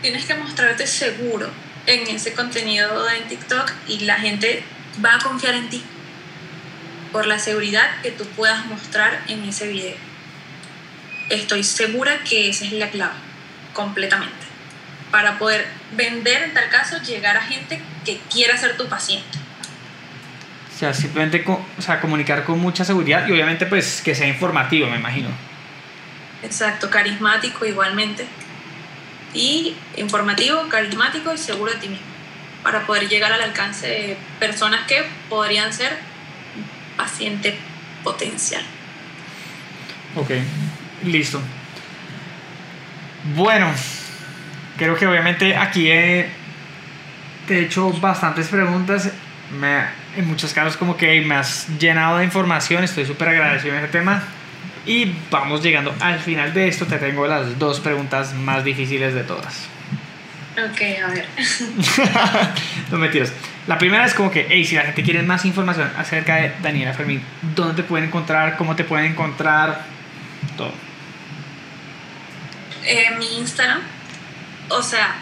tienes 0.05 0.27
que 0.27 0.35
mostrarte 0.35 0.87
seguro 0.87 1.49
en 1.87 2.07
ese 2.15 2.35
contenido 2.35 3.09
en 3.09 3.27
TikTok 3.27 3.73
y 3.89 4.01
la 4.01 4.17
gente 4.17 4.63
va 5.03 5.15
a 5.15 5.19
confiar 5.19 5.55
en 5.55 5.71
ti 5.71 5.83
por 7.11 7.27
la 7.27 7.39
seguridad 7.39 8.03
que 8.03 8.11
tú 8.11 8.27
puedas 8.37 8.67
mostrar 8.67 9.23
en 9.29 9.43
ese 9.45 9.67
video. 9.67 9.97
Estoy 11.31 11.65
segura 11.65 12.23
que 12.23 12.51
esa 12.51 12.67
es 12.67 12.73
la 12.73 12.91
clave, 12.91 13.15
completamente. 13.73 14.45
para 15.11 15.39
poder 15.39 15.67
vender, 15.97 16.43
en 16.43 16.55
tal 16.55 16.69
caso, 16.69 17.01
llegar 17.01 17.39
a 17.39 17.43
gente 17.43 17.81
que 18.05 18.19
quiera 18.31 18.59
ser 18.59 18.77
tu 18.77 18.87
paciente. 18.89 19.39
O 20.75 20.79
sea, 20.79 20.93
simplemente 20.93 21.43
o 21.47 21.81
sea, 21.81 22.01
comunicar 22.01 22.45
con 22.45 22.59
mucha 22.59 22.85
seguridad 22.85 23.27
y 23.27 23.33
obviamente 23.33 23.65
pues 23.65 24.03
que 24.03 24.15
sea 24.15 24.27
informativo, 24.27 24.87
me 24.91 24.97
imagino. 24.97 25.31
Exacto, 26.43 26.91
carismático 26.91 27.65
igualmente. 27.65 28.27
Y 29.35 29.75
informativo, 29.97 30.69
carismático 30.69 31.35
y 31.35 31.39
seguro 31.39 31.73
de 31.73 31.79
ti 31.79 31.89
mismo. 31.89 32.07
Para 32.63 32.87
poder 32.87 33.09
llegar 33.09 33.33
al 33.33 33.43
alcance 33.43 33.87
de 33.87 34.17
personas 34.39 34.87
que 34.87 35.05
podrían 35.29 35.73
ser 35.73 35.99
paciente 36.97 37.59
potencial. 38.03 38.63
Ok, 40.17 40.31
listo. 41.05 41.41
Bueno, 43.35 43.73
creo 44.77 44.97
que 44.97 45.07
obviamente 45.07 45.57
aquí 45.57 45.91
he, 45.91 46.29
te 47.49 47.59
he 47.59 47.63
hecho 47.65 47.91
bastantes 47.93 48.49
preguntas. 48.49 49.11
Me, 49.51 49.85
en 50.17 50.27
muchos 50.27 50.53
casos 50.53 50.77
como 50.77 50.97
que 50.97 51.21
me 51.23 51.35
has 51.35 51.69
llenado 51.79 52.19
de 52.19 52.25
información. 52.25 52.85
Estoy 52.85 53.07
súper 53.07 53.29
agradecido 53.29 53.75
en 53.75 53.83
ese 53.83 53.93
tema. 53.93 54.23
Y 54.87 55.15
vamos 55.31 55.63
llegando 55.63 55.95
al 56.01 56.19
final 56.21 56.53
de 56.53 56.69
esto. 56.69 56.87
Te 56.87 56.99
tengo 56.99 57.27
las 57.27 57.59
dos 57.59 57.81
preguntas 57.81 58.35
más 58.35 58.65
difíciles 58.65 59.15
de 59.15 59.25
todas. 59.25 59.67
Ok, 60.53 60.81
a 61.03 61.09
ver. 61.09 61.27
no 62.91 62.99
mentiras. 62.99 63.33
La 63.67 63.79
primera 63.79 64.05
es 64.05 64.15
como 64.15 64.31
que, 64.31 64.47
hey, 64.49 64.65
si 64.65 64.75
la 64.75 64.83
gente 64.83 65.03
quiere 65.03 65.23
más 65.23 65.45
información 65.47 65.91
acerca 65.97 66.37
de 66.37 66.53
Daniela 66.63 66.93
Fermín, 66.93 67.23
¿dónde 67.57 67.83
te 67.83 67.83
pueden 67.83 68.09
encontrar? 68.09 68.57
¿Cómo 68.57 68.77
te 68.77 68.85
pueden 68.85 69.13
encontrar? 69.13 69.85
Todo. 70.57 70.73
Eh, 72.85 73.07
mi 73.19 73.39
Instagram. 73.39 73.81
O 74.69 74.83
sea, 74.83 75.17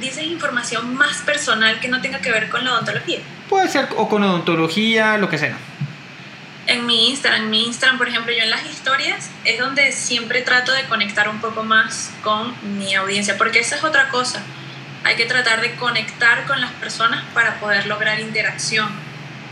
dice 0.00 0.24
información 0.24 0.94
más 0.96 1.18
personal 1.18 1.78
que 1.78 1.88
no 1.88 2.00
tenga 2.00 2.18
que 2.18 2.30
ver 2.32 2.50
con 2.50 2.64
la 2.64 2.72
odontología. 2.72 3.20
Puede 3.48 3.68
ser 3.68 3.88
o 3.96 4.08
con 4.08 4.22
odontología, 4.24 5.16
lo 5.16 5.28
que 5.28 5.38
sea 5.38 5.56
en 6.66 6.86
mi 6.86 7.10
Instagram, 7.10 7.42
en 7.42 7.50
mi 7.50 7.66
Instagram, 7.66 7.98
por 7.98 8.08
ejemplo, 8.08 8.32
yo 8.32 8.42
en 8.42 8.50
las 8.50 8.64
historias 8.64 9.28
es 9.44 9.58
donde 9.58 9.92
siempre 9.92 10.42
trato 10.42 10.72
de 10.72 10.84
conectar 10.84 11.28
un 11.28 11.40
poco 11.40 11.62
más 11.62 12.10
con 12.22 12.54
mi 12.78 12.94
audiencia, 12.94 13.36
porque 13.36 13.60
esa 13.60 13.76
es 13.76 13.84
otra 13.84 14.08
cosa. 14.08 14.42
Hay 15.04 15.16
que 15.16 15.26
tratar 15.26 15.60
de 15.60 15.74
conectar 15.74 16.46
con 16.46 16.60
las 16.60 16.72
personas 16.72 17.22
para 17.34 17.60
poder 17.60 17.86
lograr 17.86 18.18
interacción. 18.20 18.88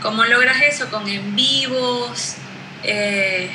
¿Cómo 0.01 0.25
logras 0.25 0.61
eso? 0.63 0.89
Con 0.89 1.07
en 1.07 1.35
vivos, 1.35 2.35
eh, 2.83 3.51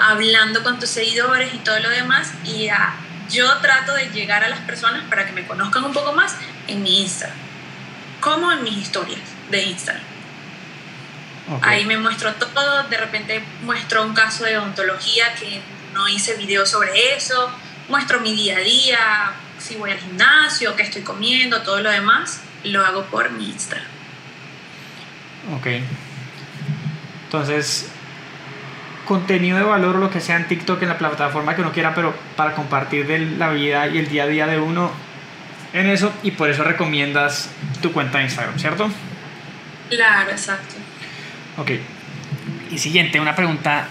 hablando 0.00 0.62
con 0.62 0.80
tus 0.80 0.88
seguidores 0.88 1.52
y 1.52 1.58
todo 1.58 1.78
lo 1.80 1.90
demás. 1.90 2.32
Y 2.44 2.68
yo 3.30 3.58
trato 3.58 3.92
de 3.92 4.08
llegar 4.08 4.42
a 4.44 4.48
las 4.48 4.60
personas 4.60 5.04
para 5.10 5.26
que 5.26 5.32
me 5.32 5.46
conozcan 5.46 5.84
un 5.84 5.92
poco 5.92 6.14
más 6.14 6.34
en 6.68 6.82
mi 6.82 7.02
Instagram, 7.02 7.36
como 8.20 8.50
en 8.50 8.64
mis 8.64 8.78
historias 8.78 9.20
de 9.50 9.62
Instagram. 9.64 10.15
Ahí 11.62 11.84
me 11.84 11.96
muestro 11.96 12.32
todo, 12.34 12.82
de 12.84 12.96
repente 12.96 13.42
muestro 13.62 14.04
un 14.04 14.14
caso 14.14 14.44
de 14.44 14.58
odontología 14.58 15.34
que 15.34 15.60
no 15.94 16.08
hice 16.08 16.34
video 16.34 16.66
sobre 16.66 17.14
eso, 17.14 17.50
muestro 17.88 18.20
mi 18.20 18.34
día 18.34 18.56
a 18.56 18.60
día, 18.60 19.32
si 19.58 19.76
voy 19.76 19.92
al 19.92 19.98
gimnasio, 19.98 20.74
qué 20.74 20.82
estoy 20.82 21.02
comiendo, 21.02 21.62
todo 21.62 21.80
lo 21.80 21.90
demás, 21.90 22.42
lo 22.64 22.84
hago 22.84 23.04
por 23.04 23.30
mi 23.30 23.46
Instagram. 23.46 23.86
Ok. 25.56 25.66
Entonces, 27.24 27.88
contenido 29.04 29.56
de 29.56 29.64
valor, 29.64 29.96
lo 29.96 30.10
que 30.10 30.20
sea 30.20 30.36
en 30.36 30.48
TikTok, 30.48 30.82
en 30.82 30.88
la 30.88 30.98
plataforma 30.98 31.54
que 31.54 31.62
uno 31.62 31.72
quiera, 31.72 31.94
pero 31.94 32.14
para 32.36 32.54
compartir 32.54 33.06
de 33.06 33.20
la 33.20 33.50
vida 33.50 33.86
y 33.86 33.98
el 33.98 34.08
día 34.08 34.24
a 34.24 34.26
día 34.26 34.46
de 34.46 34.58
uno 34.58 34.90
en 35.72 35.88
eso, 35.88 36.12
y 36.22 36.32
por 36.32 36.50
eso 36.50 36.64
recomiendas 36.64 37.50
tu 37.82 37.92
cuenta 37.92 38.18
de 38.18 38.24
Instagram, 38.24 38.58
¿cierto? 38.58 38.90
Claro, 39.90 40.30
exacto. 40.30 40.74
Ok. 41.58 41.70
Y 42.70 42.78
siguiente, 42.78 43.20
una 43.20 43.34
pregunta 43.34 43.86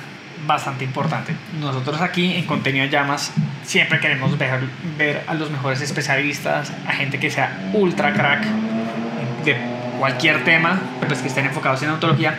bastante 0.45 0.83
importante. 0.83 1.33
Nosotros 1.59 2.01
aquí 2.01 2.33
en 2.35 2.45
Contenido 2.45 2.85
Llamas 2.85 3.31
siempre 3.63 3.99
queremos 3.99 4.37
ver, 4.37 4.59
ver 4.97 5.23
a 5.27 5.33
los 5.33 5.49
mejores 5.49 5.81
especialistas, 5.81 6.71
a 6.87 6.91
gente 6.91 7.19
que 7.19 7.31
sea 7.31 7.69
ultra 7.73 8.13
crack 8.13 8.45
de 9.43 9.57
cualquier 9.99 10.43
tema, 10.43 10.79
pues 11.07 11.19
que 11.21 11.27
estén 11.27 11.45
enfocados 11.45 11.81
en 11.83 11.89
ontología. 11.89 12.37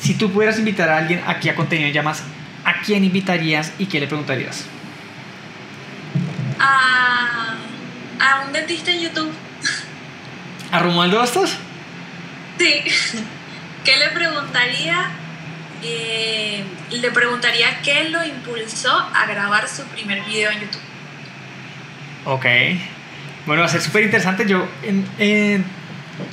Si 0.00 0.14
tú 0.14 0.30
pudieras 0.30 0.58
invitar 0.58 0.88
a 0.88 0.98
alguien 0.98 1.22
aquí 1.26 1.48
a 1.48 1.54
Contenido 1.54 1.90
Llamas, 1.90 2.22
¿a 2.64 2.80
quién 2.84 3.04
invitarías 3.04 3.72
y 3.78 3.86
qué 3.86 4.00
le 4.00 4.06
preguntarías? 4.06 4.66
A, 6.58 7.54
a 8.20 8.46
un 8.46 8.52
dentista 8.52 8.90
en 8.90 9.00
YouTube. 9.00 9.32
¿A 10.72 10.78
Romualdo 10.80 11.18
Bastos? 11.18 11.56
Sí. 12.58 12.82
¿Qué 13.84 13.96
le 13.98 14.08
preguntaría? 14.08 15.10
Eh, 15.82 16.64
le 16.90 17.10
preguntaría 17.10 17.80
qué 17.82 18.08
lo 18.08 18.24
impulsó 18.24 18.90
a 18.90 19.26
grabar 19.26 19.68
su 19.68 19.82
primer 19.84 20.22
video 20.24 20.50
en 20.50 20.60
YouTube. 20.60 20.80
Ok. 22.24 22.46
Bueno, 23.46 23.60
va 23.60 23.66
a 23.66 23.70
ser 23.70 23.82
súper 23.82 24.04
interesante. 24.04 24.46
Yo 24.46 24.66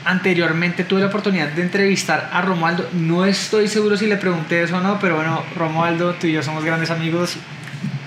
anteriormente 0.05 0.85
tuve 0.85 1.01
la 1.01 1.07
oportunidad 1.07 1.49
de 1.49 1.61
entrevistar 1.61 2.29
a 2.31 2.41
Romualdo. 2.41 2.89
No 2.93 3.25
estoy 3.25 3.67
seguro 3.67 3.97
si 3.97 4.07
le 4.07 4.15
pregunté 4.15 4.63
eso 4.63 4.77
o 4.77 4.81
no, 4.81 4.99
pero 4.99 5.17
bueno, 5.17 5.43
Romualdo, 5.55 6.13
tú 6.13 6.27
y 6.27 6.31
yo 6.31 6.43
somos 6.43 6.63
grandes 6.63 6.89
amigos. 6.89 7.35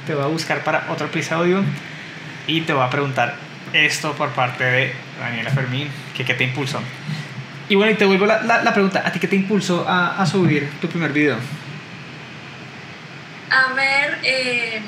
Te 0.06 0.14
voy 0.14 0.24
a 0.24 0.28
buscar 0.28 0.64
para 0.64 0.86
otro 0.90 1.06
episodio 1.06 1.62
y 2.46 2.62
te 2.62 2.72
voy 2.72 2.84
a 2.84 2.90
preguntar 2.90 3.36
esto 3.74 4.12
por 4.12 4.30
parte 4.30 4.64
de 4.64 4.92
Daniela 5.20 5.50
Fermín, 5.50 5.88
que 6.16 6.24
qué 6.24 6.34
te 6.34 6.44
impulsó. 6.44 6.80
Y 7.68 7.76
bueno, 7.76 7.92
y 7.92 7.94
te 7.94 8.04
vuelvo 8.04 8.26
la, 8.26 8.42
la, 8.42 8.74
pregunta, 8.74 9.02
¿a 9.06 9.12
ti 9.12 9.18
qué 9.18 9.26
te 9.26 9.36
impulsó 9.36 9.88
a, 9.88 10.20
a, 10.20 10.26
subir 10.26 10.70
tu 10.80 10.88
primer 10.88 11.12
video? 11.12 11.36
A 13.50 13.72
ver, 13.72 14.18
eh... 14.22 14.82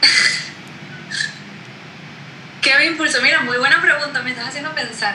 ¿qué 2.62 2.74
me 2.78 2.86
impulsó? 2.86 3.22
Mira, 3.22 3.42
muy 3.42 3.58
buena 3.58 3.80
pregunta, 3.80 4.22
me 4.22 4.30
estás 4.30 4.48
haciendo 4.48 4.74
pensar. 4.74 5.14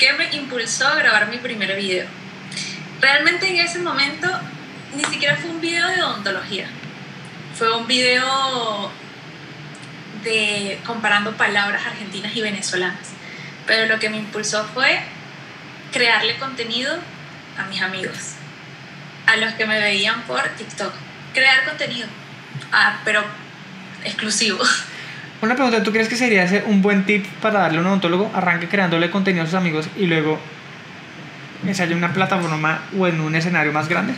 ¿Qué 0.00 0.12
me 0.14 0.34
impulsó 0.34 0.88
a 0.88 0.96
grabar 0.96 1.28
mi 1.28 1.36
primer 1.36 1.76
video? 1.76 2.06
Realmente 3.00 3.48
en 3.48 3.64
ese 3.64 3.78
momento 3.78 4.28
ni 4.96 5.04
siquiera 5.04 5.36
fue 5.36 5.50
un 5.50 5.60
video 5.60 5.86
de 5.88 6.02
odontología. 6.02 6.66
Fue 7.56 7.72
un 7.76 7.86
video 7.86 8.90
de 10.24 10.80
comparando 10.84 11.36
palabras 11.36 11.86
argentinas 11.86 12.34
y 12.34 12.40
venezolanas 12.40 13.14
pero 13.66 13.86
lo 13.86 13.98
que 13.98 14.10
me 14.10 14.18
impulsó 14.18 14.64
fue 14.74 15.00
crearle 15.92 16.36
contenido 16.38 16.96
a 17.58 17.64
mis 17.66 17.80
amigos, 17.82 18.34
a 19.26 19.36
los 19.36 19.52
que 19.54 19.66
me 19.66 19.78
veían 19.80 20.22
por 20.22 20.42
TikTok. 20.42 20.92
Crear 21.32 21.64
contenido, 21.64 22.06
ah, 22.72 23.00
pero 23.04 23.22
exclusivo. 24.04 24.58
Una 25.42 25.54
pregunta, 25.56 25.82
¿tú 25.82 25.92
crees 25.92 26.08
que 26.08 26.16
sería 26.16 26.46
un 26.66 26.80
buen 26.80 27.04
tip 27.04 27.26
para 27.42 27.60
darle 27.60 27.78
a 27.78 27.80
un 27.80 27.86
odontólogo? 27.86 28.30
Arranque 28.34 28.68
creándole 28.68 29.10
contenido 29.10 29.44
a 29.44 29.46
sus 29.46 29.56
amigos 29.56 29.88
y 29.96 30.06
luego 30.06 30.38
ensaye 31.66 31.94
una 31.94 32.12
plataforma 32.12 32.82
o 32.96 33.06
en 33.06 33.20
un 33.20 33.34
escenario 33.34 33.72
más 33.72 33.88
grande. 33.88 34.14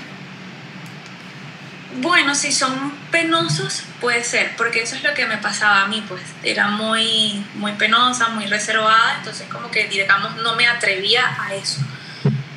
Bueno, 1.99 2.35
si 2.35 2.53
son 2.53 2.91
penosos, 3.11 3.83
puede 4.03 4.23
ser, 4.23 4.55
porque 4.57 4.83
eso 4.83 4.97
es 4.97 5.03
lo 5.03 5.15
que 5.15 5.25
me 5.27 5.39
pasaba 5.39 5.83
a 5.83 5.87
mí, 5.87 6.05
pues 6.07 6.21
era 6.43 6.69
muy, 6.69 7.43
muy 7.55 7.73
penosa, 7.73 8.29
muy 8.29 8.47
reservada, 8.47 9.17
entonces 9.17 9.47
como 9.51 9.71
que 9.71 9.89
digamos 9.89 10.37
no 10.37 10.57
me 10.57 10.67
atrevía 10.67 11.25
a 11.41 11.55
eso. 11.55 11.81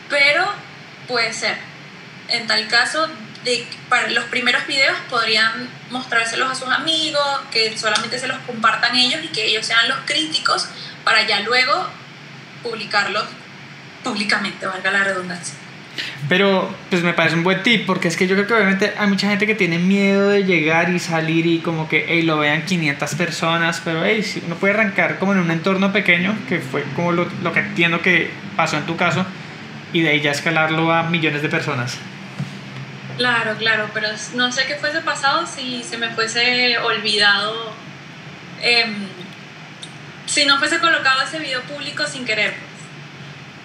Pero 0.10 0.46
puede 1.08 1.32
ser. 1.32 1.58
En 2.28 2.48
tal 2.48 2.68
caso, 2.68 3.08
de, 3.46 3.66
para 3.88 4.10
los 4.10 4.26
primeros 4.26 4.68
videos 4.68 4.98
podrían 5.10 5.70
mostrárselos 5.90 6.52
a 6.52 6.56
sus 6.56 6.70
amigos, 6.70 7.42
que 7.50 7.78
solamente 7.78 8.20
se 8.20 8.28
los 8.28 8.40
compartan 8.40 8.96
ellos 8.96 9.22
y 9.24 9.30
que 9.30 9.46
ellos 9.46 9.66
sean 9.66 9.88
los 9.88 10.00
críticos 10.06 10.68
para 11.06 11.26
ya 11.26 11.40
luego 11.42 11.90
publicarlos 12.62 13.24
públicamente, 14.04 14.66
valga 14.66 14.92
la 14.92 15.04
redundancia. 15.06 15.56
Pero 16.28 16.70
pues 16.90 17.04
me 17.04 17.14
parece 17.14 17.36
un 17.36 17.44
buen 17.44 17.64
tip 17.64 17.86
porque 17.86 18.08
es 18.08 18.18
que 18.18 18.28
yo 18.28 18.36
creo 18.36 18.48
que 18.48 18.54
obviamente 18.54 18.94
hay 18.98 19.08
mucha 19.08 19.30
gente 19.30 19.48
que 19.48 19.56
tiene 19.56 19.80
miedo 19.80 20.30
de 20.30 20.44
llegar 20.44 20.90
y 20.90 21.00
salir 21.00 21.46
y 21.46 21.60
como 21.60 21.88
que 21.88 22.06
hey, 22.08 22.22
lo 22.24 22.38
vean 22.38 22.66
500 22.66 23.16
personas, 23.16 23.82
pero 23.84 24.04
hey, 24.06 24.24
si 24.24 24.42
uno 24.46 24.56
puede 24.56 24.74
arrancar 24.74 25.20
como 25.20 25.34
en 25.34 25.40
un 25.40 25.52
entorno 25.52 25.92
pequeño, 25.92 26.38
que 26.48 26.60
fue 26.60 26.84
como 26.96 27.12
lo, 27.12 27.28
lo 27.44 27.54
que 27.54 27.60
entiendo 27.60 28.02
que 28.02 28.30
pasó 28.56 28.78
en 28.78 28.86
tu 28.86 28.96
caso, 28.96 29.26
y 29.94 30.02
de 30.02 30.10
ahí 30.10 30.22
ya 30.22 30.32
escalarlo 30.32 30.92
a 30.94 31.04
millones 31.04 31.42
de 31.42 31.50
personas. 31.50 31.98
Claro, 33.18 33.56
claro, 33.58 33.90
pero 33.94 34.08
no 34.36 34.52
sé 34.52 34.66
qué 34.66 34.76
fuese 34.76 35.02
pasado 35.02 35.46
si 35.46 35.84
se 35.84 35.98
me 35.98 36.10
fuese 36.10 36.78
olvidado, 36.78 37.74
em, 38.62 38.96
si 40.26 40.46
no 40.46 40.58
fuese 40.58 40.80
colocado 40.80 41.24
ese 41.24 41.40
video 41.40 41.62
público 41.64 42.06
sin 42.08 42.24
querer. 42.24 42.54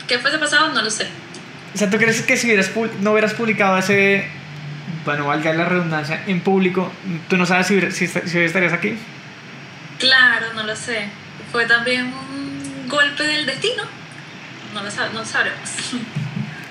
¿Qué 0.09 0.18
fuese 0.18 0.39
pasado? 0.39 0.70
No 0.70 0.82
lo 0.82 0.91
sé. 0.91 1.09
O 1.75 1.79
sea, 1.79 1.91
¿tú 1.91 1.99
crees 1.99 2.22
que 2.22 2.37
si 2.37 2.47
hubieras, 2.47 2.70
no 3.01 3.11
hubieras 3.11 3.35
publicado 3.35 3.77
ese, 3.77 4.25
bueno, 5.05 5.27
valga 5.27 5.53
la 5.53 5.64
redundancia, 5.64 6.22
en 6.29 6.41
público, 6.41 6.93
tú 7.29 7.37
no 7.37 7.47
sabes 7.47 7.66
si, 7.66 7.81
si, 8.07 8.39
estarías 8.39 8.72
aquí? 8.72 8.97
Claro, 9.99 10.53
no 10.55 10.62
lo 10.62 10.77
sé. 10.77 11.09
Fue 11.51 11.66
también 11.66 12.12
un 12.14 12.89
golpe 12.89 13.25
del 13.25 13.45
destino. 13.47 13.83
No 14.72 14.85
lo, 14.85 14.91
sab 14.91 15.12
no 15.12 15.25
sabremos. 15.25 15.68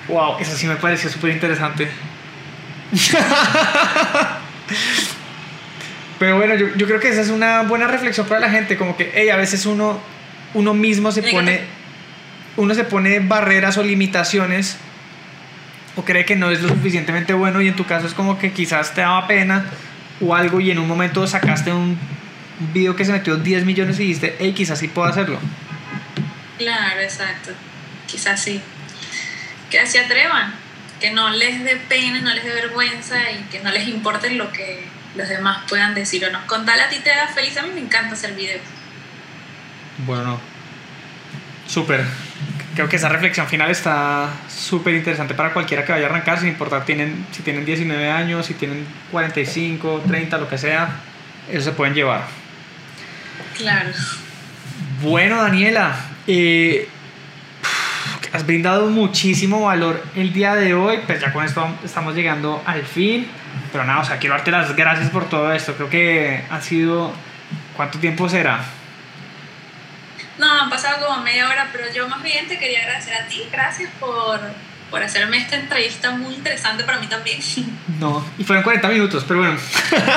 Wow, 0.08 0.38
eso 0.40 0.56
sí 0.56 0.68
me 0.68 0.78
pareció 0.78 1.10
súper 1.10 1.32
interesante. 1.32 1.90
Pero 6.20 6.38
bueno, 6.38 6.56
yo, 6.56 6.68
yo, 6.76 6.86
creo 6.88 7.02
que 7.02 7.10
esa 7.10 7.22
es 7.22 7.30
una 7.30 7.64
buena 7.64 7.88
reflexión 7.88 8.26
para 8.28 8.40
la 8.40 8.50
gente, 8.50 8.78
como 8.78 8.96
que 8.96 9.12
hey, 9.14 9.30
a 9.30 9.36
veces 9.36 9.66
uno, 9.66 10.00
uno 10.54 10.74
mismo 10.74 11.12
se 11.12 11.24
pone, 11.24 11.62
uno 12.56 12.74
se 12.74 12.86
pone 12.86 13.20
barreras 13.20 13.78
o 13.78 13.84
limitaciones 13.84 14.78
o 15.96 16.04
cree 16.04 16.26
que 16.26 16.36
no 16.36 16.50
es 16.52 16.62
lo 16.62 16.70
suficientemente 16.70 17.34
bueno 17.34 17.62
y 17.62 17.68
en 17.68 17.76
tu 17.76 17.86
caso 17.86 18.08
es 18.08 18.14
como 18.14 18.40
que 18.40 18.52
quizás 18.52 18.94
te 18.94 19.02
daba 19.02 19.28
pena 19.28 19.66
o 20.22 20.36
algo 20.36 20.60
y 20.60 20.72
en 20.72 20.80
un 20.80 20.88
momento 20.88 21.26
sacaste 21.28 21.72
un 21.72 21.98
video 22.72 22.96
que 22.96 23.06
se 23.06 23.12
metió 23.12 23.38
10 23.38 23.66
millones 23.66 24.00
y 24.00 24.04
dijiste, 24.04 24.36
hey, 24.40 24.54
quizás 24.54 24.80
sí 24.80 24.88
puedo 24.88 25.08
hacerlo. 25.08 25.40
Claro, 26.58 27.02
exacto. 27.02 27.52
Quizás 28.08 28.42
sí. 28.42 28.62
Que 29.70 29.86
se 29.88 30.00
atrevan, 30.00 30.54
que 31.00 31.12
no 31.12 31.30
les 31.32 31.64
dé 31.64 31.76
pena, 31.90 32.22
no 32.22 32.34
les 32.34 32.44
dé 32.44 32.54
vergüenza 32.54 33.32
y 33.32 33.44
que 33.52 33.60
no 33.60 33.72
les 33.72 33.88
importe 33.88 34.30
lo 34.32 34.52
que 34.52 34.86
los 35.16 35.28
demás 35.28 35.64
puedan 35.68 35.96
decir 35.96 36.24
o 36.26 36.32
no. 36.32 36.46
Con 36.48 36.66
tal 36.66 36.80
a 36.80 36.90
ti 36.90 36.98
te 37.04 37.10
da 37.10 37.28
feliz, 37.28 37.58
a 37.58 37.64
mí 37.64 37.70
me 37.74 37.82
encanta 37.82 38.14
hacer 38.14 38.34
videos. 38.34 38.62
Bueno, 40.06 40.40
súper. 41.68 42.06
Creo 42.76 42.90
que 42.90 42.96
esa 42.96 43.10
reflexión 43.10 43.48
final 43.48 43.70
está 43.70 44.30
súper 44.50 44.96
interesante 44.96 45.36
para 45.36 45.54
cualquiera 45.54 45.86
que 45.86 45.92
vaya 45.92 46.08
a 46.08 46.10
arrancar, 46.10 46.40
sin 46.40 46.50
importar 46.50 46.86
tienen, 46.86 47.26
si 47.32 47.44
tienen 47.44 47.66
19 47.66 48.10
años, 48.10 48.48
si 48.48 48.56
tienen 48.56 48.86
45, 49.12 50.04
30, 50.08 50.38
lo 50.40 50.50
que 50.50 50.58
sea, 50.58 50.90
eso 51.52 51.66
se 51.66 51.72
pueden 51.74 51.94
llevar. 51.94 52.24
Claro. 53.56 53.90
Bueno, 55.02 55.44
Daniela, 55.44 55.96
eh, 56.26 56.88
has 58.34 58.46
brindado 58.48 58.90
muchísimo 58.90 59.62
valor 59.66 60.04
el 60.16 60.34
día 60.34 60.56
de 60.56 60.74
hoy, 60.74 61.00
pues 61.06 61.22
ya 61.22 61.32
con 61.32 61.46
esto 61.46 61.68
estamos 61.84 62.16
llegando 62.16 62.64
al 62.66 62.82
fin, 62.84 63.28
pero 63.72 63.84
nada, 63.84 64.00
o 64.00 64.06
sea, 64.06 64.18
quiero 64.18 64.36
darte 64.36 64.50
las 64.50 64.76
gracias 64.76 65.12
por 65.12 65.30
todo 65.30 65.54
esto, 65.54 65.76
creo 65.76 65.90
que 65.90 66.44
ha 66.50 66.60
sido, 66.60 67.14
¿cuánto 67.76 68.00
tiempo 68.00 68.28
será? 68.28 68.62
No, 70.38 70.62
han 70.62 70.70
pasado 70.70 71.06
como 71.06 71.22
media 71.24 71.48
hora, 71.48 71.70
pero 71.72 71.86
yo 71.94 72.08
más 72.08 72.24
bien 72.24 72.48
te 72.48 72.58
quería 72.58 72.80
agradecer 72.80 73.14
a 73.16 73.28
ti, 73.28 73.44
gracias 73.52 73.90
por, 74.00 74.40
por 74.90 75.04
hacerme 75.04 75.38
esta 75.38 75.56
entrevista 75.56 76.12
muy 76.12 76.34
interesante 76.34 76.84
para 76.84 77.00
mí 77.00 77.08
también. 77.08 77.40
No, 78.00 78.26
y 78.38 78.44
fueron 78.44 78.64
40 78.64 78.90
minutos, 78.90 79.24
pero 79.26 79.40
bueno. 79.42 79.58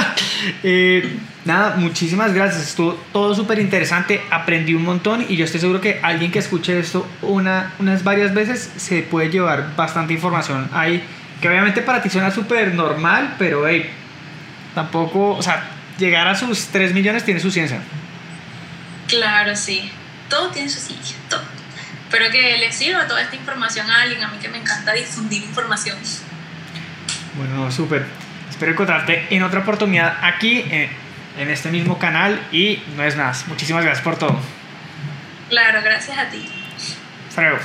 eh, 0.64 1.18
nada, 1.44 1.76
muchísimas 1.76 2.32
gracias. 2.32 2.68
Estuvo 2.68 2.94
todo 3.12 3.34
súper 3.34 3.60
interesante, 3.60 4.22
aprendí 4.30 4.74
un 4.74 4.82
montón 4.82 5.24
y 5.28 5.36
yo 5.36 5.44
estoy 5.44 5.60
seguro 5.60 5.80
que 5.80 6.00
alguien 6.02 6.32
que 6.32 6.40
escuche 6.40 6.76
esto 6.78 7.06
una, 7.22 7.74
unas 7.78 8.02
varias 8.02 8.34
veces 8.34 8.72
se 8.76 9.02
puede 9.02 9.30
llevar 9.30 9.76
bastante 9.76 10.14
información 10.14 10.68
ahí, 10.72 11.04
que 11.40 11.48
obviamente 11.48 11.82
para 11.82 12.02
ti 12.02 12.10
suena 12.10 12.30
súper 12.32 12.74
normal, 12.74 13.36
pero 13.38 13.68
hey, 13.68 13.88
tampoco, 14.74 15.36
o 15.36 15.42
sea, 15.42 15.68
llegar 15.98 16.26
a 16.26 16.34
sus 16.34 16.66
3 16.68 16.92
millones 16.92 17.24
tiene 17.24 17.38
su 17.38 17.50
ciencia. 17.50 17.80
Claro, 19.06 19.54
sí. 19.54 19.90
Todo 20.28 20.50
tiene 20.50 20.68
su 20.68 20.80
ciencia, 20.80 21.16
todo. 21.28 21.42
Espero 22.04 22.30
que 22.30 22.56
les 22.58 22.74
sirva 22.74 23.06
toda 23.06 23.20
esta 23.20 23.36
información 23.36 23.90
a 23.90 24.02
alguien, 24.02 24.22
a 24.22 24.28
mí 24.28 24.38
que 24.38 24.48
me 24.48 24.58
encanta 24.58 24.92
difundir 24.92 25.42
información. 25.42 25.96
Bueno, 27.36 27.70
súper. 27.70 28.06
Espero 28.48 28.72
encontrarte 28.72 29.26
en 29.30 29.42
otra 29.42 29.60
oportunidad 29.60 30.18
aquí, 30.22 30.64
en, 30.70 30.88
en 31.38 31.50
este 31.50 31.70
mismo 31.70 31.98
canal. 31.98 32.40
Y 32.52 32.82
no 32.96 33.02
es 33.02 33.16
más. 33.16 33.46
Muchísimas 33.48 33.84
gracias 33.84 34.04
por 34.04 34.16
todo. 34.18 34.38
Claro, 35.48 35.80
gracias 35.82 36.16
a 36.16 36.28
ti. 36.28 36.48
Hasta 37.28 37.42
luego. 37.42 37.58